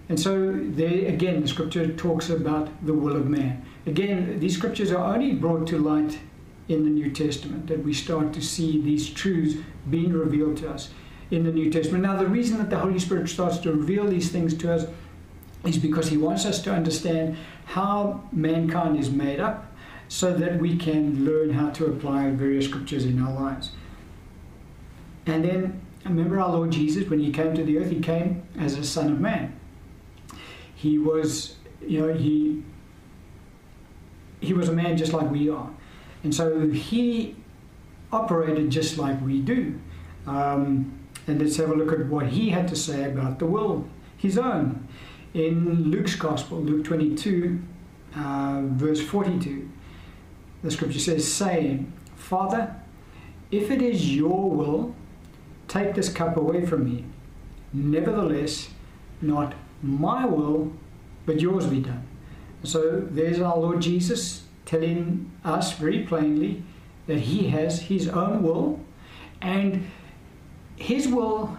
And 0.07 0.19
so, 0.19 0.53
there 0.53 1.07
again, 1.07 1.41
the 1.41 1.47
scripture 1.47 1.91
talks 1.93 2.29
about 2.29 2.69
the 2.85 2.93
will 2.93 3.15
of 3.15 3.27
man. 3.27 3.65
Again, 3.85 4.39
these 4.39 4.55
scriptures 4.55 4.91
are 4.91 5.13
only 5.13 5.33
brought 5.33 5.67
to 5.67 5.77
light 5.77 6.19
in 6.67 6.83
the 6.83 6.89
New 6.89 7.11
Testament 7.11 7.67
that 7.67 7.83
we 7.83 7.93
start 7.93 8.33
to 8.33 8.41
see 8.41 8.81
these 8.81 9.09
truths 9.09 9.61
being 9.89 10.13
revealed 10.13 10.57
to 10.57 10.69
us 10.69 10.89
in 11.31 11.43
the 11.43 11.51
New 11.51 11.71
Testament. 11.71 12.03
Now, 12.03 12.17
the 12.17 12.27
reason 12.27 12.57
that 12.59 12.69
the 12.69 12.79
Holy 12.79 12.99
Spirit 12.99 13.27
starts 13.29 13.57
to 13.59 13.71
reveal 13.71 14.07
these 14.07 14.31
things 14.31 14.53
to 14.55 14.73
us 14.73 14.85
is 15.65 15.77
because 15.77 16.09
He 16.09 16.17
wants 16.17 16.45
us 16.45 16.61
to 16.63 16.71
understand 16.71 17.37
how 17.65 18.23
mankind 18.31 18.97
is 18.97 19.09
made 19.09 19.39
up 19.39 19.71
so 20.07 20.33
that 20.33 20.59
we 20.59 20.77
can 20.77 21.25
learn 21.25 21.51
how 21.51 21.69
to 21.71 21.85
apply 21.87 22.29
various 22.31 22.65
scriptures 22.65 23.05
in 23.05 23.21
our 23.21 23.33
lives. 23.33 23.71
And 25.25 25.43
then 25.43 25.81
remember 26.03 26.39
our 26.39 26.49
Lord 26.49 26.71
Jesus, 26.71 27.09
when 27.09 27.19
he 27.19 27.31
came 27.31 27.55
to 27.55 27.63
the 27.63 27.79
earth, 27.79 27.89
he 27.89 27.99
came 27.99 28.43
as 28.59 28.77
a 28.77 28.83
son 28.83 29.11
of 29.11 29.19
man. 29.19 29.59
He 30.75 30.97
was, 30.97 31.55
you 31.85 31.99
know, 32.01 32.13
he 32.13 32.63
he 34.41 34.53
was 34.53 34.69
a 34.69 34.73
man 34.73 34.95
just 34.97 35.13
like 35.13 35.31
we 35.31 35.49
are. 35.49 35.69
And 36.23 36.35
so 36.35 36.69
he 36.69 37.35
operated 38.11 38.69
just 38.69 38.97
like 38.97 39.19
we 39.21 39.41
do. 39.41 39.79
Um, 40.27 40.99
and 41.27 41.41
let's 41.41 41.57
have 41.57 41.69
a 41.69 41.75
look 41.75 41.91
at 41.91 42.05
what 42.07 42.27
he 42.27 42.49
had 42.49 42.67
to 42.69 42.75
say 42.75 43.05
about 43.05 43.39
the 43.39 43.45
will, 43.45 43.87
his 44.17 44.37
own. 44.37 44.87
In 45.33 45.91
Luke's 45.91 46.15
Gospel, 46.15 46.59
Luke 46.59 46.85
22, 46.85 47.61
uh, 48.15 48.61
verse 48.65 49.01
42, 49.01 49.69
the 50.63 50.71
scripture 50.71 50.99
says, 50.99 51.31
saying, 51.31 51.91
Father, 52.15 52.75
if 53.51 53.69
it 53.69 53.81
is 53.81 54.15
your 54.15 54.49
will 54.49 54.95
Take 55.67 55.95
this 55.95 56.09
cup 56.09 56.37
away 56.37 56.65
from 56.65 56.85
me. 56.85 57.05
Nevertheless, 57.73 58.69
not 59.21 59.55
my 59.81 60.25
will, 60.25 60.71
but 61.25 61.41
yours 61.41 61.65
be 61.65 61.81
done. 61.81 62.07
So 62.63 63.01
there's 63.01 63.39
our 63.39 63.57
Lord 63.57 63.81
Jesus 63.81 64.43
telling 64.65 65.31
us 65.43 65.73
very 65.73 66.03
plainly 66.03 66.63
that 67.07 67.19
he 67.19 67.49
has 67.49 67.83
his 67.83 68.07
own 68.07 68.41
will, 68.41 68.79
and 69.41 69.87
his 70.75 71.07
will 71.07 71.57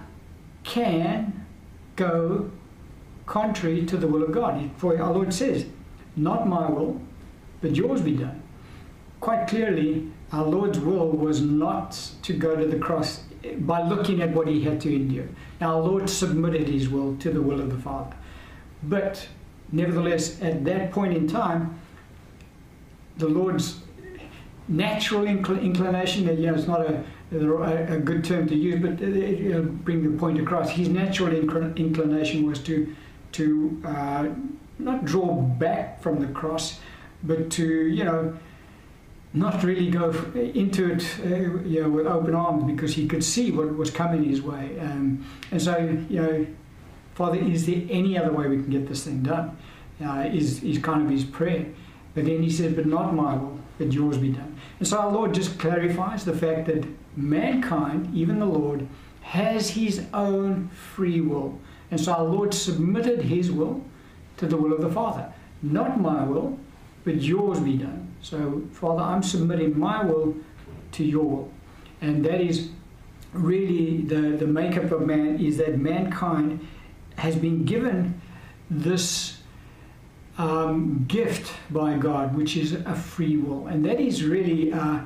can 0.64 1.46
go 1.96 2.50
contrary 3.24 3.84
to 3.86 3.96
the 3.96 4.06
will 4.06 4.22
of 4.22 4.32
God. 4.32 4.70
For 4.76 5.00
our 5.00 5.12
Lord 5.12 5.32
says, 5.32 5.66
Not 6.14 6.48
my 6.48 6.68
will, 6.68 7.00
but 7.60 7.74
yours 7.74 8.00
be 8.00 8.16
done. 8.16 8.42
Quite 9.20 9.48
clearly, 9.48 10.10
our 10.32 10.44
Lord's 10.44 10.78
will 10.78 11.10
was 11.10 11.40
not 11.40 11.92
to 12.22 12.32
go 12.32 12.56
to 12.56 12.66
the 12.66 12.78
cross 12.78 13.22
by 13.60 13.86
looking 13.86 14.20
at 14.20 14.30
what 14.30 14.48
he 14.48 14.62
had 14.62 14.80
to 14.82 14.94
endure. 14.94 15.28
Our 15.60 15.80
Lord 15.80 16.10
submitted 16.10 16.68
his 16.68 16.88
will 16.88 17.16
to 17.18 17.30
the 17.30 17.40
will 17.40 17.60
of 17.60 17.70
the 17.70 17.78
Father. 17.78 18.14
But 18.82 19.26
nevertheless, 19.72 20.40
at 20.42 20.64
that 20.64 20.92
point 20.92 21.16
in 21.16 21.26
time, 21.26 21.78
the 23.16 23.28
Lord's 23.28 23.80
natural 24.68 25.24
incl- 25.24 25.62
inclination, 25.62 26.26
that 26.26 26.38
you 26.38 26.46
know, 26.46 26.54
it's 26.54 26.66
not 26.66 26.82
a, 26.82 27.04
a, 27.32 27.98
good 27.98 28.24
term 28.24 28.46
to 28.48 28.54
use, 28.54 28.80
but 28.80 29.00
it, 29.00 29.54
will 29.54 29.64
bring 29.64 30.10
the 30.10 30.18
point 30.18 30.40
across. 30.40 30.70
His 30.70 30.88
natural 30.88 31.30
incl- 31.30 31.76
inclination 31.76 32.46
was 32.46 32.60
to, 32.60 32.94
to 33.32 33.82
uh, 33.84 34.28
not 34.78 35.04
draw 35.04 35.34
back 35.34 36.00
from 36.02 36.20
the 36.20 36.28
cross, 36.28 36.80
but 37.22 37.50
to, 37.52 37.64
you 37.64 38.04
know, 38.04 38.36
not 39.32 39.62
really 39.62 39.90
go 39.90 40.10
into 40.34 40.92
it 40.92 41.04
uh, 41.24 41.62
you 41.64 41.82
know, 41.82 41.90
with 41.90 42.06
open 42.06 42.34
arms 42.34 42.64
because 42.64 42.94
he 42.94 43.06
could 43.06 43.22
see 43.22 43.50
what 43.50 43.76
was 43.76 43.90
coming 43.90 44.24
his 44.24 44.40
way. 44.40 44.78
Um, 44.80 45.26
and 45.50 45.60
so, 45.60 45.76
you 46.08 46.22
know, 46.22 46.46
Father, 47.14 47.38
is 47.38 47.66
there 47.66 47.82
any 47.90 48.16
other 48.16 48.32
way 48.32 48.46
we 48.46 48.56
can 48.56 48.70
get 48.70 48.88
this 48.88 49.04
thing 49.04 49.22
done? 49.22 49.56
Uh, 50.02 50.28
is, 50.32 50.62
is 50.62 50.78
kind 50.78 51.02
of 51.02 51.10
his 51.10 51.24
prayer. 51.24 51.66
But 52.14 52.26
then 52.26 52.42
he 52.42 52.50
said, 52.50 52.76
But 52.76 52.86
not 52.86 53.14
my 53.14 53.36
will, 53.36 53.58
but 53.78 53.92
yours 53.92 54.18
be 54.18 54.30
done. 54.30 54.58
And 54.78 54.88
so 54.88 54.98
our 54.98 55.10
Lord 55.10 55.34
just 55.34 55.58
clarifies 55.58 56.24
the 56.24 56.36
fact 56.36 56.66
that 56.66 56.86
mankind, 57.16 58.14
even 58.14 58.38
the 58.38 58.46
Lord, 58.46 58.86
has 59.22 59.70
his 59.70 60.04
own 60.14 60.68
free 60.68 61.20
will. 61.20 61.58
And 61.90 62.00
so 62.00 62.12
our 62.12 62.24
Lord 62.24 62.54
submitted 62.54 63.22
his 63.22 63.50
will 63.50 63.84
to 64.36 64.46
the 64.46 64.56
will 64.56 64.72
of 64.72 64.80
the 64.80 64.90
Father. 64.90 65.32
Not 65.62 66.00
my 66.00 66.24
will, 66.24 66.58
but 67.04 67.22
yours 67.22 67.60
be 67.60 67.76
done. 67.76 68.14
So, 68.20 68.62
Father, 68.72 69.02
I'm 69.02 69.22
submitting 69.22 69.78
my 69.78 70.04
will 70.04 70.36
to 70.92 71.04
your 71.04 71.24
will. 71.24 71.52
And 72.00 72.24
that 72.24 72.40
is 72.40 72.70
really 73.32 74.02
the, 74.02 74.36
the 74.36 74.46
makeup 74.46 74.90
of 74.90 75.06
man 75.06 75.38
is 75.38 75.58
that 75.58 75.78
mankind 75.78 76.66
has 77.16 77.36
been 77.36 77.64
given 77.64 78.20
this 78.70 79.40
um, 80.38 81.04
gift 81.08 81.52
by 81.70 81.96
God, 81.96 82.36
which 82.36 82.56
is 82.56 82.72
a 82.72 82.94
free 82.94 83.36
will. 83.36 83.68
And 83.68 83.84
that 83.84 84.00
is 84.00 84.24
really, 84.24 84.72
uh, 84.72 85.00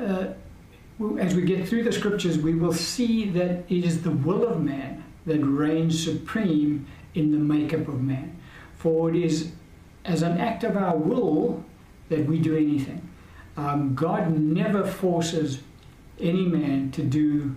uh, 0.00 0.26
as 1.18 1.34
we 1.34 1.42
get 1.42 1.68
through 1.68 1.84
the 1.84 1.92
scriptures, 1.92 2.38
we 2.38 2.54
will 2.54 2.72
see 2.72 3.28
that 3.30 3.64
it 3.68 3.84
is 3.84 4.02
the 4.02 4.10
will 4.10 4.46
of 4.46 4.62
man 4.62 5.04
that 5.26 5.40
reigns 5.40 6.02
supreme 6.04 6.86
in 7.14 7.32
the 7.32 7.38
makeup 7.38 7.88
of 7.88 8.00
man. 8.00 8.38
For 8.76 9.10
it 9.10 9.16
is 9.16 9.52
as 10.04 10.22
an 10.22 10.38
act 10.38 10.64
of 10.64 10.76
our 10.76 10.96
will 10.96 11.64
that 12.10 12.26
we 12.26 12.38
do 12.38 12.56
anything. 12.56 13.08
Um, 13.56 13.94
God 13.94 14.38
never 14.38 14.86
forces 14.86 15.60
any 16.20 16.44
man 16.44 16.90
to 16.92 17.02
do 17.02 17.56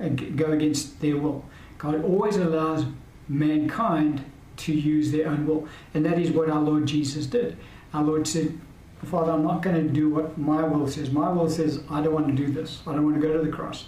uh, 0.00 0.08
go 0.08 0.52
against 0.52 1.00
their 1.00 1.16
will. 1.16 1.44
God 1.78 2.02
always 2.04 2.36
allows 2.36 2.86
mankind 3.28 4.24
to 4.56 4.72
use 4.72 5.10
their 5.12 5.28
own 5.28 5.46
will, 5.46 5.68
and 5.92 6.04
that 6.04 6.18
is 6.18 6.30
what 6.30 6.48
our 6.48 6.60
Lord 6.60 6.86
Jesus 6.86 7.26
did. 7.26 7.56
Our 7.92 8.04
Lord 8.04 8.26
said, 8.26 8.58
"Father, 9.04 9.32
I'm 9.32 9.42
not 9.42 9.62
going 9.62 9.76
to 9.76 9.88
do 9.88 10.08
what 10.10 10.36
my 10.38 10.62
will 10.62 10.88
says. 10.88 11.10
My 11.10 11.30
will 11.32 11.50
says 11.50 11.80
I 11.90 12.02
don't 12.02 12.14
want 12.14 12.28
to 12.28 12.34
do 12.34 12.52
this. 12.52 12.82
I 12.86 12.92
don't 12.92 13.04
want 13.04 13.20
to 13.20 13.26
go 13.26 13.32
to 13.32 13.44
the 13.44 13.50
cross, 13.50 13.86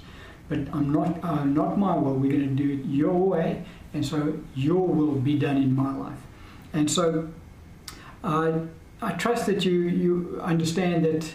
but 0.49 0.59
I'm 0.73 0.93
not 0.93 1.23
uh, 1.25 1.45
not 1.45 1.79
my 1.79 1.97
will. 1.97 2.14
We're 2.14 2.33
going 2.33 2.57
to 2.57 2.62
do 2.62 2.75
it 2.75 2.87
your 2.87 3.14
way, 3.14 3.64
and 3.95 4.05
so 4.05 4.39
your 4.55 4.87
will 4.87 5.14
be 5.14 5.39
done 5.39 5.57
in 5.57 5.75
my 5.75 5.97
life." 5.97 6.19
And 6.73 6.91
so 6.91 7.29
uh, 8.23 8.61
I 9.01 9.12
trust 9.12 9.47
that 9.47 9.64
you, 9.64 9.81
you 9.81 10.41
understand 10.43 11.05
that 11.05 11.33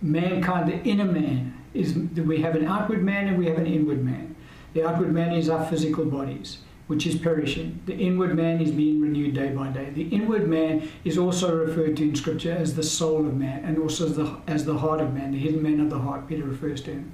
mankind, 0.00 0.70
the 0.70 0.82
inner 0.82 1.04
man, 1.04 1.58
is 1.74 1.94
that 1.94 2.24
we 2.26 2.42
have 2.42 2.54
an 2.54 2.66
outward 2.66 3.02
man 3.02 3.28
and 3.28 3.38
we 3.38 3.46
have 3.46 3.58
an 3.58 3.66
inward 3.66 4.04
man. 4.04 4.34
The 4.74 4.86
outward 4.86 5.12
man 5.12 5.32
is 5.32 5.48
our 5.48 5.64
physical 5.66 6.04
bodies, 6.04 6.58
which 6.86 7.06
is 7.06 7.16
perishing. 7.16 7.80
The 7.86 7.96
inward 7.96 8.36
man 8.36 8.60
is 8.60 8.70
being 8.70 9.00
renewed 9.00 9.34
day 9.34 9.50
by 9.50 9.68
day. 9.68 9.90
The 9.90 10.08
inward 10.08 10.48
man 10.48 10.88
is 11.04 11.16
also 11.16 11.54
referred 11.54 11.96
to 11.98 12.02
in 12.02 12.14
Scripture 12.14 12.52
as 12.52 12.74
the 12.74 12.82
soul 12.82 13.26
of 13.26 13.34
man 13.34 13.64
and 13.64 13.78
also 13.78 14.06
as 14.06 14.16
the, 14.16 14.36
as 14.46 14.64
the 14.64 14.76
heart 14.78 15.00
of 15.00 15.14
man, 15.14 15.32
the 15.32 15.38
hidden 15.38 15.62
man 15.62 15.80
of 15.80 15.90
the 15.90 15.98
heart, 15.98 16.28
Peter 16.28 16.44
refers 16.44 16.82
to 16.82 16.90
him. 16.90 17.12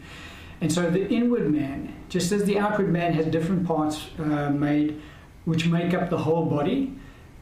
And 0.61 0.73
so 0.73 0.91
the 0.91 1.09
inward 1.09 1.53
man, 1.53 1.95
just 2.09 2.33
as 2.33 2.45
the 2.45 2.59
outward 2.59 2.89
man 2.89 3.13
has 3.13 3.27
different 3.27 3.67
parts 3.67 4.09
uh, 4.19 4.51
made 4.51 5.01
which 5.45 5.67
make 5.67 5.95
up 5.95 6.11
the 6.11 6.19
whole 6.19 6.45
body, 6.45 6.95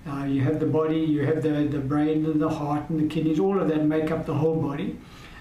uh, 0.06 0.24
you 0.24 0.42
have 0.42 0.60
the 0.60 0.66
body, 0.66 0.98
you 0.98 1.24
have 1.26 1.42
the, 1.42 1.64
the 1.64 1.78
brain 1.78 2.24
and 2.24 2.40
the 2.40 2.48
heart 2.48 2.88
and 2.90 3.00
the 3.00 3.12
kidneys, 3.12 3.40
all 3.40 3.60
of 3.60 3.68
that 3.68 3.84
make 3.84 4.10
up 4.10 4.26
the 4.26 4.34
whole 4.34 4.54
body. 4.54 4.96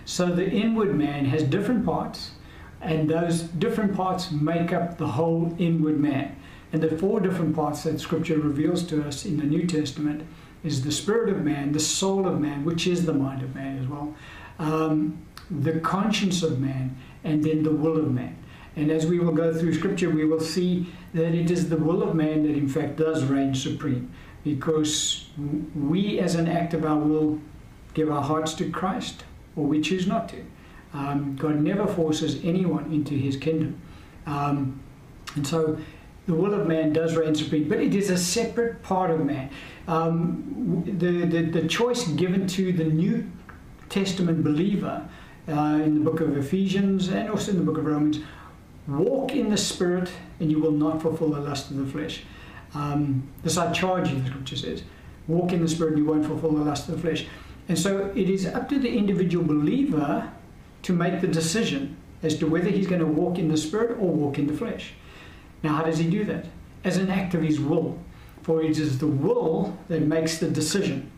So 0.05 0.27
the 0.27 0.49
inward 0.49 0.95
man 0.95 1.25
has 1.25 1.43
different 1.43 1.85
parts, 1.85 2.31
and 2.81 3.09
those 3.09 3.41
different 3.41 3.95
parts 3.95 4.31
make 4.31 4.71
up 4.71 4.97
the 4.97 5.07
whole 5.07 5.53
inward 5.59 5.99
man. 5.99 6.35
And 6.75 6.83
the 6.83 6.97
four 6.97 7.21
different 7.21 7.55
parts 7.55 7.83
that 7.83 8.01
Scripture 8.01 8.37
reveals 8.37 8.83
to 8.87 9.01
us 9.07 9.23
in 9.23 9.37
the 9.37 9.45
New 9.45 9.65
Testament 9.65 10.27
is 10.61 10.83
the 10.83 10.91
spirit 10.91 11.29
of 11.29 11.41
man, 11.41 11.71
the 11.71 11.79
soul 11.79 12.27
of 12.27 12.41
man, 12.41 12.65
which 12.65 12.85
is 12.85 13.05
the 13.05 13.13
mind 13.13 13.43
of 13.43 13.55
man 13.55 13.77
as 13.77 13.87
well, 13.87 14.13
um, 14.59 15.25
the 15.49 15.79
conscience 15.79 16.43
of 16.43 16.59
man, 16.59 16.97
and 17.23 17.41
then 17.41 17.63
the 17.63 17.71
will 17.71 17.95
of 17.95 18.11
man. 18.11 18.35
And 18.75 18.91
as 18.91 19.05
we 19.05 19.19
will 19.19 19.31
go 19.31 19.53
through 19.53 19.73
Scripture, 19.73 20.09
we 20.09 20.25
will 20.25 20.41
see 20.41 20.91
that 21.13 21.33
it 21.33 21.49
is 21.49 21.69
the 21.69 21.77
will 21.77 22.03
of 22.03 22.13
man 22.13 22.43
that, 22.43 22.57
in 22.57 22.67
fact, 22.67 22.97
does 22.97 23.23
reign 23.23 23.55
supreme 23.55 24.11
because 24.43 25.29
we, 25.73 26.19
as 26.19 26.35
an 26.35 26.49
act 26.49 26.73
of 26.73 26.83
our 26.83 26.97
will, 26.97 27.39
give 27.93 28.11
our 28.11 28.21
hearts 28.21 28.53
to 28.55 28.69
Christ 28.69 29.23
or 29.55 29.63
we 29.63 29.79
choose 29.79 30.07
not 30.07 30.27
to. 30.27 30.43
Um, 30.93 31.37
God 31.37 31.55
never 31.61 31.87
forces 31.87 32.43
anyone 32.43 32.91
into 32.91 33.13
his 33.13 33.37
kingdom. 33.37 33.79
Um, 34.25 34.81
and 35.35 35.45
so 35.45 35.77
the 36.27 36.33
will 36.33 36.53
of 36.53 36.67
man 36.67 36.91
does 36.93 37.15
reign 37.15 37.35
supreme, 37.35 37.67
but 37.69 37.79
it 37.79 37.93
is 37.93 38.09
a 38.09 38.17
separate 38.17 38.81
part 38.81 39.11
of 39.11 39.23
man. 39.23 39.49
Um, 39.87 40.83
the, 40.97 41.25
the, 41.25 41.61
the 41.61 41.67
choice 41.67 42.07
given 42.07 42.47
to 42.47 42.73
the 42.73 42.85
New 42.85 43.29
Testament 43.89 44.43
believer 44.43 45.07
uh, 45.47 45.79
in 45.83 46.03
the 46.03 46.09
book 46.09 46.21
of 46.21 46.35
Ephesians 46.37 47.09
and 47.09 47.29
also 47.29 47.51
in 47.51 47.57
the 47.57 47.63
book 47.63 47.77
of 47.77 47.85
Romans 47.85 48.19
walk 48.87 49.33
in 49.33 49.49
the 49.49 49.57
Spirit 49.57 50.11
and 50.39 50.51
you 50.51 50.59
will 50.59 50.71
not 50.71 51.01
fulfill 51.01 51.29
the 51.29 51.39
lust 51.39 51.71
of 51.71 51.77
the 51.77 51.85
flesh. 51.85 52.23
Um, 52.73 53.27
this 53.43 53.57
I 53.57 53.71
charge 53.71 54.09
you, 54.09 54.19
the 54.19 54.27
scripture 54.27 54.55
says. 54.55 54.83
Walk 55.27 55.53
in 55.53 55.61
the 55.61 55.67
Spirit 55.67 55.93
and 55.93 55.99
you 55.99 56.05
won't 56.05 56.25
fulfill 56.25 56.51
the 56.51 56.63
lust 56.63 56.89
of 56.89 56.95
the 56.95 57.01
flesh. 57.01 57.27
And 57.67 57.77
so 57.77 58.11
it 58.15 58.29
is 58.29 58.45
up 58.45 58.69
to 58.69 58.79
the 58.79 58.89
individual 58.89 59.45
believer 59.45 60.31
to 60.83 60.93
make 60.93 61.21
the 61.21 61.27
decision 61.27 61.97
as 62.21 62.37
to 62.37 62.47
whether 62.47 62.69
he's 62.69 62.87
going 62.87 62.99
to 62.99 63.07
walk 63.07 63.39
in 63.39 63.47
the 63.47 63.57
Spirit 63.57 63.91
or 63.99 64.09
walk 64.09 64.37
in 64.37 64.47
the 64.47 64.53
flesh. 64.53 64.93
Now, 65.65 65.77
how 65.77 65.83
does 65.83 65.97
he 65.97 66.07
do 66.07 66.23
that? 66.25 66.45
As 66.83 66.97
an 66.97 67.09
act 67.09 67.33
of 67.33 67.41
his 67.41 67.59
will. 67.59 67.97
For 68.43 68.61
it 68.61 68.77
is 68.77 68.99
the 68.99 69.07
will 69.07 69.75
that 69.87 70.03
makes 70.03 70.37
the 70.37 70.47
decision. 70.47 71.11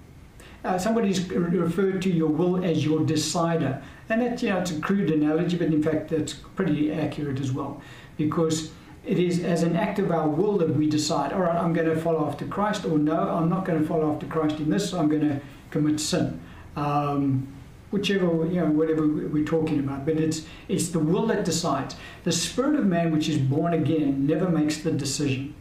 Uh, 0.63 0.77
somebody's 0.77 1.29
referred 1.29 2.01
to 2.03 2.09
your 2.09 2.29
will 2.29 2.63
as 2.63 2.85
your 2.85 3.05
decider. 3.05 3.83
And 4.07 4.21
that, 4.21 4.41
you 4.41 4.47
know, 4.47 4.59
it's 4.59 4.71
a 4.71 4.79
crude 4.79 5.11
analogy, 5.11 5.57
but 5.57 5.67
in 5.67 5.83
fact, 5.83 6.07
that's 6.07 6.33
pretty 6.33 6.93
accurate 6.93 7.41
as 7.41 7.51
well. 7.51 7.81
Because 8.15 8.71
it 9.05 9.19
is 9.19 9.43
as 9.43 9.63
an 9.63 9.75
act 9.75 9.99
of 9.99 10.11
our 10.11 10.29
will 10.29 10.57
that 10.59 10.73
we 10.73 10.89
decide, 10.89 11.33
all 11.33 11.41
right, 11.41 11.55
I'm 11.55 11.73
going 11.73 11.89
to 11.89 11.99
follow 11.99 12.25
after 12.25 12.45
Christ, 12.45 12.85
or 12.85 12.97
no, 12.97 13.19
I'm 13.19 13.49
not 13.49 13.65
going 13.65 13.81
to 13.81 13.85
follow 13.85 14.13
after 14.13 14.27
Christ 14.27 14.59
in 14.59 14.69
this, 14.69 14.93
I'm 14.93 15.09
going 15.09 15.27
to 15.27 15.41
commit 15.71 15.99
sin. 15.99 16.39
Um, 16.77 17.49
whichever 17.91 18.25
you 18.45 18.59
know 18.59 18.67
whatever 18.67 19.07
we're 19.07 19.45
talking 19.45 19.79
about 19.79 20.05
but 20.05 20.17
it's 20.17 20.45
it's 20.67 20.89
the 20.89 20.99
will 20.99 21.25
that 21.27 21.45
decides. 21.45 21.95
The 22.23 22.31
spirit 22.31 22.75
of 22.79 22.85
man 22.85 23.11
which 23.11 23.29
is 23.29 23.37
born 23.37 23.73
again 23.73 24.27
never 24.27 24.49
makes 24.49 24.79
the 24.79 24.91
decision 24.91 25.55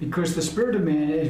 because 0.00 0.34
the 0.34 0.42
spirit 0.42 0.74
of 0.74 0.82
man 0.82 1.10
as, 1.10 1.28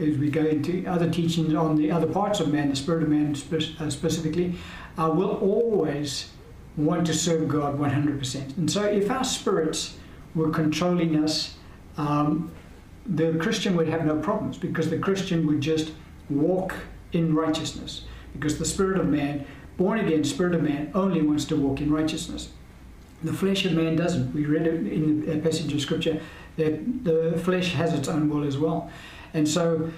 as 0.00 0.18
we 0.18 0.30
go 0.30 0.44
into 0.44 0.84
other 0.86 1.08
teachings 1.08 1.54
on 1.54 1.76
the 1.76 1.90
other 1.90 2.06
parts 2.06 2.40
of 2.40 2.52
man 2.52 2.70
the 2.70 2.76
spirit 2.76 3.02
of 3.02 3.08
man 3.08 3.36
uh, 3.78 3.90
specifically 3.90 4.54
uh, 4.98 5.10
will 5.10 5.36
always 5.36 6.30
want 6.76 7.06
to 7.06 7.14
serve 7.14 7.46
god 7.48 7.78
100% 7.78 8.56
and 8.56 8.70
so 8.70 8.84
if 8.84 9.10
our 9.10 9.24
spirits 9.24 9.98
were 10.34 10.50
controlling 10.50 11.22
us 11.22 11.56
um, 11.98 12.50
the 13.04 13.34
christian 13.34 13.76
would 13.76 13.88
have 13.88 14.04
no 14.04 14.16
problems 14.16 14.56
because 14.56 14.90
the 14.90 14.98
christian 14.98 15.46
would 15.46 15.60
just 15.60 15.92
walk 16.30 16.74
in 17.12 17.34
righteousness 17.34 18.04
because 18.32 18.58
the 18.58 18.64
spirit 18.64 18.98
of 18.98 19.06
man 19.06 19.46
born 19.76 20.00
again 20.00 20.24
spirit 20.24 20.54
of 20.54 20.62
man 20.62 20.90
only 20.94 21.22
wants 21.22 21.44
to 21.46 21.56
walk 21.56 21.80
in 21.80 21.92
righteousness. 21.92 22.50
The 23.22 23.32
flesh 23.32 23.64
of 23.64 23.72
man 23.72 23.96
doesn't. 23.96 24.34
We 24.34 24.44
read 24.46 24.66
it 24.66 24.86
in 24.86 25.26
the 25.26 25.38
passage 25.38 25.72
of 25.72 25.80
scripture 25.80 26.20
that 26.56 27.04
the 27.04 27.38
flesh 27.44 27.72
has 27.74 27.92
its 27.92 28.08
own 28.08 28.28
will 28.28 28.44
as 28.44 28.58
well. 28.58 28.90
And 29.34 29.48
so 29.48 29.90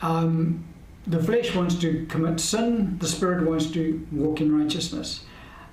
um, 0.00 0.64
the 1.06 1.22
flesh 1.22 1.54
wants 1.54 1.74
to 1.76 2.06
commit 2.06 2.40
sin, 2.40 2.98
the 2.98 3.08
spirit 3.08 3.48
wants 3.48 3.70
to 3.72 4.06
walk 4.12 4.40
in 4.40 4.56
righteousness. 4.56 5.24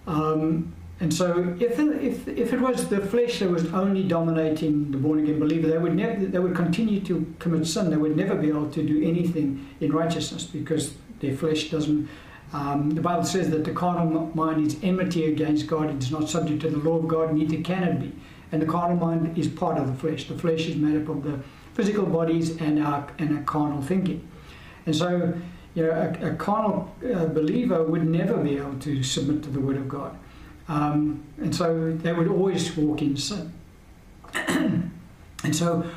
Um, 0.08 0.74
and 1.02 1.14
so, 1.14 1.56
if, 1.62 1.80
if, 1.80 2.28
if 2.28 2.52
it 2.52 2.60
was 2.60 2.90
the 2.90 3.00
flesh 3.00 3.40
that 3.40 3.50
was 3.50 3.72
only 3.72 4.04
dominating 4.04 4.92
the 4.92 4.98
born 4.98 5.20
again 5.20 5.40
believer, 5.40 5.68
they 5.68 5.78
would 5.78 5.96
never 5.96 6.26
they 6.26 6.40
would 6.40 6.56
continue 6.56 7.00
to 7.02 7.34
commit 7.40 7.66
sin. 7.68 7.90
They 7.90 7.96
would 7.96 8.18
never 8.18 8.36
be 8.36 8.50
able 8.50 8.70
to 8.72 8.86
do 8.86 9.02
anything 9.02 9.66
in 9.80 9.94
righteousness 9.94 10.44
because 10.44 10.94
their 11.22 11.38
flesh 11.38 11.70
doesn't 11.72 12.10
um, 12.52 12.92
the 12.92 13.02
Bible 13.02 13.24
says 13.24 13.50
that 13.52 13.64
the 13.64 13.72
carnal 13.72 14.32
mind 14.34 14.66
is 14.66 14.78
enmity 14.82 15.26
against 15.26 15.68
God. 15.68 15.90
It 15.90 16.04
is 16.04 16.12
not 16.12 16.30
subject 16.30 16.62
to 16.62 16.70
the 16.70 16.78
law 16.78 16.98
of 16.98 17.08
God, 17.08 17.34
neither 17.34 17.62
can 17.62 17.84
it 17.84 18.00
be. 18.00 18.14
And 18.52 18.62
the 18.62 18.66
carnal 18.66 18.98
mind 18.98 19.38
is 19.38 19.48
part 19.48 19.78
of 19.78 19.86
the 19.86 19.94
flesh. 19.94 20.28
The 20.28 20.38
flesh 20.38 20.66
is 20.66 20.76
made 20.76 21.00
up 21.00 21.10
of 21.10 21.24
the 21.24 21.40
physical 21.76 22.06
bodies 22.06 22.58
and 22.58 22.84
our, 22.84 23.08
and 23.20 23.38
our 23.38 23.44
carnal 23.44 23.82
thinking. 23.82 24.28
And 24.88 24.96
so, 24.96 25.34
you 25.76 25.84
know, 25.84 25.92
a, 25.92 26.32
a 26.32 26.36
carnal 26.36 26.96
uh, 27.14 27.28
believer 27.28 27.84
would 27.84 28.08
never 28.08 28.38
be 28.38 28.58
able 28.58 28.80
to 28.80 29.04
submit 29.04 29.44
to 29.44 29.50
the 29.52 29.60
Word 29.60 29.78
of 29.78 29.88
God. 29.88 30.18
Um, 30.68 31.24
and 31.38 31.56
so 31.56 31.92
they 31.92 32.14
would 32.14 32.28
always 32.28 32.76
walk 32.76 33.04
in 33.04 33.16
sin. 33.16 33.54
and 34.34 34.92
so, 35.52 35.88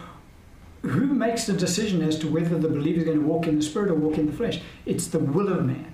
who 0.82 1.06
makes 1.06 1.46
the 1.46 1.52
decision 1.52 2.02
as 2.02 2.18
to 2.18 2.28
whether 2.28 2.58
the 2.58 2.68
believer 2.68 2.98
is 2.98 3.04
going 3.04 3.20
to 3.20 3.24
walk 3.24 3.46
in 3.46 3.56
the 3.56 3.62
Spirit 3.62 3.90
or 3.90 3.94
walk 3.94 4.18
in 4.18 4.26
the 4.26 4.32
flesh? 4.32 4.60
It's 4.84 5.06
the 5.06 5.18
will 5.18 5.48
of 5.48 5.64
man 5.64 5.91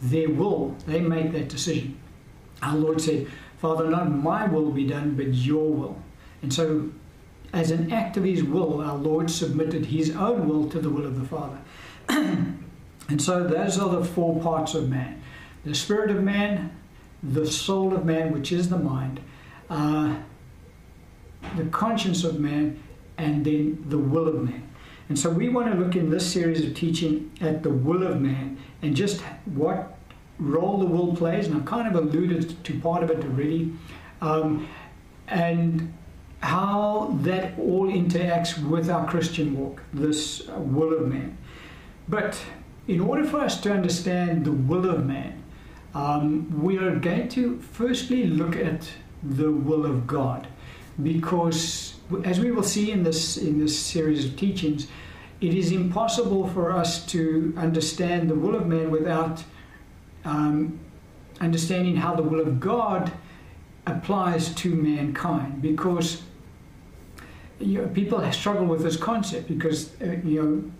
their 0.00 0.28
will, 0.28 0.76
they 0.86 1.00
make 1.00 1.32
that 1.32 1.48
decision. 1.48 1.98
Our 2.62 2.76
Lord 2.76 3.00
said, 3.00 3.28
Father, 3.58 3.88
not 3.88 4.10
my 4.10 4.46
will 4.46 4.70
be 4.70 4.86
done, 4.86 5.16
but 5.16 5.34
your 5.34 5.72
will. 5.72 6.02
And 6.42 6.52
so, 6.52 6.90
as 7.52 7.70
an 7.70 7.92
act 7.92 8.16
of 8.16 8.24
his 8.24 8.44
will, 8.44 8.80
our 8.80 8.96
Lord 8.96 9.30
submitted 9.30 9.86
his 9.86 10.14
own 10.14 10.48
will 10.48 10.68
to 10.70 10.80
the 10.80 10.90
will 10.90 11.06
of 11.06 11.18
the 11.18 11.26
Father. 11.26 11.58
and 12.08 13.20
so, 13.20 13.44
those 13.44 13.78
are 13.78 13.88
the 13.88 14.04
four 14.04 14.40
parts 14.40 14.74
of 14.74 14.88
man 14.88 15.22
the 15.64 15.74
spirit 15.74 16.10
of 16.10 16.22
man, 16.22 16.70
the 17.22 17.44
soul 17.44 17.92
of 17.92 18.04
man, 18.04 18.32
which 18.32 18.52
is 18.52 18.70
the 18.70 18.78
mind, 18.78 19.20
uh, 19.68 20.16
the 21.56 21.64
conscience 21.64 22.24
of 22.24 22.38
man, 22.38 22.80
and 23.18 23.44
then 23.44 23.84
the 23.88 23.98
will 23.98 24.28
of 24.28 24.36
man. 24.36 24.66
And 25.08 25.18
so, 25.18 25.28
we 25.28 25.48
want 25.48 25.72
to 25.72 25.78
look 25.78 25.96
in 25.96 26.10
this 26.10 26.32
series 26.32 26.64
of 26.64 26.74
teaching 26.74 27.32
at 27.40 27.64
the 27.64 27.70
will 27.70 28.06
of 28.06 28.20
man 28.20 28.58
and 28.82 28.94
just 28.94 29.20
what 29.54 29.98
role 30.38 30.78
the 30.78 30.86
will 30.86 31.16
plays, 31.16 31.46
and 31.46 31.56
I've 31.56 31.64
kind 31.64 31.88
of 31.88 31.94
alluded 31.94 32.64
to 32.64 32.80
part 32.80 33.02
of 33.02 33.10
it 33.10 33.24
already, 33.24 33.72
um, 34.20 34.68
and 35.26 35.92
how 36.40 37.18
that 37.22 37.58
all 37.58 37.90
interacts 37.90 38.56
with 38.62 38.88
our 38.88 39.04
Christian 39.06 39.58
walk, 39.58 39.82
this 39.92 40.46
will 40.48 40.94
of 40.94 41.08
man. 41.08 41.36
But 42.08 42.40
in 42.86 43.00
order 43.00 43.24
for 43.24 43.40
us 43.40 43.60
to 43.62 43.72
understand 43.72 44.44
the 44.44 44.52
will 44.52 44.88
of 44.88 45.04
man, 45.04 45.42
um, 45.94 46.62
we 46.62 46.78
are 46.78 46.94
going 46.94 47.28
to 47.30 47.58
firstly 47.58 48.26
look 48.26 48.54
at 48.54 48.88
the 49.22 49.50
will 49.50 49.84
of 49.84 50.06
God, 50.06 50.46
because 51.02 51.94
as 52.24 52.38
we 52.38 52.52
will 52.52 52.62
see 52.62 52.92
in 52.92 53.02
this 53.02 53.36
in 53.36 53.58
this 53.58 53.76
series 53.78 54.24
of 54.24 54.36
teachings, 54.36 54.86
it 55.40 55.54
is 55.54 55.72
impossible 55.72 56.48
for 56.48 56.72
us 56.72 57.04
to 57.06 57.54
understand 57.56 58.28
the 58.28 58.34
will 58.34 58.56
of 58.56 58.66
man 58.66 58.90
without 58.90 59.44
um, 60.24 60.78
understanding 61.40 61.96
how 61.96 62.14
the 62.14 62.22
will 62.22 62.40
of 62.40 62.58
God 62.58 63.12
applies 63.86 64.54
to 64.56 64.74
mankind 64.74 65.62
because 65.62 66.22
you 67.60 67.82
know, 67.82 67.88
people 67.88 68.30
struggle 68.32 68.66
with 68.66 68.82
this 68.82 68.96
concept 68.96 69.48
because 69.48 69.92
uh, 70.02 70.16
you 70.24 70.42
know 70.42 70.70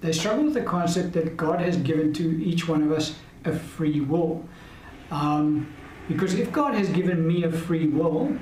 they 0.00 0.12
struggle 0.12 0.44
with 0.44 0.54
the 0.54 0.62
concept 0.62 1.12
that 1.14 1.36
God 1.36 1.60
has 1.60 1.76
given 1.76 2.12
to 2.14 2.44
each 2.44 2.68
one 2.68 2.82
of 2.82 2.92
us 2.92 3.14
a 3.44 3.56
free 3.56 4.00
will. 4.00 4.44
Um, 5.10 5.72
because 6.08 6.34
if 6.34 6.52
God 6.52 6.74
has 6.74 6.88
given 6.90 7.26
me 7.26 7.44
a 7.44 7.50
free 7.50 7.88
will, 7.88 8.36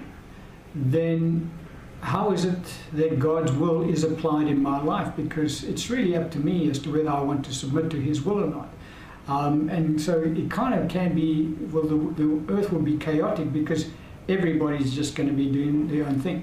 then 0.75 1.51
how 2.03 2.33
is 2.33 2.45
it 2.45 2.59
that 2.93 3.19
God's 3.19 3.53
will 3.53 3.89
is 3.89 4.03
applied 4.03 4.49
in 4.49 4.61
my 4.61 4.83
life? 4.83 5.15
Because 5.17 5.63
it's 5.63 5.89
really 5.89 6.17
up 6.17 6.31
to 6.33 6.39
me 6.39 6.69
as 6.69 6.79
to 6.81 6.93
whether 6.93 7.09
I 7.09 7.21
want 7.21 7.45
to 7.47 7.55
submit 7.55 7.91
to 7.91 8.01
His 8.01 8.23
will 8.23 8.43
or 8.43 8.49
not. 8.49 8.69
Um, 9.29 9.69
and 9.69 10.01
so 10.01 10.21
it 10.21 10.51
kind 10.51 10.75
of 10.75 10.89
can 10.89 11.15
be, 11.15 11.47
well, 11.71 11.85
the, 11.85 12.23
the 12.23 12.53
earth 12.53 12.73
will 12.73 12.83
be 12.83 12.97
chaotic 12.97 13.53
because 13.53 13.87
everybody's 14.29 14.93
just 14.93 15.15
going 15.15 15.29
to 15.29 15.35
be 15.35 15.49
doing 15.49 15.87
their 15.87 16.05
own 16.05 16.21
thing. 16.21 16.43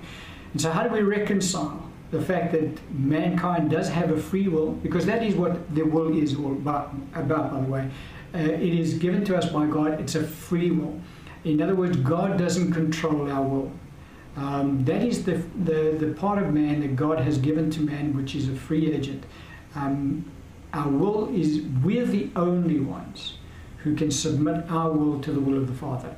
And 0.53 0.62
so, 0.62 0.72
how 0.72 0.84
do 0.84 0.89
we 0.89 1.01
reconcile 1.01 1.86
the 2.12 2.22
fact 2.22 2.53
that 2.53 2.80
mankind 2.91 3.70
does 3.70 3.89
have 3.89 4.12
a 4.12 4.18
free 4.18 4.47
will? 4.47 4.72
Because 4.72 5.05
that 5.07 5.24
is 5.24 5.36
what 5.36 5.76
the 5.76 5.84
will 5.84 6.18
is 6.18 6.38
all 6.38 6.53
about, 6.53 6.95
about 7.14 7.51
by 7.51 7.60
the 7.60 7.68
way. 7.68 7.89
Uh, 8.34 8.38
it 8.38 8.62
is 8.62 8.93
given 8.93 9.26
to 9.26 9.36
us 9.36 9.47
by 9.47 9.66
God, 9.66 9.99
it's 9.99 10.16
a 10.16 10.24
free 10.24 10.72
will. 10.72 10.99
In 11.43 11.62
other 11.62 11.76
words, 11.76 11.97
God 11.97 12.38
doesn't 12.38 12.74
control 12.74 13.30
our 13.30 13.43
will. 13.43 13.72
Um, 14.36 14.86
that 14.86 15.03
is 15.03 15.25
the, 15.25 15.41
the, 15.63 15.97
the 15.99 16.13
part 16.13 16.41
of 16.41 16.53
man 16.53 16.82
that 16.82 16.95
God 16.95 17.19
has 17.19 17.38
given 17.38 17.69
to 17.71 17.82
man, 17.82 18.15
which 18.15 18.36
is 18.36 18.47
a 18.47 18.55
free 18.55 18.93
agent. 18.93 19.25
Um, 19.75 20.32
our 20.73 20.89
will 20.89 21.34
is, 21.36 21.61
we're 21.84 22.05
the 22.05 22.30
only 22.36 22.80
ones 22.80 23.38
who 23.80 23.95
can 23.95 24.11
submit 24.11 24.69
our 24.69 24.91
will 24.91 25.19
to 25.21 25.32
the 25.32 25.39
will 25.39 25.57
of 25.57 25.67
the 25.67 25.73
Father. 25.73 26.15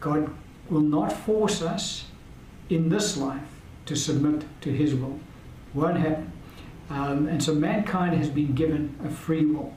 God 0.00 0.32
will 0.68 0.80
not 0.80 1.12
force 1.12 1.60
us 1.60 2.06
in 2.68 2.88
this 2.88 3.16
life 3.16 3.42
to 3.86 3.96
submit 3.96 4.44
to 4.60 4.70
His 4.70 4.94
will. 4.94 5.18
Won't 5.74 5.98
happen. 5.98 6.32
Um, 6.88 7.28
and 7.28 7.42
so 7.42 7.54
mankind 7.54 8.16
has 8.16 8.28
been 8.28 8.54
given 8.54 8.96
a 9.04 9.10
free 9.10 9.44
will. 9.44 9.74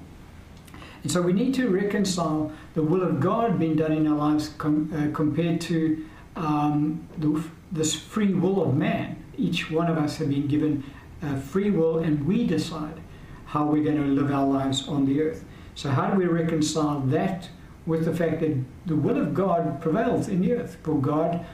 And 1.03 1.11
so 1.11 1.21
we 1.21 1.34
need 1.34 1.53
to 1.55 1.69
reconcile 1.69 2.51
the 2.74 2.82
will 2.82 3.03
of 3.03 3.19
God 3.19 3.59
being 3.59 3.76
done 3.76 3.91
in 3.91 4.07
our 4.07 4.15
lives 4.15 4.49
com- 4.57 4.91
uh, 4.93 5.15
compared 5.15 5.59
to 5.61 6.05
um, 6.36 7.07
the, 7.17 7.43
this 7.74 7.95
free 7.95 8.34
will 8.34 8.63
of 8.63 8.76
man. 8.76 9.21
Each 9.36 9.69
one 9.71 9.89
of 9.89 9.97
us 9.97 10.17
have 10.17 10.30
been 10.30 10.47
given 10.47 10.84
a 11.21 11.38
free 11.38 11.71
will, 11.71 11.99
and 11.99 12.26
we 12.26 12.45
decide 12.45 13.01
how 13.47 13.65
we're 13.65 13.84
going 13.84 13.97
to 13.97 14.21
live 14.21 14.32
our 14.32 14.45
lives 14.45 14.88
on 14.88 15.05
the 15.05 15.21
earth. 15.21 15.43
So, 15.76 15.89
how 15.89 16.09
do 16.11 16.17
we 16.17 16.26
reconcile 16.26 16.99
that 17.01 17.49
with 17.86 18.05
the 18.05 18.15
fact 18.15 18.39
that 18.41 18.55
the 18.86 18.95
will 18.95 19.19
of 19.19 19.34
God 19.34 19.82
prevails 19.82 20.28
in 20.28 20.41
the 20.41 20.53
earth? 20.53 20.78
For 20.84 20.99
God 20.99 21.45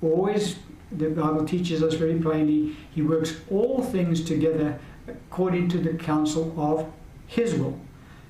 always, 0.00 0.56
the 0.92 1.10
Bible 1.10 1.44
teaches 1.44 1.82
us 1.82 1.94
very 1.94 2.20
plainly, 2.20 2.76
He 2.94 3.02
works 3.02 3.36
all 3.50 3.82
things 3.82 4.22
together 4.22 4.78
according 5.08 5.68
to 5.70 5.78
the 5.78 5.94
counsel 5.94 6.54
of 6.56 6.90
His 7.26 7.54
will. 7.54 7.78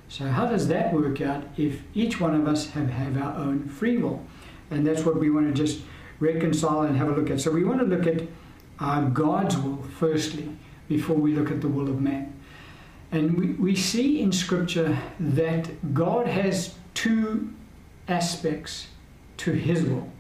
So, 0.09 0.27
how 0.27 0.47
does 0.47 0.69
that 0.69 0.95
work 0.95 1.21
out 1.21 1.45
if 1.59 1.83
each 1.95 2.19
one 2.19 2.35
of 2.35 2.49
us 2.49 2.71
have, 2.71 2.89
have 2.89 3.21
our 3.21 3.37
own 3.37 3.69
free 3.69 3.99
will? 3.99 4.25
And 4.71 4.87
that's 4.87 5.05
what 5.05 5.19
we 5.19 5.31
want 5.31 5.47
to 5.49 5.53
just 5.53 5.83
reconcile 6.21 6.83
and 6.83 6.97
have 6.97 7.09
a 7.09 7.13
look 7.13 7.31
at. 7.31 7.41
So, 7.41 7.51
we 7.51 7.65
want 7.65 7.81
to 7.81 7.87
look 7.87 8.07
at 8.07 8.23
uh, 8.79 9.03
God's 9.09 9.57
will 9.57 9.83
firstly 9.99 10.49
before 10.89 11.17
we 11.17 11.35
look 11.35 11.51
at 11.51 11.61
the 11.61 11.69
will 11.69 11.89
of 11.89 12.01
man. 12.01 12.33
And 13.13 13.39
we, 13.39 13.47
we 13.53 13.77
see 13.77 14.21
in 14.21 14.33
Scripture 14.33 14.99
that 15.19 15.95
God 15.95 16.27
has 16.27 16.75
two 16.95 17.53
aspects 18.09 18.89
to 19.39 19.53
His 19.53 19.85
will. 19.85 20.11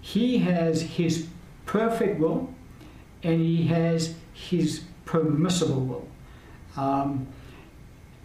He 0.00 0.38
has 0.38 0.82
His 0.82 1.26
perfect 1.66 2.18
will 2.18 2.52
and 3.22 3.40
He 3.40 3.66
has 3.66 4.14
His 4.32 4.84
permissible 5.04 5.80
will. 5.80 6.08
Um, 6.76 7.26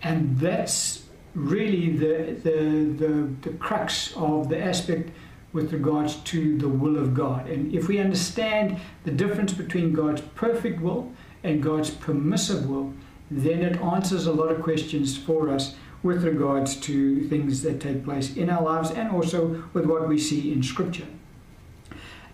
and 0.03 0.37
that's 0.39 1.05
really 1.35 1.91
the, 1.91 2.35
the, 2.43 3.05
the, 3.05 3.49
the 3.49 3.57
crux 3.57 4.13
of 4.15 4.49
the 4.49 4.61
aspect 4.61 5.11
with 5.53 5.73
regards 5.73 6.15
to 6.15 6.57
the 6.57 6.69
will 6.69 6.97
of 6.97 7.13
God. 7.13 7.47
And 7.49 7.73
if 7.73 7.87
we 7.87 7.99
understand 7.99 8.79
the 9.03 9.11
difference 9.11 9.53
between 9.53 9.93
God's 9.93 10.21
perfect 10.21 10.81
will 10.81 11.11
and 11.43 11.61
God's 11.61 11.89
permissive 11.89 12.69
will, 12.69 12.93
then 13.29 13.61
it 13.61 13.81
answers 13.81 14.27
a 14.27 14.33
lot 14.33 14.51
of 14.51 14.61
questions 14.61 15.17
for 15.17 15.49
us 15.49 15.75
with 16.03 16.23
regards 16.23 16.75
to 16.75 17.27
things 17.27 17.61
that 17.61 17.79
take 17.79 18.03
place 18.03 18.35
in 18.35 18.49
our 18.49 18.63
lives 18.63 18.91
and 18.91 19.11
also 19.11 19.63
with 19.73 19.85
what 19.85 20.07
we 20.07 20.17
see 20.17 20.51
in 20.51 20.63
Scripture. 20.63 21.07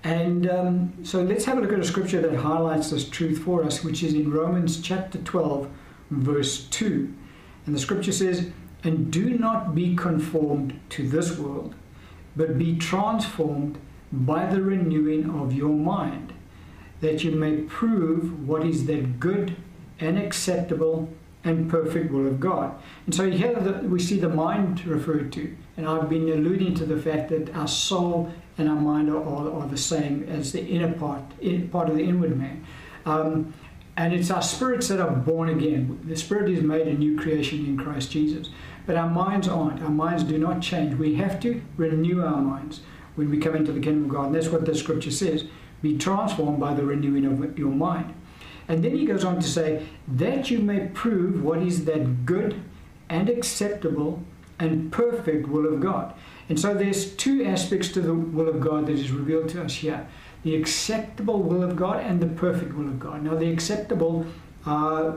And 0.03 0.49
um, 0.49 0.93
so 1.03 1.21
let's 1.21 1.45
have 1.45 1.57
a 1.57 1.61
look 1.61 1.73
at 1.73 1.79
a 1.79 1.85
scripture 1.85 2.21
that 2.21 2.35
highlights 2.35 2.91
this 2.91 3.09
truth 3.09 3.39
for 3.39 3.63
us, 3.63 3.83
which 3.83 4.03
is 4.03 4.13
in 4.13 4.31
Romans 4.31 4.79
chapter 4.79 5.17
12, 5.17 5.69
verse 6.11 6.65
2. 6.67 7.13
And 7.65 7.75
the 7.75 7.79
scripture 7.79 8.13
says, 8.13 8.49
And 8.83 9.11
do 9.11 9.37
not 9.37 9.75
be 9.75 9.95
conformed 9.95 10.79
to 10.91 11.07
this 11.07 11.37
world, 11.37 11.75
but 12.37 12.57
be 12.57 12.77
transformed 12.77 13.77
by 14.11 14.45
the 14.45 14.61
renewing 14.61 15.29
of 15.41 15.51
your 15.51 15.73
mind, 15.73 16.31
that 17.01 17.23
you 17.23 17.31
may 17.31 17.57
prove 17.63 18.47
what 18.47 18.65
is 18.65 18.85
that 18.85 19.19
good 19.19 19.55
and 19.99 20.17
acceptable 20.17 21.09
and 21.43 21.69
perfect 21.69 22.11
will 22.11 22.27
of 22.27 22.39
God. 22.39 22.75
And 23.05 23.15
so 23.15 23.29
here 23.29 23.57
we 23.83 23.99
see 23.99 24.19
the 24.19 24.29
mind 24.29 24.85
referred 24.85 25.31
to. 25.33 25.55
And 25.75 25.87
I've 25.87 26.09
been 26.09 26.29
alluding 26.29 26.75
to 26.75 26.85
the 26.85 27.01
fact 27.01 27.29
that 27.29 27.53
our 27.55 27.67
soul 27.67 28.31
and 28.57 28.69
our 28.69 28.75
mind 28.75 29.09
are, 29.09 29.23
are, 29.23 29.51
are 29.51 29.67
the 29.67 29.77
same 29.77 30.23
as 30.29 30.51
the 30.51 30.65
inner 30.65 30.93
part, 30.93 31.23
in, 31.41 31.69
part 31.69 31.89
of 31.89 31.95
the 31.95 32.03
inward 32.03 32.37
man. 32.37 32.65
Um, 33.05 33.53
and 33.95 34.13
it's 34.13 34.29
our 34.29 34.41
spirits 34.41 34.89
that 34.89 34.99
are 34.99 35.11
born 35.11 35.49
again. 35.49 35.99
The 36.03 36.15
spirit 36.15 36.51
is 36.51 36.61
made 36.61 36.87
a 36.87 36.93
new 36.93 37.17
creation 37.17 37.65
in 37.65 37.77
Christ 37.77 38.11
Jesus. 38.11 38.49
But 38.87 38.95
our 38.95 39.09
minds 39.09 39.47
aren't. 39.47 39.83
Our 39.83 39.89
minds 39.89 40.23
do 40.23 40.39
not 40.39 40.61
change. 40.61 40.95
We 40.95 41.15
have 41.15 41.39
to 41.41 41.61
renew 41.75 42.23
our 42.23 42.41
minds 42.41 42.81
when 43.15 43.29
we 43.29 43.37
come 43.37 43.55
into 43.55 43.71
the 43.71 43.79
kingdom 43.79 44.05
of 44.05 44.09
God. 44.09 44.25
And 44.27 44.35
that's 44.35 44.47
what 44.47 44.65
the 44.65 44.73
scripture 44.73 45.11
says. 45.11 45.45
Be 45.83 45.97
transformed 45.97 46.59
by 46.59 46.73
the 46.73 46.83
renewing 46.83 47.25
of 47.25 47.59
your 47.59 47.71
mind. 47.71 48.15
And 48.67 48.83
then 48.83 48.95
he 48.95 49.05
goes 49.05 49.23
on 49.23 49.35
to 49.35 49.47
say, 49.47 49.85
that 50.07 50.49
you 50.49 50.59
may 50.59 50.87
prove 50.87 51.43
what 51.43 51.61
is 51.61 51.85
that 51.85 52.25
good 52.25 52.63
and 53.09 53.29
acceptable 53.29 54.23
and 54.59 54.91
perfect 54.91 55.47
will 55.47 55.71
of 55.71 55.79
God. 55.79 56.13
And 56.49 56.59
so 56.59 56.73
there's 56.73 57.13
two 57.15 57.43
aspects 57.43 57.89
to 57.89 58.01
the 58.01 58.13
will 58.13 58.47
of 58.47 58.59
God 58.59 58.87
that 58.87 58.93
is 58.93 59.11
revealed 59.11 59.49
to 59.49 59.63
us 59.63 59.75
here 59.75 60.07
the 60.43 60.55
acceptable 60.55 61.41
will 61.41 61.63
of 61.63 61.75
God 61.75 61.99
and 61.99 62.21
the 62.21 62.27
perfect 62.27 62.73
will 62.73 62.87
of 62.87 62.99
God. 62.99 63.23
Now, 63.23 63.35
the 63.35 63.51
acceptable, 63.51 64.25
uh, 64.65 65.13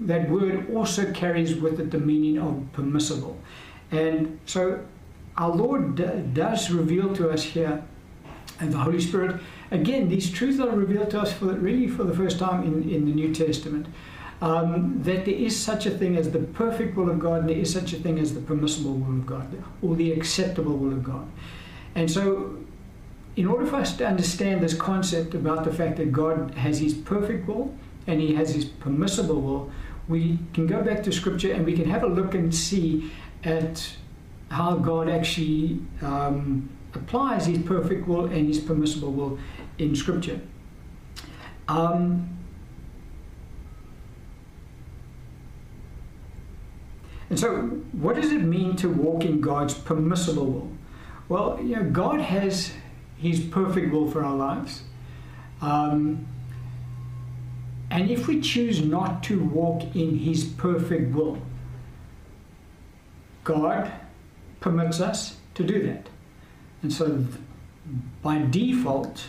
that 0.00 0.28
word 0.28 0.70
also 0.74 1.12
carries 1.12 1.54
with 1.56 1.80
it 1.80 1.90
the 1.90 1.98
meaning 1.98 2.38
of 2.38 2.64
permissible. 2.72 3.38
And 3.90 4.38
so 4.46 4.84
our 5.36 5.54
Lord 5.54 5.96
d- 5.96 6.04
does 6.32 6.70
reveal 6.70 7.14
to 7.16 7.30
us 7.30 7.42
here, 7.42 7.82
and 8.60 8.72
the 8.72 8.78
Holy 8.78 9.00
Spirit, 9.00 9.40
again, 9.70 10.08
these 10.08 10.30
truths 10.30 10.60
are 10.60 10.70
revealed 10.70 11.10
to 11.10 11.20
us 11.20 11.32
for 11.32 11.46
really 11.46 11.88
for 11.88 12.04
the 12.04 12.14
first 12.14 12.38
time 12.38 12.62
in, 12.62 12.88
in 12.88 13.04
the 13.04 13.12
New 13.12 13.34
Testament 13.34 13.86
um, 14.40 15.02
that 15.02 15.24
there 15.24 15.34
is 15.34 15.58
such 15.58 15.86
a 15.86 15.90
thing 15.90 16.16
as 16.16 16.30
the 16.30 16.38
perfect 16.38 16.96
will 16.96 17.10
of 17.10 17.18
God 17.18 17.40
and 17.40 17.48
there 17.48 17.56
is 17.56 17.72
such 17.72 17.92
a 17.92 17.96
thing 17.96 18.18
as 18.18 18.34
the 18.34 18.40
permissible 18.40 18.94
will 18.94 19.16
of 19.16 19.26
God 19.26 19.62
or 19.82 19.96
the 19.96 20.12
acceptable 20.12 20.76
will 20.76 20.92
of 20.92 21.02
God. 21.02 21.26
And 21.94 22.10
so, 22.10 22.58
in 23.36 23.46
order 23.46 23.66
for 23.66 23.76
us 23.76 23.96
to 23.96 24.06
understand 24.06 24.60
this 24.60 24.74
concept 24.74 25.34
about 25.34 25.64
the 25.64 25.72
fact 25.72 25.96
that 25.96 26.12
God 26.12 26.54
has 26.54 26.78
His 26.78 26.94
perfect 26.94 27.48
will 27.48 27.74
and 28.06 28.20
He 28.20 28.34
has 28.34 28.54
His 28.54 28.64
permissible 28.64 29.40
will, 29.40 29.70
we 30.08 30.38
can 30.52 30.66
go 30.66 30.82
back 30.82 31.02
to 31.04 31.12
Scripture 31.12 31.52
and 31.52 31.64
we 31.64 31.74
can 31.74 31.88
have 31.88 32.02
a 32.02 32.06
look 32.06 32.34
and 32.34 32.54
see 32.54 33.10
at 33.42 33.96
how 34.50 34.76
God 34.76 35.08
actually 35.08 35.80
um, 36.02 36.68
applies 36.94 37.46
His 37.46 37.58
perfect 37.58 38.06
will 38.06 38.26
and 38.26 38.46
His 38.46 38.58
permissible 38.58 39.12
will 39.12 39.38
in 39.78 39.94
Scripture. 39.96 40.40
Um, 41.68 42.34
And 47.30 47.40
so, 47.40 47.62
what 47.90 48.14
does 48.14 48.30
it 48.30 48.42
mean 48.42 48.76
to 48.76 48.88
walk 48.88 49.24
in 49.24 49.40
God's 49.40 49.74
permissible 49.74 50.46
will? 50.46 50.70
Well, 51.28 51.58
you 51.60 51.74
know, 51.74 51.90
God 51.90 52.20
has 52.20 52.72
His 53.16 53.40
perfect 53.40 53.92
will 53.92 54.08
for 54.08 54.24
our 54.24 54.36
lives. 54.36 54.82
Um, 55.60 56.28
and 57.94 58.10
if 58.10 58.26
we 58.26 58.40
choose 58.40 58.84
not 58.84 59.22
to 59.22 59.38
walk 59.38 59.94
in 59.94 60.18
His 60.18 60.42
perfect 60.42 61.14
will, 61.14 61.38
God 63.44 63.92
permits 64.58 65.00
us 65.00 65.36
to 65.54 65.62
do 65.62 65.80
that. 65.86 66.08
And 66.82 66.92
so, 66.92 67.24
by 68.20 68.44
default, 68.50 69.26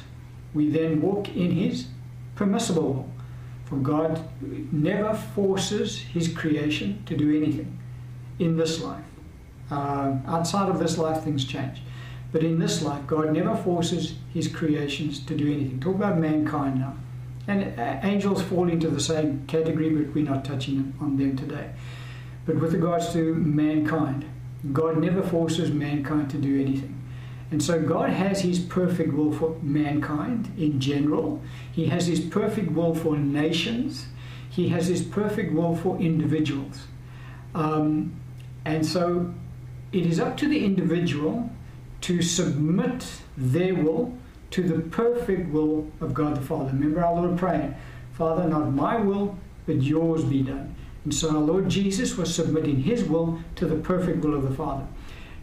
we 0.56 0.68
then 0.72 1.00
walk 1.00 1.30
in 1.30 1.52
His 1.52 1.86
permissible 2.34 2.94
will. 2.94 3.12
For 3.66 3.76
God 3.76 4.28
never 4.42 5.14
forces 5.14 6.00
His 6.00 6.28
creation 6.28 7.04
to 7.06 7.16
do 7.16 7.38
anything 7.38 7.78
in 8.40 8.58
this 8.58 8.82
life. 8.82 9.06
Uh, 9.70 10.16
outside 10.26 10.70
of 10.70 10.80
this 10.80 10.98
life, 10.98 11.24
things 11.24 11.46
change. 11.46 11.84
But 12.32 12.44
in 12.44 12.58
this 12.58 12.82
life, 12.82 13.06
God 13.06 13.32
never 13.32 13.56
forces 13.56 14.16
his 14.34 14.48
creations 14.48 15.20
to 15.22 15.38
do 15.38 15.52
anything. 15.52 15.80
Talk 15.80 15.96
about 15.96 16.18
mankind 16.18 16.80
now. 16.80 16.96
And 17.48 17.80
angels 18.04 18.42
fall 18.42 18.70
into 18.70 18.90
the 18.90 19.00
same 19.00 19.46
category, 19.48 19.90
but 19.90 20.14
we're 20.16 20.26
not 20.26 20.44
touching 20.44 20.94
on 21.00 21.18
them 21.18 21.38
today. 21.38 21.72
But 22.46 22.56
with 22.60 22.74
regards 22.74 23.14
to 23.14 23.36
mankind, 23.36 24.26
God 24.74 24.98
never 24.98 25.22
forces 25.22 25.72
mankind 25.72 26.30
to 26.32 26.38
do 26.38 26.60
anything. 26.60 27.02
And 27.52 27.62
so 27.62 27.82
God 27.82 28.10
has 28.10 28.42
his 28.42 28.60
perfect 28.60 29.14
will 29.14 29.32
for 29.32 29.58
mankind 29.62 30.52
in 30.58 30.80
general. 30.80 31.42
He 31.72 31.86
has 31.88 32.08
his 32.08 32.20
perfect 32.20 32.72
will 32.72 32.96
for 32.96 33.16
nations. 33.16 34.08
He 34.50 34.70
has 34.70 34.88
his 34.88 35.04
perfect 35.04 35.54
will 35.54 35.76
for 35.76 35.98
individuals. 36.00 36.88
Um, 37.54 38.16
and 38.66 38.86
so 38.86 39.34
it 39.92 40.06
is 40.06 40.20
up 40.20 40.38
to 40.38 40.48
the 40.48 40.66
individual 40.66 41.50
to 42.02 42.22
submit 42.22 43.22
their 43.38 43.76
will 43.76 44.18
to 44.56 44.64
the 44.64 44.80
perfect 44.80 45.52
will 45.52 45.86
of 46.00 46.14
God 46.14 46.38
the 46.38 46.40
Father. 46.40 46.68
Remember 46.68 47.04
our 47.04 47.14
Lord 47.14 47.38
praying, 47.38 47.76
Father, 48.14 48.48
not 48.48 48.72
my 48.72 48.96
will, 48.96 49.38
but 49.66 49.82
yours 49.82 50.24
be 50.24 50.44
done. 50.44 50.74
And 51.04 51.14
so 51.14 51.32
our 51.32 51.42
Lord 51.42 51.68
Jesus 51.68 52.16
was 52.16 52.34
submitting 52.34 52.84
his 52.84 53.04
will 53.04 53.42
to 53.56 53.66
the 53.66 53.76
perfect 53.76 54.24
will 54.24 54.34
of 54.34 54.44
the 54.44 54.56
Father. 54.56 54.88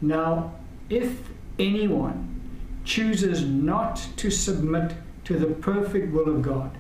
Now, 0.01 0.55
if 0.89 1.29
anyone 1.59 2.41
chooses 2.87 3.45
not 3.45 3.97
to 4.17 4.31
submit 4.31 4.95
to 5.25 5.39
the 5.39 5.49
perfect 5.57 6.11
will 6.11 6.35
of 6.35 6.41
God, 6.41 6.71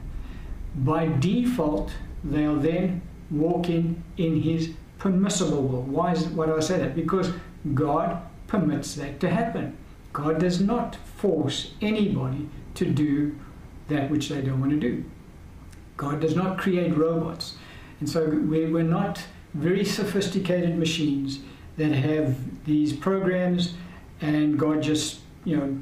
by 0.74 1.08
default, 1.08 1.92
they 2.24 2.46
are 2.46 2.56
then 2.56 3.02
walking 3.30 4.02
in 4.16 4.40
his 4.40 4.70
permissible 4.98 5.64
will. 5.64 5.82
Why, 5.82 6.12
is, 6.12 6.24
why 6.28 6.46
do 6.46 6.56
I 6.56 6.60
say 6.60 6.78
that? 6.78 6.96
Because 6.96 7.30
God 7.74 8.22
permits 8.46 8.94
that 8.94 9.20
to 9.20 9.28
happen. 9.28 9.76
God 10.12 10.38
does 10.38 10.60
not 10.60 10.96
force 10.96 11.72
anybody 11.80 12.48
to 12.74 12.84
do 12.86 13.38
that 13.88 14.10
which 14.10 14.28
they 14.28 14.40
don't 14.40 14.60
want 14.60 14.72
to 14.72 14.78
do. 14.78 15.04
God 15.96 16.20
does 16.20 16.34
not 16.36 16.58
create 16.58 16.96
robots. 16.96 17.56
And 18.00 18.08
so 18.08 18.26
we're 18.26 18.82
not 18.82 19.22
very 19.54 19.84
sophisticated 19.84 20.76
machines 20.76 21.40
that 21.76 21.92
have 21.92 22.64
these 22.64 22.92
programs 22.92 23.74
and 24.20 24.58
God 24.58 24.82
just, 24.82 25.20
you 25.44 25.56
know, 25.56 25.78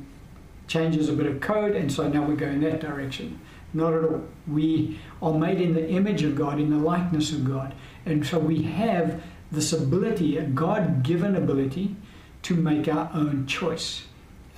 changes 0.67 1.09
a 1.09 1.13
bit 1.13 1.27
of 1.27 1.41
code 1.41 1.75
and 1.75 1.91
so 1.91 2.09
now 2.09 2.23
we 2.23 2.37
go 2.37 2.47
in 2.47 2.61
that 2.61 2.81
direction. 2.81 3.41
Not 3.73 3.93
at 3.95 4.05
all. 4.05 4.25
We 4.49 4.99
are 5.23 5.33
made 5.33 5.61
in 5.61 5.75
the 5.75 5.89
image 5.89 6.23
of 6.23 6.35
God, 6.35 6.59
in 6.59 6.71
the 6.71 6.77
likeness 6.77 7.33
of 7.33 7.47
God. 7.47 7.75
And 8.05 8.27
so 8.27 8.39
we 8.39 8.63
have 8.63 9.23
this 9.53 9.73
ability, 9.73 10.39
a 10.39 10.45
God 10.45 11.03
given 11.03 11.37
ability, 11.37 11.97
to 12.43 12.55
make 12.55 12.89
our 12.89 13.11
own 13.15 13.47
choice. 13.47 14.05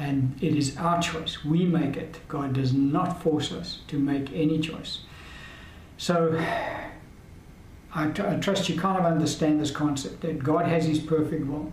And 0.03 0.37
it 0.41 0.57
is 0.57 0.77
our 0.79 1.01
choice. 1.01 1.45
We 1.45 1.65
make 1.65 1.97
it. 1.97 2.19
God 2.27 2.55
does 2.55 2.73
not 2.73 3.23
force 3.23 3.53
us 3.53 3.83
to 3.87 4.01
make 4.01 4.33
any 4.33 4.59
choice. 4.59 5.01
So 5.97 6.37
I, 7.95 8.09
trust 8.09 8.69
you 8.69 8.77
kind 8.81 8.99
of 8.99 9.05
understand 9.05 9.61
this 9.61 9.71
concept 9.71 10.23
that 10.23 10.43
God 10.43 10.67
has 10.67 10.87
His 10.87 10.99
perfect 10.99 11.47
will. 11.47 11.73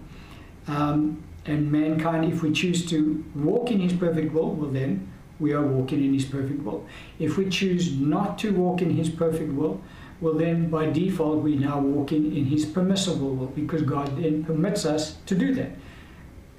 Um, 0.68 1.24
and 1.48 1.72
mankind, 1.72 2.32
if 2.32 2.44
we 2.44 2.52
choose 2.52 2.86
to 2.92 3.26
walk 3.34 3.72
in 3.72 3.80
His 3.80 3.94
perfect 3.94 4.32
will, 4.32 4.52
well, 4.52 4.70
then 4.70 5.12
we 5.40 5.54
are 5.54 5.66
walking 5.66 6.06
in 6.06 6.14
His 6.14 6.26
perfect 6.26 6.62
will. 6.62 6.86
If 7.18 7.36
we 7.36 7.50
choose 7.50 7.94
not 7.94 8.38
to 8.40 8.54
walk 8.54 8.84
in 8.84 8.92
His 8.92 9.10
perfect 9.10 9.54
will, 9.54 9.82
well, 10.22 10.36
then 10.36 10.70
by 10.70 10.92
default, 10.92 11.42
we 11.42 11.56
now 11.56 11.80
walking 11.80 12.36
in 12.38 12.46
His 12.46 12.64
permissible 12.64 13.34
will 13.34 13.48
because 13.48 13.82
God 13.82 14.22
then 14.22 14.44
permits 14.44 14.86
us 14.86 15.16
to 15.26 15.34
do 15.34 15.56
that. 15.56 15.72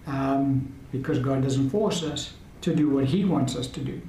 Um, 0.09 0.73
because 0.93 1.19
God 1.19 1.43
doesn't 1.43 1.71
force 1.71 2.03
us 2.03 2.35
to 2.63 2.75
do 2.75 2.89
what 2.89 3.07
He 3.07 3.25
wants 3.25 3.57
us 3.57 3.67
to 3.69 3.81
do. 3.81 4.01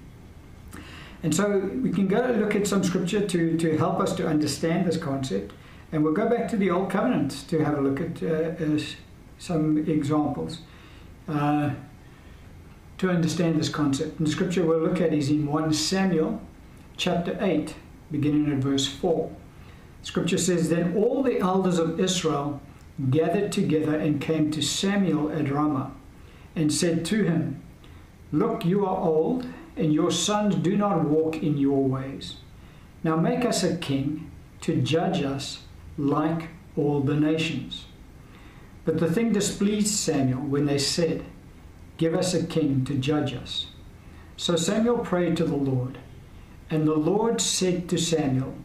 And 1.23 1.35
so 1.35 1.59
we 1.59 1.91
can 1.91 2.07
go 2.07 2.21
look 2.31 2.55
at 2.55 2.65
some 2.65 2.83
scripture 2.83 3.25
to, 3.27 3.57
to 3.57 3.77
help 3.77 3.99
us 3.99 4.13
to 4.15 4.27
understand 4.27 4.87
this 4.87 4.97
concept. 4.97 5.53
And 5.91 6.03
we'll 6.03 6.13
go 6.13 6.27
back 6.27 6.47
to 6.49 6.57
the 6.57 6.71
Old 6.71 6.89
Covenant 6.89 7.47
to 7.49 7.63
have 7.63 7.77
a 7.77 7.81
look 7.81 8.01
at 8.01 8.23
uh, 8.23 8.81
some 9.37 9.77
examples 9.77 10.59
uh, 11.27 11.71
to 12.97 13.09
understand 13.09 13.59
this 13.59 13.69
concept. 13.69 14.17
And 14.17 14.27
the 14.27 14.31
scripture 14.31 14.63
we'll 14.63 14.79
look 14.79 14.99
at 14.99 15.13
is 15.13 15.29
in 15.29 15.45
1 15.45 15.73
Samuel 15.73 16.41
chapter 16.97 17.37
8, 17.39 17.75
beginning 18.09 18.51
at 18.51 18.57
verse 18.59 18.87
4. 18.87 19.31
Scripture 20.01 20.37
says, 20.37 20.69
Then 20.69 20.95
all 20.95 21.21
the 21.21 21.39
elders 21.39 21.77
of 21.77 21.99
Israel 21.99 22.61
gathered 23.09 23.51
together 23.51 23.95
and 23.95 24.21
came 24.21 24.49
to 24.51 24.61
Samuel 24.61 25.31
at 25.31 25.51
Ramah 25.51 25.91
and 26.55 26.71
said 26.71 27.05
to 27.05 27.23
him, 27.23 27.61
Look, 28.31 28.65
you 28.65 28.85
are 28.85 28.97
old 28.97 29.45
and 29.75 29.93
your 29.93 30.11
sons 30.11 30.55
do 30.55 30.77
not 30.77 31.05
walk 31.05 31.37
in 31.37 31.57
your 31.57 31.83
ways. 31.83 32.37
Now 33.03 33.15
make 33.15 33.45
us 33.45 33.63
a 33.63 33.77
king 33.77 34.29
to 34.61 34.81
judge 34.81 35.23
us 35.23 35.63
like 35.97 36.49
all 36.75 37.01
the 37.01 37.15
nations. 37.15 37.85
But 38.85 38.99
the 38.99 39.11
thing 39.11 39.31
displeased 39.31 39.93
Samuel 39.93 40.41
when 40.41 40.65
they 40.65 40.77
said, 40.77 41.25
Give 41.97 42.15
us 42.15 42.33
a 42.33 42.45
king 42.45 42.83
to 42.85 42.95
judge 42.95 43.33
us. 43.33 43.67
So 44.37 44.55
Samuel 44.55 44.99
prayed 44.99 45.37
to 45.37 45.45
the 45.45 45.55
Lord, 45.55 45.99
and 46.69 46.87
the 46.87 46.95
Lord 46.95 47.39
said 47.41 47.87
to 47.89 47.97
Samuel, 47.97 48.55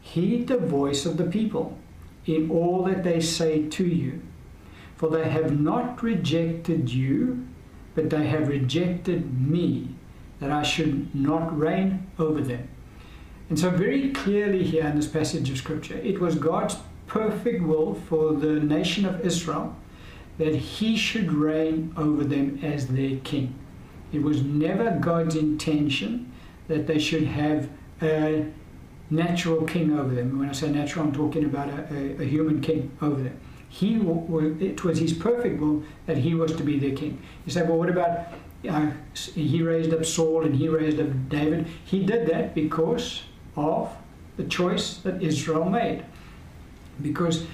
Heed 0.00 0.48
the 0.48 0.58
voice 0.58 1.06
of 1.06 1.16
the 1.16 1.24
people 1.24 1.78
in 2.26 2.50
all 2.50 2.84
that 2.84 3.04
they 3.04 3.20
say 3.20 3.68
to 3.68 3.86
you, 3.86 4.22
for 5.04 5.10
they 5.10 5.28
have 5.28 5.60
not 5.60 6.02
rejected 6.02 6.90
you, 6.90 7.46
but 7.94 8.08
they 8.08 8.26
have 8.26 8.48
rejected 8.48 9.38
me 9.38 9.86
that 10.40 10.50
I 10.50 10.62
should 10.62 11.14
not 11.14 11.58
reign 11.58 12.06
over 12.18 12.40
them. 12.40 12.68
And 13.50 13.58
so, 13.58 13.68
very 13.68 14.12
clearly 14.12 14.64
here 14.64 14.86
in 14.86 14.96
this 14.96 15.06
passage 15.06 15.50
of 15.50 15.58
Scripture, 15.58 15.98
it 15.98 16.20
was 16.20 16.36
God's 16.36 16.78
perfect 17.06 17.62
will 17.62 17.94
for 17.94 18.32
the 18.32 18.54
nation 18.60 19.04
of 19.04 19.20
Israel 19.20 19.76
that 20.38 20.54
he 20.54 20.96
should 20.96 21.30
reign 21.30 21.92
over 21.98 22.24
them 22.24 22.60
as 22.62 22.86
their 22.86 23.18
king. 23.24 23.54
It 24.10 24.22
was 24.22 24.42
never 24.42 24.98
God's 25.00 25.36
intention 25.36 26.32
that 26.68 26.86
they 26.86 26.98
should 26.98 27.24
have 27.24 27.68
a 28.00 28.46
natural 29.10 29.66
king 29.66 29.98
over 29.98 30.14
them. 30.14 30.38
When 30.38 30.48
I 30.48 30.52
say 30.52 30.70
natural, 30.70 31.04
I'm 31.04 31.12
talking 31.12 31.44
about 31.44 31.68
a, 31.68 31.94
a, 31.94 32.22
a 32.22 32.24
human 32.24 32.62
king 32.62 32.90
over 33.02 33.22
them. 33.22 33.38
He, 33.74 33.96
it 33.96 34.84
was 34.84 34.98
his 35.00 35.12
perfect 35.12 35.60
will 35.60 35.82
that 36.06 36.18
he 36.18 36.32
was 36.32 36.54
to 36.54 36.62
be 36.62 36.78
their 36.78 36.94
king. 36.94 37.20
You 37.44 37.50
say, 37.50 37.62
well, 37.64 37.76
what 37.76 37.90
about 37.90 38.28
uh, 38.68 38.90
he 39.34 39.62
raised 39.62 39.92
up 39.92 40.04
Saul 40.04 40.44
and 40.44 40.54
he 40.54 40.68
raised 40.68 41.00
up 41.00 41.08
David. 41.28 41.66
He 41.84 42.04
did 42.04 42.28
that 42.28 42.54
because 42.54 43.24
of 43.56 43.90
the 44.36 44.44
choice 44.44 44.98
that 44.98 45.20
Israel 45.20 45.68
made. 45.68 46.04
Because 47.02 47.46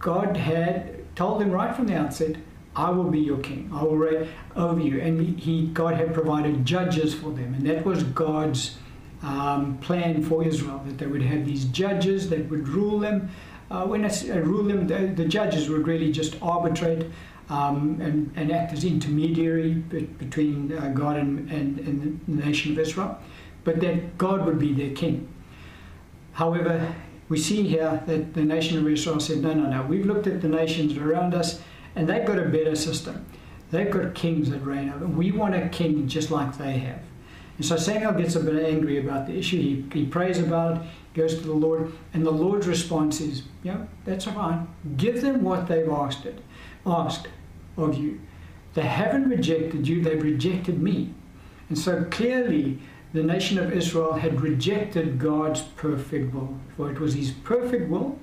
God 0.00 0.36
had 0.36 1.14
told 1.14 1.40
them 1.40 1.52
right 1.52 1.74
from 1.74 1.86
the 1.86 1.94
outset, 1.94 2.34
I 2.74 2.90
will 2.90 3.10
be 3.10 3.20
your 3.20 3.38
king. 3.38 3.70
I 3.72 3.84
will 3.84 3.96
reign 3.96 4.28
over 4.56 4.80
you. 4.80 5.00
And 5.00 5.38
he, 5.38 5.68
God 5.68 5.94
had 5.94 6.12
provided 6.12 6.66
judges 6.66 7.14
for 7.14 7.30
them. 7.30 7.54
And 7.54 7.64
that 7.68 7.84
was 7.84 8.02
God's 8.02 8.78
um, 9.22 9.78
plan 9.78 10.24
for 10.24 10.44
Israel, 10.44 10.82
that 10.86 10.98
they 10.98 11.06
would 11.06 11.22
have 11.22 11.46
these 11.46 11.66
judges 11.66 12.30
that 12.30 12.50
would 12.50 12.66
rule 12.66 12.98
them. 12.98 13.30
Uh, 13.70 13.84
when 13.84 14.04
I 14.04 14.08
uh, 14.08 14.38
rule 14.40 14.64
them, 14.64 14.86
the, 14.86 15.22
the, 15.22 15.28
judges 15.28 15.68
would 15.68 15.86
really 15.86 16.10
just 16.10 16.36
arbitrate 16.40 17.06
um, 17.50 18.00
and, 18.00 18.32
and, 18.34 18.50
act 18.50 18.72
as 18.72 18.84
intermediary 18.84 19.74
between 19.74 20.72
uh, 20.72 20.88
God 20.88 21.16
and, 21.16 21.50
and, 21.50 21.78
and, 21.80 22.20
the 22.26 22.46
nation 22.46 22.72
of 22.72 22.78
Israel, 22.78 23.18
but 23.64 23.80
that 23.80 24.16
God 24.16 24.46
would 24.46 24.58
be 24.58 24.72
their 24.72 24.94
king. 24.94 25.28
However, 26.32 26.94
we 27.28 27.36
see 27.36 27.62
here 27.62 28.02
that 28.06 28.32
the 28.32 28.42
nation 28.42 28.78
of 28.78 28.88
Israel 28.88 29.20
said, 29.20 29.42
no, 29.42 29.52
no, 29.52 29.68
no, 29.68 29.82
we've 29.82 30.06
looked 30.06 30.26
at 30.26 30.40
the 30.40 30.48
nations 30.48 30.96
around 30.96 31.34
us 31.34 31.60
and 31.94 32.08
they've 32.08 32.24
got 32.24 32.38
a 32.38 32.44
better 32.46 32.74
system. 32.74 33.26
They've 33.70 33.90
got 33.90 34.14
kings 34.14 34.48
that 34.50 34.60
reign 34.60 34.90
over. 34.90 35.06
We 35.06 35.32
want 35.32 35.54
a 35.54 35.68
king 35.68 36.08
just 36.08 36.30
like 36.30 36.56
they 36.56 36.78
have. 36.78 37.02
And 37.58 37.66
so 37.66 37.76
Samuel 37.76 38.12
gets 38.12 38.36
a 38.36 38.40
bit 38.40 38.64
angry 38.64 38.98
about 38.98 39.26
the 39.26 39.36
issue. 39.36 39.60
He, 39.60 39.84
he 39.92 40.06
prays 40.06 40.38
about 40.38 40.76
it, 40.76 40.82
goes 41.18 41.34
to 41.34 41.40
the 41.40 41.52
Lord, 41.52 41.92
and 42.14 42.24
the 42.24 42.30
Lord's 42.30 42.66
response 42.66 43.20
is, 43.20 43.42
yeah, 43.62 43.84
that's 44.04 44.24
fine. 44.24 44.68
Give 44.96 45.20
them 45.20 45.42
what 45.42 45.66
they've 45.66 45.88
asked 45.88 46.24
it, 46.24 46.38
asked 46.86 47.28
of 47.76 47.98
you. 47.98 48.20
They 48.74 48.82
haven't 48.82 49.28
rejected 49.28 49.86
you, 49.86 50.02
they've 50.02 50.22
rejected 50.22 50.80
me. 50.80 51.12
And 51.68 51.78
so 51.78 52.04
clearly, 52.04 52.78
the 53.12 53.22
nation 53.22 53.58
of 53.58 53.72
Israel 53.72 54.14
had 54.14 54.40
rejected 54.40 55.18
God's 55.18 55.62
perfect 55.62 56.32
will, 56.34 56.56
for 56.76 56.90
it 56.90 57.00
was 57.00 57.14
His 57.14 57.30
perfect 57.30 57.88
will 57.90 58.18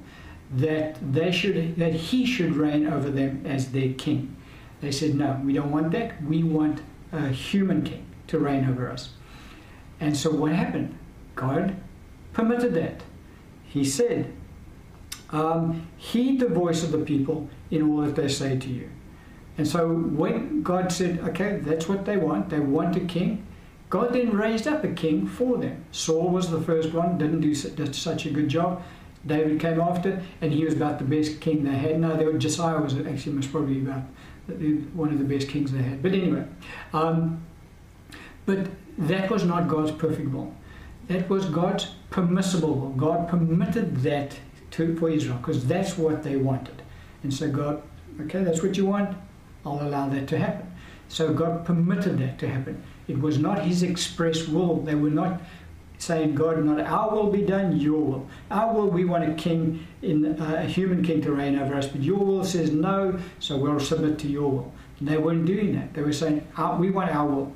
that 0.55 0.97
they 1.13 1.31
should 1.31 1.75
that 1.77 1.93
He 1.93 2.25
should 2.25 2.55
reign 2.55 2.87
over 2.87 3.09
them 3.09 3.43
as 3.45 3.71
their 3.71 3.93
king. 3.93 4.35
They 4.81 4.91
said, 4.91 5.15
"No, 5.15 5.41
we 5.43 5.53
don't 5.53 5.71
want 5.71 5.91
that. 5.91 6.23
We 6.23 6.43
want 6.43 6.81
a 7.11 7.29
human 7.29 7.83
king 7.83 8.05
to 8.27 8.39
reign 8.39 8.69
over 8.69 8.89
us." 8.89 9.09
And 9.99 10.15
so, 10.15 10.29
what 10.31 10.51
happened? 10.51 10.97
God 11.35 11.75
permitted 12.35 12.75
that. 12.75 13.01
He 13.63 13.83
said, 13.83 14.31
um, 15.31 15.87
"Heed 15.97 16.39
the 16.39 16.47
voice 16.47 16.83
of 16.83 16.91
the 16.91 17.03
people 17.13 17.49
in 17.71 17.81
all 17.81 18.01
that 18.01 18.15
they 18.15 18.27
say 18.27 18.57
to 18.59 18.69
you." 18.69 18.89
And 19.57 19.67
so 19.67 19.87
when 19.87 20.63
God 20.63 20.91
said, 20.91 21.19
okay, 21.19 21.59
that's 21.61 21.87
what 21.87 22.05
they 22.05 22.17
want, 22.17 22.49
they 22.49 22.59
want 22.59 22.97
a 22.97 22.99
king, 22.99 23.45
God 23.89 24.13
then 24.13 24.31
raised 24.31 24.67
up 24.67 24.83
a 24.83 24.89
king 24.89 25.27
for 25.27 25.57
them. 25.57 25.85
Saul 25.91 26.29
was 26.29 26.49
the 26.49 26.59
first 26.59 26.91
one, 26.91 27.17
didn't 27.17 27.41
do 27.41 27.55
such 27.55 28.25
a 28.25 28.29
good 28.29 28.49
job. 28.49 28.83
David 29.25 29.59
came 29.59 29.79
after, 29.79 30.21
and 30.41 30.51
he 30.51 30.65
was 30.65 30.73
about 30.73 30.99
the 30.99 31.05
best 31.05 31.39
king 31.39 31.63
they 31.63 31.77
had. 31.77 31.99
No, 31.99 32.15
they 32.15 32.25
were, 32.25 32.37
Josiah 32.37 32.79
was 32.79 32.95
actually 32.97 33.33
most 33.33 33.51
probably 33.51 33.79
about 33.79 34.03
one 34.93 35.11
of 35.11 35.17
the 35.17 35.23
best 35.23 35.47
kings 35.47 35.71
they 35.71 35.81
had. 35.81 36.03
But 36.03 36.11
anyway, 36.11 36.45
um, 36.93 37.43
but 38.45 38.67
that 38.97 39.31
was 39.31 39.43
not 39.45 39.67
God's 39.67 39.91
perfect 39.91 40.29
will. 40.31 40.53
That 41.07 41.29
was 41.29 41.45
God's 41.45 41.95
permissible. 42.09 42.89
God 42.97 43.27
permitted 43.27 43.97
that 43.97 44.37
to, 44.71 44.95
for 44.97 45.09
Israel 45.09 45.37
because 45.37 45.65
that's 45.65 45.97
what 45.97 46.23
they 46.23 46.35
wanted. 46.35 46.81
And 47.23 47.33
so 47.33 47.49
God, 47.49 47.81
okay, 48.21 48.43
that's 48.43 48.61
what 48.61 48.77
you 48.77 48.85
want. 48.85 49.17
I'll 49.65 49.81
allow 49.81 50.09
that 50.09 50.27
to 50.29 50.37
happen. 50.37 50.71
So 51.07 51.33
God 51.33 51.65
permitted 51.65 52.19
that 52.19 52.39
to 52.39 52.47
happen. 52.47 52.83
It 53.07 53.19
was 53.19 53.37
not 53.37 53.63
His 53.63 53.83
express 53.83 54.47
will. 54.47 54.81
They 54.81 54.95
were 54.95 55.09
not 55.09 55.41
saying, 55.97 56.35
God, 56.35 56.63
not 56.63 56.79
our 56.81 57.15
will 57.15 57.31
be 57.31 57.41
done, 57.41 57.79
your 57.79 57.99
will. 57.99 58.27
Our 58.51 58.73
will, 58.73 58.89
we 58.89 59.05
want 59.05 59.29
a 59.29 59.33
king, 59.33 59.85
in 60.01 60.39
uh, 60.39 60.61
a 60.63 60.65
human 60.65 61.03
king 61.03 61.21
to 61.21 61.31
reign 61.31 61.57
over 61.57 61.75
us, 61.75 61.87
but 61.87 62.01
your 62.01 62.19
will 62.19 62.43
says 62.43 62.71
no, 62.71 63.17
so 63.39 63.57
we'll 63.57 63.79
submit 63.79 64.19
to 64.19 64.27
your 64.27 64.49
will. 64.49 64.73
And 64.99 65.07
they 65.07 65.17
weren't 65.17 65.45
doing 65.45 65.73
that. 65.75 65.93
They 65.93 66.01
were 66.01 66.13
saying, 66.13 66.45
we 66.79 66.89
want 66.89 67.11
our 67.11 67.27
will. 67.27 67.53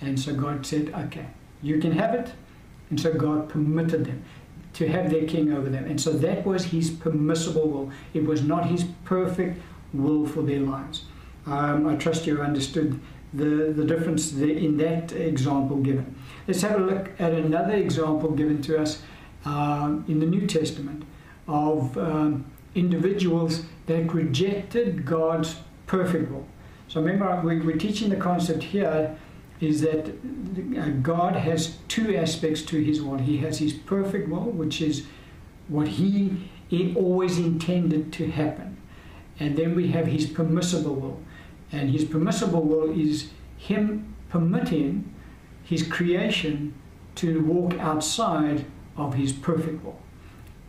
And 0.00 0.18
so 0.18 0.34
God 0.34 0.64
said, 0.64 0.92
okay, 1.06 1.26
you 1.62 1.78
can 1.78 1.92
have 1.92 2.14
it. 2.14 2.32
And 2.90 3.00
so 3.00 3.12
God 3.12 3.48
permitted 3.48 4.04
them 4.04 4.24
to 4.74 4.88
have 4.88 5.10
their 5.10 5.26
king 5.26 5.52
over 5.52 5.68
them. 5.68 5.84
And 5.84 6.00
so 6.00 6.12
that 6.12 6.46
was 6.46 6.66
his 6.66 6.90
permissible 6.90 7.68
will. 7.68 7.90
It 8.14 8.24
was 8.24 8.42
not 8.42 8.66
his 8.66 8.84
perfect 9.04 9.60
will 9.92 10.26
for 10.26 10.42
their 10.42 10.60
lives. 10.60 11.04
Um, 11.46 11.86
I 11.86 11.96
trust 11.96 12.26
you 12.26 12.40
understood 12.40 13.00
the, 13.32 13.72
the 13.74 13.84
difference 13.84 14.32
in 14.32 14.76
that 14.78 15.12
example 15.12 15.78
given. 15.78 16.14
Let's 16.46 16.62
have 16.62 16.80
a 16.80 16.84
look 16.84 17.10
at 17.18 17.32
another 17.32 17.74
example 17.74 18.30
given 18.30 18.62
to 18.62 18.80
us 18.80 19.02
um, 19.44 20.04
in 20.08 20.20
the 20.20 20.26
New 20.26 20.46
Testament 20.46 21.04
of 21.46 21.96
um, 21.98 22.44
individuals 22.74 23.64
that 23.86 24.12
rejected 24.12 25.04
God's 25.04 25.56
perfect 25.86 26.30
will. 26.30 26.46
So 26.88 27.00
remember, 27.00 27.40
we, 27.44 27.60
we're 27.60 27.76
teaching 27.76 28.10
the 28.10 28.16
concept 28.16 28.62
here 28.62 29.16
is 29.60 29.80
that 29.80 31.02
God 31.02 31.36
has 31.36 31.78
two 31.88 32.16
aspects 32.16 32.62
to 32.62 32.82
his 32.82 33.02
will. 33.02 33.18
He 33.18 33.38
has 33.38 33.58
his 33.58 33.72
perfect 33.72 34.28
will, 34.28 34.50
which 34.50 34.80
is 34.80 35.06
what 35.68 35.88
he, 35.88 36.48
he 36.68 36.94
always 36.94 37.38
intended 37.38 38.12
to 38.14 38.30
happen 38.30 38.78
And 39.40 39.56
then 39.56 39.74
we 39.74 39.88
have 39.88 40.06
his 40.06 40.26
permissible 40.26 40.94
will. 40.94 41.20
And 41.70 41.90
his 41.90 42.04
permissible 42.04 42.62
will 42.62 42.98
is 42.98 43.30
him 43.56 44.14
permitting 44.30 45.14
his 45.62 45.86
creation 45.86 46.74
to 47.16 47.40
walk 47.42 47.74
outside 47.78 48.64
of 48.96 49.14
his 49.14 49.32
perfect 49.32 49.84
will. 49.84 50.00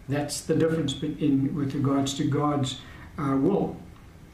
That's 0.08 0.42
the 0.42 0.56
difference 0.56 1.02
in, 1.02 1.56
with 1.56 1.74
regards 1.74 2.16
to 2.16 2.26
God's 2.26 2.82
uh, 3.18 3.38
will. 3.38 3.78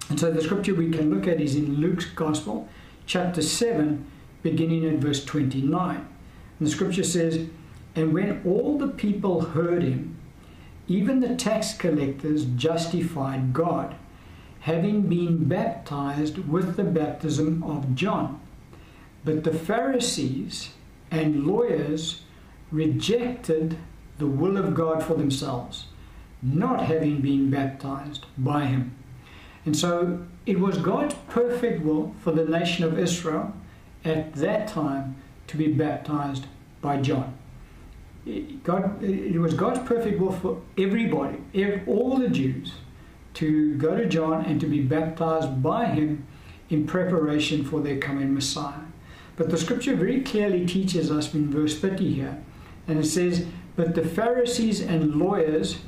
And 0.09 0.19
so 0.19 0.31
the 0.31 0.41
scripture 0.41 0.73
we 0.73 0.91
can 0.91 1.13
look 1.13 1.27
at 1.27 1.41
is 1.41 1.55
in 1.55 1.75
Luke's 1.75 2.05
Gospel, 2.05 2.67
chapter 3.05 3.41
7, 3.41 4.05
beginning 4.45 4.85
at 4.85 4.99
verse 4.99 5.25
29. 5.25 5.95
And 5.95 6.67
the 6.67 6.71
scripture 6.71 7.03
says, 7.03 7.47
And 7.95 8.13
when 8.13 8.43
all 8.45 8.77
the 8.77 8.87
people 8.87 9.41
heard 9.41 9.81
him, 9.81 10.17
even 10.87 11.19
the 11.19 11.35
tax 11.35 11.73
collectors 11.73 12.45
justified 12.55 13.53
God, 13.53 13.95
having 14.59 15.09
been 15.09 15.45
baptized 15.45 16.37
with 16.47 16.75
the 16.75 16.83
baptism 16.83 17.63
of 17.63 17.95
John. 17.95 18.39
But 19.23 19.43
the 19.43 19.53
Pharisees 19.53 20.69
and 21.09 21.47
lawyers 21.47 22.21
rejected 22.71 23.79
the 24.19 24.27
will 24.27 24.57
of 24.57 24.75
God 24.75 25.03
for 25.03 25.15
themselves, 25.15 25.87
not 26.43 26.85
having 26.85 27.19
been 27.21 27.49
baptized 27.49 28.27
by 28.37 28.65
him. 28.65 28.95
And 29.65 29.75
so 29.75 30.23
it 30.45 30.59
was 30.59 30.77
God's 30.77 31.15
perfect 31.29 31.83
will 31.83 32.13
for 32.21 32.31
the 32.31 32.45
nation 32.45 32.83
of 32.85 32.99
Israel 32.99 33.51
at 34.05 34.33
that 34.35 34.67
time 34.67 35.15
to 35.47 35.57
be 35.57 35.67
baptized 35.67 36.45
by 36.81 37.01
John. 37.01 37.37
God, 38.63 39.03
it 39.03 39.39
was 39.39 39.53
God's 39.53 39.87
perfect 39.87 40.19
will 40.19 40.31
for 40.31 40.61
everybody, 40.77 41.37
all 41.85 42.17
the 42.17 42.29
Jews, 42.29 42.73
to 43.35 43.75
go 43.75 43.95
to 43.95 44.07
John 44.07 44.45
and 44.45 44.59
to 44.61 44.67
be 44.67 44.81
baptized 44.81 45.61
by 45.61 45.85
him 45.85 46.25
in 46.69 46.87
preparation 46.87 47.63
for 47.63 47.81
their 47.81 47.97
coming 47.97 48.33
Messiah. 48.33 48.85
But 49.35 49.49
the 49.49 49.57
scripture 49.57 49.95
very 49.95 50.21
clearly 50.21 50.65
teaches 50.65 51.11
us 51.11 51.33
in 51.33 51.51
verse 51.51 51.79
30 51.79 52.13
here, 52.13 52.43
and 52.87 52.97
it 52.99 53.05
says, 53.05 53.45
But 53.75 53.93
the 53.93 54.05
Pharisees 54.05 54.81
and 54.81 55.15
lawyers 55.15 55.79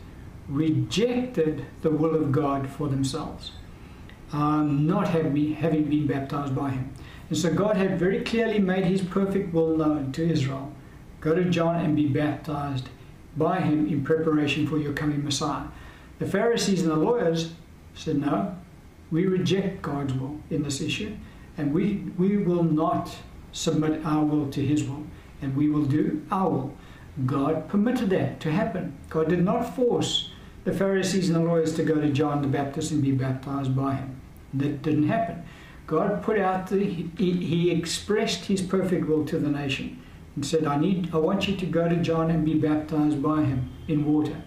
rejected 0.48 1.66
the 1.82 1.90
will 1.90 2.16
of 2.16 2.32
God 2.32 2.70
for 2.70 2.88
themselves, 2.88 3.52
um, 4.32 4.86
not 4.86 5.08
having, 5.08 5.54
having 5.54 5.86
been 5.86 6.08
baptized 6.08 6.56
by 6.56 6.72
him. 6.72 6.94
And 7.30 7.38
so 7.38 7.54
God 7.54 7.78
had 7.78 8.00
very 8.00 8.24
clearly 8.24 8.60
made 8.60 8.86
his 8.86 9.02
perfect 9.02 9.54
will 9.54 9.76
known 9.76 10.12
to 10.14 10.30
Israel 10.30 10.74
Go 11.20 11.34
to 11.34 11.46
John 11.46 11.84
and 11.84 11.96
be 11.96 12.08
baptized 12.08 12.90
by 13.36 13.60
him 13.60 13.88
in 13.88 14.04
preparation 14.04 14.68
for 14.68 14.78
your 14.78 14.94
coming 14.94 15.24
Messiah. 15.24 15.68
The 16.20 16.28
Pharisees 16.28 16.82
and 16.82 16.92
the 16.92 16.96
lawyers 16.96 17.54
said, 17.96 18.18
No, 18.18 18.56
we 19.12 19.26
reject 19.26 19.82
God's 19.82 20.14
will 20.14 20.40
in 20.50 20.64
this 20.64 20.82
issue, 20.82 21.16
and 21.58 21.74
we, 21.74 22.04
we 22.18 22.38
will 22.38 22.64
not 22.64 23.16
submit 23.52 24.06
our 24.06 24.24
will 24.24 24.50
to 24.52 24.66
his 24.66 24.84
will, 24.84 25.04
and 25.42 25.56
we 25.56 25.70
will 25.70 25.86
do 25.86 26.24
our 26.32 26.50
will. 26.50 26.74
God 27.26 27.68
permitted 27.68 28.12
that 28.12 28.40
to 28.42 28.52
happen. 28.52 28.96
God 29.10 29.30
did 29.30 29.44
not 29.44 29.76
force 29.76 30.32
the 30.66 30.74
Pharisees 30.74 31.30
and 31.30 31.36
the 31.36 31.48
lawyers 31.48 31.76
to 31.76 31.84
go 31.84 31.96
to 31.96 32.10
John 32.10 32.42
the 32.42 32.48
Baptist 32.48 32.92
and 32.92 33.02
be 33.02 33.12
baptized 33.12 33.76
by 33.76 33.96
him. 33.96 34.22
That 34.54 34.82
didn't 34.82 35.08
happen. 35.08 35.44
God 35.88 36.22
put 36.22 36.38
out 36.38 36.68
the, 36.68 36.84
he, 36.84 37.32
he 37.32 37.72
expressed 37.72 38.46
his 38.46 38.62
perfect 38.62 39.08
will 39.08 39.26
to 39.26 39.40
the 39.40 39.50
nation 39.50 40.02
and 40.36 40.46
said, 40.46 40.66
I 40.66 40.78
need, 40.78 41.10
I 41.14 41.18
want 41.18 41.48
you 41.48 41.56
to 41.56 41.66
go 41.66 41.88
to 41.88 41.96
John 41.96 42.30
and 42.30 42.46
be 42.46 42.56
baptized 42.56 43.24
by 43.24 43.44
him 43.44 43.72
in 43.88 44.06
water. 44.06 44.44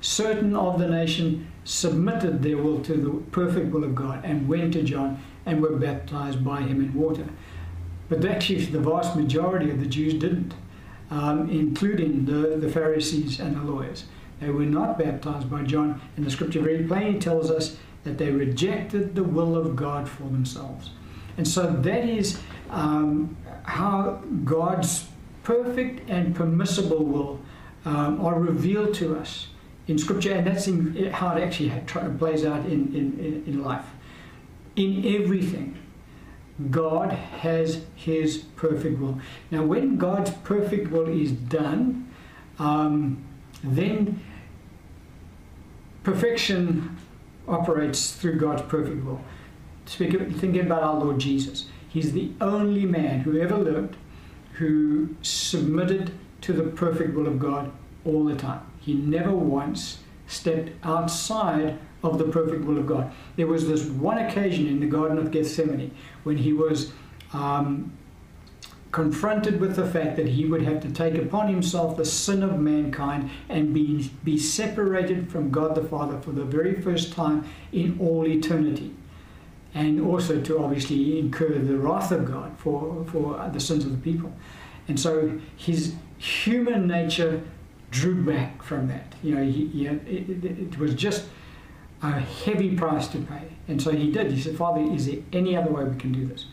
Certain 0.00 0.56
of 0.56 0.78
the 0.78 0.88
nation 0.88 1.46
submitted 1.64 2.42
their 2.42 2.56
will 2.56 2.80
to 2.82 2.94
the 2.94 3.10
perfect 3.30 3.70
will 3.70 3.84
of 3.84 3.94
God 3.94 4.24
and 4.24 4.48
went 4.48 4.72
to 4.72 4.82
John 4.82 5.22
and 5.44 5.60
were 5.60 5.76
baptized 5.76 6.42
by 6.42 6.62
him 6.62 6.80
in 6.80 6.94
water. 6.94 7.26
But 8.08 8.24
actually, 8.24 8.64
the 8.64 8.80
vast 8.80 9.14
majority 9.14 9.70
of 9.70 9.78
the 9.78 9.86
Jews 9.86 10.14
didn't, 10.14 10.54
um, 11.10 11.50
including 11.50 12.24
the, 12.24 12.56
the 12.56 12.68
Pharisees 12.68 13.40
and 13.40 13.54
the 13.54 13.62
lawyers. 13.62 14.06
They 14.40 14.48
were 14.48 14.64
not 14.64 14.98
baptized 14.98 15.50
by 15.50 15.62
John, 15.64 16.00
and 16.16 16.24
the 16.24 16.30
scripture 16.30 16.62
very 16.62 16.82
plainly 16.82 17.20
tells 17.20 17.50
us 17.50 17.76
that 18.04 18.18
they 18.18 18.30
rejected 18.30 19.14
the 19.14 19.24
will 19.24 19.56
of 19.56 19.76
God 19.76 20.08
for 20.08 20.24
themselves. 20.24 20.90
And 21.36 21.46
so 21.46 21.70
that 21.70 22.08
is 22.08 22.38
um, 22.70 23.36
how 23.64 24.22
God's 24.44 25.06
perfect 25.42 26.08
and 26.08 26.34
permissible 26.34 27.04
will 27.04 27.40
um, 27.84 28.24
are 28.24 28.38
revealed 28.38 28.94
to 28.94 29.16
us 29.16 29.48
in 29.86 29.98
Scripture, 29.98 30.32
and 30.32 30.46
that's 30.46 30.68
in, 30.68 31.10
how 31.10 31.36
it 31.36 31.42
actually 31.42 31.72
plays 32.18 32.44
out 32.44 32.64
in, 32.66 32.94
in, 32.94 33.44
in 33.46 33.62
life. 33.62 33.86
In 34.76 35.04
everything, 35.20 35.76
God 36.70 37.12
has 37.12 37.82
His 37.94 38.38
perfect 38.56 39.00
will. 39.00 39.18
Now, 39.50 39.64
when 39.64 39.96
God's 39.96 40.30
perfect 40.30 40.90
will 40.90 41.08
is 41.08 41.32
done, 41.32 42.12
um, 42.58 43.24
then 43.64 44.22
perfection 46.02 46.96
operates 47.50 48.12
through 48.12 48.38
God's 48.38 48.62
perfect 48.62 49.04
will. 49.04 49.20
Thinking 49.86 50.60
about 50.60 50.82
our 50.82 50.94
Lord 50.94 51.18
Jesus. 51.18 51.66
He's 51.88 52.12
the 52.12 52.30
only 52.40 52.86
man 52.86 53.20
who 53.20 53.40
ever 53.40 53.56
lived 53.56 53.96
who 54.54 55.16
submitted 55.22 56.12
to 56.42 56.52
the 56.52 56.64
perfect 56.64 57.14
will 57.14 57.26
of 57.26 57.38
God 57.38 57.72
all 58.04 58.24
the 58.24 58.36
time. 58.36 58.60
He 58.78 58.94
never 58.94 59.32
once 59.32 60.00
stepped 60.26 60.70
outside 60.84 61.78
of 62.02 62.18
the 62.18 62.24
perfect 62.24 62.64
will 62.64 62.78
of 62.78 62.86
God. 62.86 63.10
There 63.36 63.46
was 63.46 63.66
this 63.66 63.84
one 63.84 64.18
occasion 64.18 64.66
in 64.66 64.80
the 64.80 64.86
Garden 64.86 65.18
of 65.18 65.30
Gethsemane 65.30 65.94
when 66.22 66.36
he 66.36 66.52
was 66.52 66.92
um, 67.32 67.92
confronted 68.92 69.60
with 69.60 69.76
the 69.76 69.86
fact 69.86 70.16
that 70.16 70.26
he 70.26 70.46
would 70.46 70.62
have 70.62 70.80
to 70.80 70.90
take 70.90 71.14
upon 71.14 71.48
himself 71.48 71.96
the 71.96 72.04
sin 72.04 72.42
of 72.42 72.58
mankind 72.58 73.30
and 73.48 73.72
be, 73.72 74.10
be 74.24 74.36
separated 74.36 75.30
from 75.30 75.50
God 75.50 75.74
the 75.74 75.84
Father 75.84 76.20
for 76.20 76.32
the 76.32 76.44
very 76.44 76.80
first 76.80 77.12
time 77.12 77.44
in 77.72 77.96
all 78.00 78.26
eternity 78.26 78.94
and 79.74 80.00
also 80.00 80.40
to 80.40 80.58
obviously 80.58 81.18
incur 81.18 81.56
the 81.58 81.76
wrath 81.76 82.10
of 82.10 82.24
God 82.24 82.58
for, 82.58 83.04
for 83.12 83.48
the 83.52 83.60
sins 83.60 83.84
of 83.84 83.92
the 83.92 83.98
people. 83.98 84.32
And 84.88 84.98
so 84.98 85.38
his 85.56 85.94
human 86.18 86.88
nature 86.88 87.40
drew 87.92 88.24
back 88.24 88.62
from 88.62 88.88
that. 88.88 89.14
You 89.22 89.36
know, 89.36 89.44
he, 89.44 89.66
he 89.68 89.86
it, 89.86 90.44
it, 90.44 90.78
was 90.78 90.94
just 90.94 91.26
a 92.02 92.10
heavy 92.10 92.76
price 92.76 93.06
to 93.08 93.18
pay. 93.18 93.42
And 93.68 93.80
so 93.80 93.92
he 93.92 94.10
did. 94.10 94.32
He 94.32 94.40
said, 94.40 94.56
Father, 94.56 94.80
is 94.80 95.06
there 95.06 95.18
any 95.32 95.56
other 95.56 95.70
way 95.70 95.84
we 95.84 95.96
can 95.96 96.10
do 96.10 96.26
this? 96.26 96.46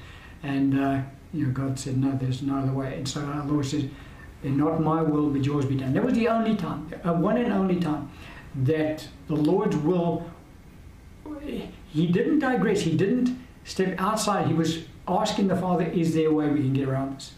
And, 0.43 0.79
uh, 0.79 1.01
you 1.33 1.45
know, 1.45 1.51
God 1.51 1.77
said, 1.77 1.97
no, 1.97 2.11
there's 2.15 2.41
no 2.41 2.57
other 2.57 2.71
way. 2.71 2.95
And 2.95 3.07
so 3.07 3.21
our 3.21 3.45
Lord 3.45 3.65
says, 3.65 3.85
not 4.43 4.81
my 4.81 5.01
will, 5.01 5.29
but 5.29 5.43
yours 5.43 5.65
be 5.65 5.75
done. 5.75 5.93
That 5.93 6.03
was 6.03 6.13
the 6.13 6.27
only 6.27 6.55
time, 6.55 6.91
uh, 7.03 7.13
one 7.13 7.37
and 7.37 7.51
only 7.51 7.79
time, 7.79 8.09
that 8.55 9.07
the 9.27 9.35
Lord's 9.35 9.75
will 9.75 10.29
he 11.89 12.07
didn't 12.07 12.39
digress. 12.39 12.81
He 12.81 12.95
didn't 12.95 13.39
step 13.63 13.95
outside. 13.97 14.47
He 14.47 14.53
was 14.53 14.85
asking 15.07 15.47
the 15.47 15.55
Father, 15.55 15.85
is 15.85 16.13
there 16.13 16.29
a 16.29 16.33
way 16.33 16.47
we 16.49 16.59
can 16.59 16.73
get 16.73 16.87
around 16.87 17.15
this? 17.15 17.33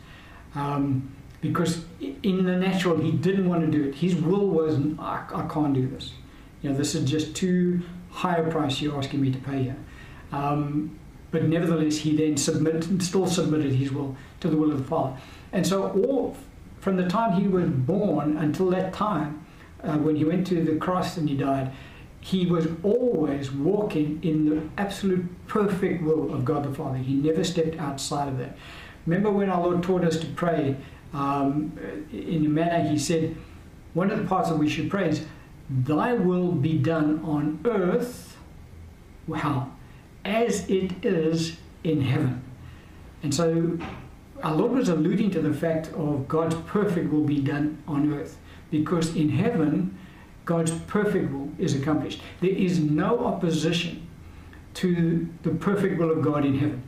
Um, 0.55 1.13
because 1.41 1.85
in 1.99 2.45
the 2.45 2.55
natural, 2.55 2.97
he 2.97 3.11
didn't 3.11 3.47
want 3.47 3.61
to 3.61 3.71
do 3.71 3.87
it. 3.87 3.95
His 3.95 4.15
will 4.15 4.47
was, 4.47 4.77
I, 4.99 5.25
I, 5.33 5.47
can't 5.47 5.73
do 5.73 5.87
this. 5.87 6.13
You 6.61 6.71
know, 6.71 6.77
this 6.77 6.95
is 6.95 7.09
just 7.09 7.35
too 7.35 7.81
high 8.09 8.37
a 8.37 8.51
price 8.51 8.81
you're 8.81 8.97
asking 8.97 9.21
me 9.21 9.31
to 9.31 9.37
pay 9.39 9.63
here. 9.63 9.77
Um, 10.31 10.98
but 11.31 11.43
nevertheless, 11.43 11.97
he 11.97 12.15
then 12.15 12.37
submitted, 12.37 13.01
still 13.03 13.27
submitted 13.27 13.73
his 13.73 13.91
will 13.91 14.15
to 14.39 14.47
the 14.47 14.57
will 14.57 14.71
of 14.71 14.79
the 14.79 14.83
Father. 14.83 15.17
And 15.51 15.65
so, 15.65 15.89
all 15.91 16.35
from 16.79 16.97
the 16.97 17.07
time 17.07 17.39
he 17.39 17.47
was 17.47 17.69
born 17.69 18.37
until 18.37 18.69
that 18.71 18.93
time, 18.93 19.45
uh, 19.83 19.97
when 19.97 20.15
he 20.15 20.25
went 20.25 20.47
to 20.47 20.63
the 20.63 20.75
cross 20.75 21.17
and 21.17 21.29
he 21.29 21.35
died, 21.35 21.71
he 22.21 22.45
was 22.45 22.67
always 22.83 23.51
walking 23.51 24.19
in 24.23 24.49
the 24.49 24.61
absolute 24.77 25.25
perfect 25.47 26.03
will 26.03 26.33
of 26.33 26.43
God 26.43 26.65
the 26.65 26.73
Father. 26.73 26.97
He 26.97 27.13
never 27.13 27.43
stepped 27.43 27.77
outside 27.79 28.27
of 28.27 28.37
that. 28.39 28.57
Remember 29.05 29.31
when 29.31 29.49
our 29.49 29.61
Lord 29.61 29.83
taught 29.83 30.03
us 30.03 30.17
to 30.19 30.27
pray 30.27 30.75
um, 31.13 31.77
in 32.11 32.45
a 32.45 32.49
manner, 32.49 32.87
He 32.87 32.99
said, 32.99 33.35
one 33.93 34.11
of 34.11 34.19
the 34.19 34.25
parts 34.25 34.49
that 34.49 34.57
we 34.57 34.69
should 34.69 34.89
pray 34.89 35.09
is, 35.09 35.25
Thy 35.69 36.13
will 36.13 36.51
be 36.51 36.77
done 36.77 37.23
on 37.23 37.59
earth, 37.65 38.37
how? 39.33 39.68
As 40.29 40.69
it 40.69 41.03
is 41.03 41.57
in 41.83 42.01
heaven. 42.01 42.43
And 43.23 43.33
so 43.33 43.79
our 44.43 44.55
Lord 44.55 44.73
was 44.73 44.89
alluding 44.89 45.31
to 45.31 45.41
the 45.41 45.53
fact 45.53 45.87
of 45.93 46.27
God's 46.27 46.55
perfect 46.67 47.11
will 47.11 47.23
be 47.23 47.39
done 47.39 47.81
on 47.87 48.13
earth. 48.13 48.37
Because 48.69 49.15
in 49.15 49.29
heaven, 49.29 49.97
God's 50.45 50.71
perfect 50.71 51.31
will 51.31 51.49
is 51.57 51.73
accomplished. 51.73 52.21
There 52.41 52.51
is 52.51 52.79
no 52.79 53.25
opposition 53.25 54.07
to 54.75 55.27
the 55.41 55.49
perfect 55.49 55.99
will 55.99 56.11
of 56.11 56.21
God 56.21 56.45
in 56.45 56.59
heaven. 56.59 56.83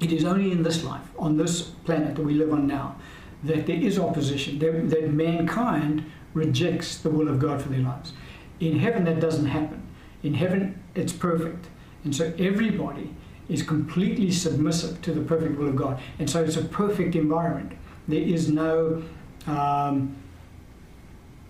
It 0.00 0.10
is 0.10 0.24
only 0.24 0.50
in 0.50 0.62
this 0.62 0.82
life, 0.82 1.06
on 1.18 1.36
this 1.36 1.60
planet 1.60 2.16
that 2.16 2.22
we 2.22 2.32
live 2.32 2.50
on 2.50 2.66
now, 2.66 2.96
that 3.44 3.66
there 3.66 3.76
is 3.76 3.98
opposition, 3.98 4.58
that, 4.60 4.88
that 4.88 5.12
mankind 5.12 6.10
rejects 6.32 6.96
the 6.96 7.10
will 7.10 7.28
of 7.28 7.38
God 7.38 7.60
for 7.60 7.68
their 7.68 7.80
lives. 7.80 8.14
In 8.58 8.78
heaven, 8.78 9.04
that 9.04 9.20
doesn't 9.20 9.46
happen. 9.46 9.82
In 10.22 10.32
heaven, 10.32 10.82
it's 10.94 11.12
perfect. 11.12 11.66
And 12.04 12.14
so 12.14 12.32
everybody 12.38 13.14
is 13.48 13.62
completely 13.62 14.30
submissive 14.30 15.02
to 15.02 15.12
the 15.12 15.20
perfect 15.20 15.58
will 15.58 15.68
of 15.68 15.76
God. 15.76 16.00
And 16.18 16.30
so 16.30 16.42
it's 16.42 16.56
a 16.56 16.64
perfect 16.64 17.14
environment. 17.16 17.72
There 18.06 18.20
is 18.20 18.48
no 18.48 19.02
um, 19.46 20.16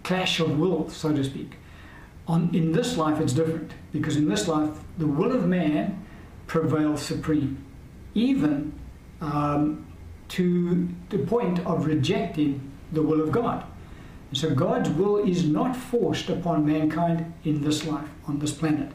clash 0.03 0.40
of 0.40 0.59
will, 0.59 0.88
so 0.88 1.12
to 1.12 1.22
speak. 1.22 1.57
On, 2.26 2.55
in 2.55 2.72
this 2.72 2.96
life, 2.96 3.20
it's 3.20 3.32
different 3.32 3.72
because 3.92 4.16
in 4.16 4.28
this 4.28 4.48
life, 4.48 4.70
the 4.98 5.07
will 5.07 5.32
of 5.32 5.46
man 5.46 6.05
prevails 6.46 7.03
supreme, 7.03 7.64
even 8.14 8.72
um, 9.20 9.86
to 10.28 10.88
the 11.11 11.18
point 11.18 11.59
of 11.66 11.86
rejecting 11.86 12.70
the 12.92 13.03
will 13.03 13.20
of 13.20 13.30
God. 13.30 13.64
And 14.30 14.38
so 14.38 14.55
God's 14.55 14.88
will 14.90 15.18
is 15.18 15.44
not 15.44 15.76
forced 15.76 16.28
upon 16.28 16.64
mankind 16.64 17.32
in 17.44 17.62
this 17.62 17.84
life, 17.84 18.09
on 18.26 18.38
this 18.38 18.53
planet. 18.53 18.92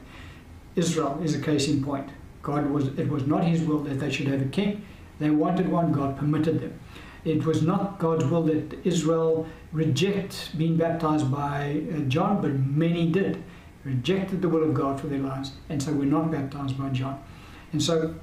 Israel 0.76 1.20
is 1.24 1.36
a 1.36 1.42
case 1.42 1.68
in 1.68 1.84
point. 1.84 2.10
God 2.42 2.70
was 2.70 2.88
it 3.00 3.10
was 3.10 3.26
not 3.26 3.44
his 3.44 3.62
will 3.62 3.80
that 3.80 4.00
they 4.00 4.12
should 4.12 4.28
have 4.28 4.42
a 4.42 4.46
king. 4.46 4.86
They 5.20 5.30
wanted 5.30 5.70
one, 5.70 5.92
God 5.92 6.18
permitted 6.18 6.60
them. 6.60 6.80
It 7.24 7.44
was 7.44 7.64
not 7.64 7.98
God's 7.98 8.26
will 8.26 8.44
that 8.44 8.86
Israel 8.86 9.48
reject 9.72 10.56
being 10.58 10.78
baptized 10.78 11.32
by 11.32 11.82
uh, 11.92 12.00
John, 12.02 12.42
but 12.42 12.52
many 12.54 13.10
did. 13.12 13.44
Rejected 13.84 14.42
the 14.42 14.50
will 14.50 14.64
of 14.64 14.74
God 14.74 15.00
for 15.00 15.08
their 15.08 15.20
lives, 15.20 15.52
and 15.70 15.82
so 15.82 15.92
were 15.94 16.06
not 16.06 16.32
baptized 16.32 16.78
by 16.78 16.90
John. 16.90 17.24
And 17.72 17.82
so 17.82 18.16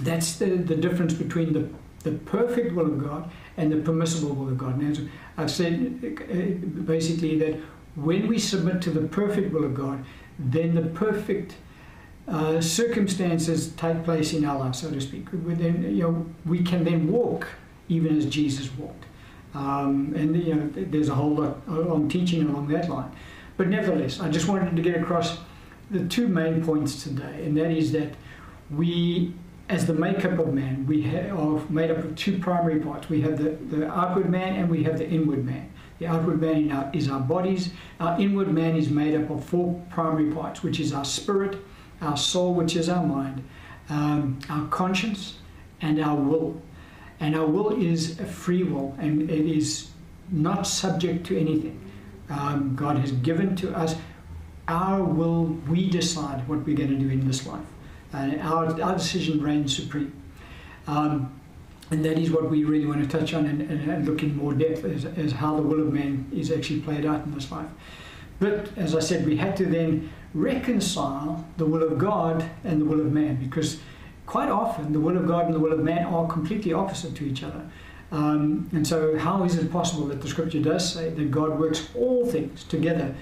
that's 0.00 0.36
the, 0.36 0.46
the 0.46 0.76
difference 0.76 1.14
between 1.14 1.52
the, 1.52 1.68
the 2.02 2.16
perfect 2.18 2.74
will 2.74 2.86
of 2.86 3.02
God 3.02 3.30
and 3.56 3.72
the 3.72 3.78
permissible 3.78 4.34
will 4.34 4.48
of 4.48 4.58
God. 4.58 4.80
Now, 4.80 4.92
I've 5.36 5.50
said 5.50 6.00
uh, 6.04 6.82
basically 6.82 7.38
that 7.38 7.58
when 7.94 8.28
we 8.28 8.38
submit 8.38 8.82
to 8.82 8.90
the 8.90 9.08
perfect 9.08 9.52
will 9.52 9.64
of 9.64 9.74
God, 9.74 10.04
then 10.38 10.74
the 10.74 10.82
perfect 10.82 11.56
uh, 12.28 12.60
circumstances 12.60 13.68
take 13.72 14.02
place 14.04 14.32
in 14.32 14.44
our 14.44 14.58
life, 14.58 14.74
so 14.74 14.90
to 14.90 15.00
speak. 15.00 15.26
Then, 15.32 15.82
you 15.94 16.02
know, 16.02 16.26
we 16.44 16.62
can 16.62 16.84
then 16.84 17.10
walk 17.10 17.48
even 17.88 18.16
as 18.16 18.26
Jesus 18.26 18.70
walked. 18.76 19.04
Um, 19.54 20.12
and 20.16 20.36
you 20.36 20.54
know, 20.54 20.70
there's 20.74 21.08
a 21.08 21.14
whole 21.14 21.34
lot 21.34 21.56
of 21.68 22.08
teaching 22.08 22.48
along 22.48 22.68
that 22.68 22.88
line. 22.88 23.10
But 23.56 23.68
nevertheless, 23.68 24.20
I 24.20 24.28
just 24.28 24.48
wanted 24.48 24.76
to 24.76 24.82
get 24.82 25.00
across 25.00 25.38
the 25.90 26.04
two 26.06 26.28
main 26.28 26.64
points 26.64 27.02
today, 27.02 27.44
and 27.44 27.56
that 27.56 27.70
is 27.70 27.92
that 27.92 28.14
we, 28.70 29.32
as 29.68 29.86
the 29.86 29.94
makeup 29.94 30.38
of 30.38 30.52
man, 30.52 30.86
we 30.86 31.08
are 31.30 31.60
made 31.70 31.90
up 31.90 31.98
of 31.98 32.16
two 32.16 32.38
primary 32.38 32.80
parts. 32.80 33.08
We 33.08 33.20
have 33.22 33.38
the, 33.38 33.50
the 33.76 33.88
outward 33.88 34.28
man 34.28 34.56
and 34.56 34.68
we 34.68 34.82
have 34.84 34.98
the 34.98 35.08
inward 35.08 35.44
man. 35.44 35.70
The 35.98 36.06
outward 36.06 36.40
man 36.40 36.90
is 36.92 37.08
our 37.08 37.20
bodies. 37.20 37.70
Our 38.00 38.20
inward 38.20 38.52
man 38.52 38.76
is 38.76 38.90
made 38.90 39.14
up 39.14 39.30
of 39.30 39.44
four 39.44 39.80
primary 39.90 40.32
parts, 40.32 40.62
which 40.62 40.80
is 40.80 40.92
our 40.92 41.04
spirit, 41.04 41.56
our 42.00 42.16
soul, 42.16 42.54
which 42.54 42.76
is 42.76 42.88
our 42.88 43.04
mind, 43.04 43.44
um, 43.88 44.38
our 44.48 44.66
conscience, 44.68 45.38
and 45.80 46.00
our 46.00 46.16
will. 46.16 46.60
And 47.20 47.34
our 47.34 47.46
will 47.46 47.80
is 47.80 48.20
a 48.20 48.24
free 48.26 48.62
will, 48.62 48.94
and 48.98 49.30
it 49.30 49.46
is 49.46 49.90
not 50.30 50.66
subject 50.66 51.26
to 51.26 51.38
anything. 51.38 51.80
Um, 52.28 52.74
God 52.74 52.98
has 52.98 53.12
given 53.12 53.56
to 53.56 53.74
us 53.76 53.96
our 54.68 55.02
will, 55.02 55.44
we 55.68 55.88
decide 55.88 56.46
what 56.48 56.66
we're 56.66 56.76
going 56.76 56.90
to 56.90 56.96
do 56.96 57.08
in 57.08 57.26
this 57.26 57.46
life. 57.46 57.64
And 58.12 58.40
our, 58.40 58.80
our 58.82 58.94
decision 58.94 59.40
reigns 59.40 59.76
supreme. 59.76 60.12
Um, 60.86 61.32
and 61.90 62.04
that 62.04 62.18
is 62.18 62.30
what 62.30 62.50
we 62.50 62.64
really 62.64 62.86
want 62.86 63.08
to 63.08 63.18
touch 63.18 63.32
on 63.32 63.46
and, 63.46 63.62
and, 63.62 63.88
and 63.88 64.06
look 64.06 64.22
in 64.22 64.36
more 64.36 64.52
depth 64.54 64.84
as, 64.84 65.04
as 65.04 65.32
how 65.32 65.56
the 65.56 65.62
will 65.62 65.80
of 65.80 65.92
man 65.92 66.28
is 66.34 66.50
actually 66.50 66.80
played 66.80 67.06
out 67.06 67.24
in 67.24 67.32
this 67.32 67.50
life. 67.52 67.68
But 68.40 68.76
as 68.76 68.94
I 68.94 69.00
said, 69.00 69.24
we 69.24 69.36
had 69.36 69.56
to 69.58 69.66
then 69.66 70.10
reconcile 70.34 71.46
the 71.56 71.66
will 71.66 71.82
of 71.82 71.98
God 71.98 72.48
and 72.64 72.80
the 72.80 72.84
will 72.84 73.00
of 73.00 73.12
man 73.12 73.36
because 73.36 73.78
quite 74.26 74.48
often 74.48 74.92
the 74.92 75.00
will 75.00 75.16
of 75.16 75.26
God 75.26 75.46
and 75.46 75.54
the 75.54 75.60
will 75.60 75.72
of 75.72 75.80
man 75.80 76.04
are 76.06 76.26
completely 76.26 76.72
opposite 76.72 77.14
to 77.16 77.24
each 77.24 77.42
other. 77.42 77.62
Um, 78.12 78.68
and 78.72 78.86
so, 78.86 79.18
how 79.18 79.44
is 79.44 79.56
it 79.56 79.72
possible 79.72 80.06
that 80.06 80.20
the 80.20 80.28
scripture 80.28 80.60
does 80.60 80.92
say 80.92 81.10
that 81.10 81.30
God 81.30 81.58
works 81.58 81.88
all 81.94 82.24
things 82.24 82.62
together 82.64 83.14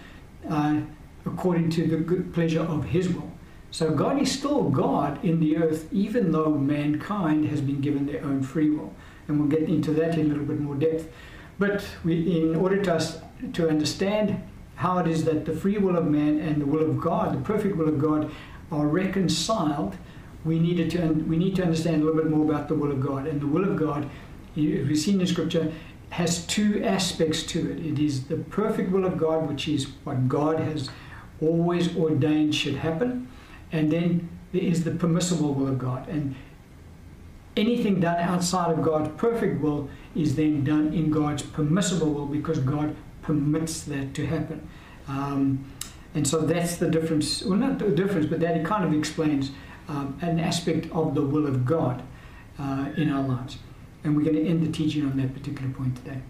uh, 0.49 0.81
according 1.25 1.71
to 1.71 1.87
the 1.87 1.97
good 1.97 2.35
pleasure 2.35 2.61
of 2.61 2.85
his 2.85 3.09
will? 3.09 3.33
So, 3.71 3.91
God 3.95 4.21
is 4.21 4.31
still 4.31 4.69
God 4.69 5.25
in 5.25 5.41
the 5.41 5.57
earth, 5.57 5.89
even 5.91 6.33
though 6.33 6.51
mankind 6.51 7.49
has 7.49 7.63
been 7.63 7.81
given 7.81 8.05
their 8.07 8.23
own 8.23 8.43
free 8.43 8.71
will. 8.71 8.93
And 9.27 9.41
we'll 9.41 9.49
get 9.49 9.63
into 9.63 9.91
that 9.93 10.19
in 10.19 10.27
a 10.27 10.29
little 10.29 10.45
bit 10.45 10.61
more 10.61 10.75
depth. 10.75 11.11
But 11.59 11.87
we, 12.05 12.43
in 12.43 12.55
order 12.55 12.83
to, 12.83 12.95
us, 12.95 13.21
to 13.55 13.69
understand 13.71 14.43
how 14.77 14.99
it 14.99 15.07
is 15.07 15.25
that 15.25 15.45
the 15.45 15.55
free 15.55 15.79
will 15.79 15.97
of 15.97 16.07
man 16.07 16.41
and 16.41 16.61
the 16.61 16.67
will 16.67 16.83
of 16.89 17.01
God, 17.01 17.35
the 17.35 17.45
perfect 17.45 17.77
will 17.77 17.89
of 17.89 18.01
God, 18.01 18.31
are 18.73 18.87
reconciled, 18.87 19.97
we 20.45 20.59
needed 20.59 20.91
to 20.91 21.07
we 21.07 21.37
need 21.37 21.57
to 21.57 21.63
understand 21.63 22.03
a 22.03 22.05
little 22.05 22.23
bit 22.23 22.31
more 22.31 22.45
about 22.45 22.69
the 22.69 22.75
will 22.75 22.91
of 22.91 23.01
God. 23.01 23.27
And 23.27 23.41
the 23.41 23.47
will 23.47 23.65
of 23.65 23.77
God, 23.77 24.09
we've 24.57 24.99
seen 24.99 25.21
in 25.21 25.27
Scripture, 25.27 25.73
has 26.11 26.47
two 26.47 26.85
aspects 26.85 27.43
to 27.45 27.71
it. 27.71 27.85
It 27.85 27.99
is 27.99 28.25
the 28.25 28.37
perfect 28.37 28.91
will 28.91 29.05
of 29.05 29.17
God, 29.17 29.49
which 29.49 29.69
is 29.69 29.89
what 30.05 30.29
God 30.29 30.61
has 30.61 30.91
always 31.41 31.97
ordained 31.97 32.55
should 32.55 32.77
happen, 32.77 33.29
and 33.73 33.91
then 33.91 34.29
there 34.53 34.63
is 34.63 34.85
the 34.85 34.93
permissible 34.93 35.55
will 35.55 35.69
of 35.69 35.79
God. 35.79 36.09
And 36.09 36.35
anything 37.57 38.01
done 38.01 38.19
outside 38.21 38.71
of 38.71 38.83
God's 38.83 39.11
perfect 39.17 39.61
will 39.61 39.89
is 40.15 40.37
then 40.37 40.63
done 40.63 40.93
in 40.93 41.11
God's 41.11 41.43
permissible 41.43 42.13
will 42.13 42.27
because 42.27 42.59
God 42.61 42.95
permits 43.25 43.83
that 43.83 44.15
to 44.15 44.27
happen. 44.27 44.69
Um, 45.09 45.65
and 46.15 46.27
so 46.27 46.41
that's 46.41 46.77
the 46.77 46.89
difference, 46.89 47.43
well, 47.43 47.59
not 47.59 47.79
the 47.79 47.91
difference, 47.91 48.27
but 48.27 48.41
that 48.41 48.57
it 48.57 48.65
kind 48.65 48.85
of 48.85 48.95
explains 48.95 49.51
um, 49.89 50.17
an 50.21 50.39
aspect 50.39 50.91
of 50.93 51.15
the 51.15 51.23
will 51.23 51.47
of 51.47 51.67
God 51.67 52.03
uh, 52.59 52.91
in 52.97 53.11
our 53.11 53.27
lives. 53.27 53.59
And 54.05 54.17
we're 54.17 54.25
going 54.25 54.37
to 54.37 54.47
end 54.47 54.65
the 54.65 54.71
teaching 54.71 55.05
on 55.05 55.17
that 55.17 55.35
particular 55.35 55.73
point 55.73 55.97
today. 55.97 56.21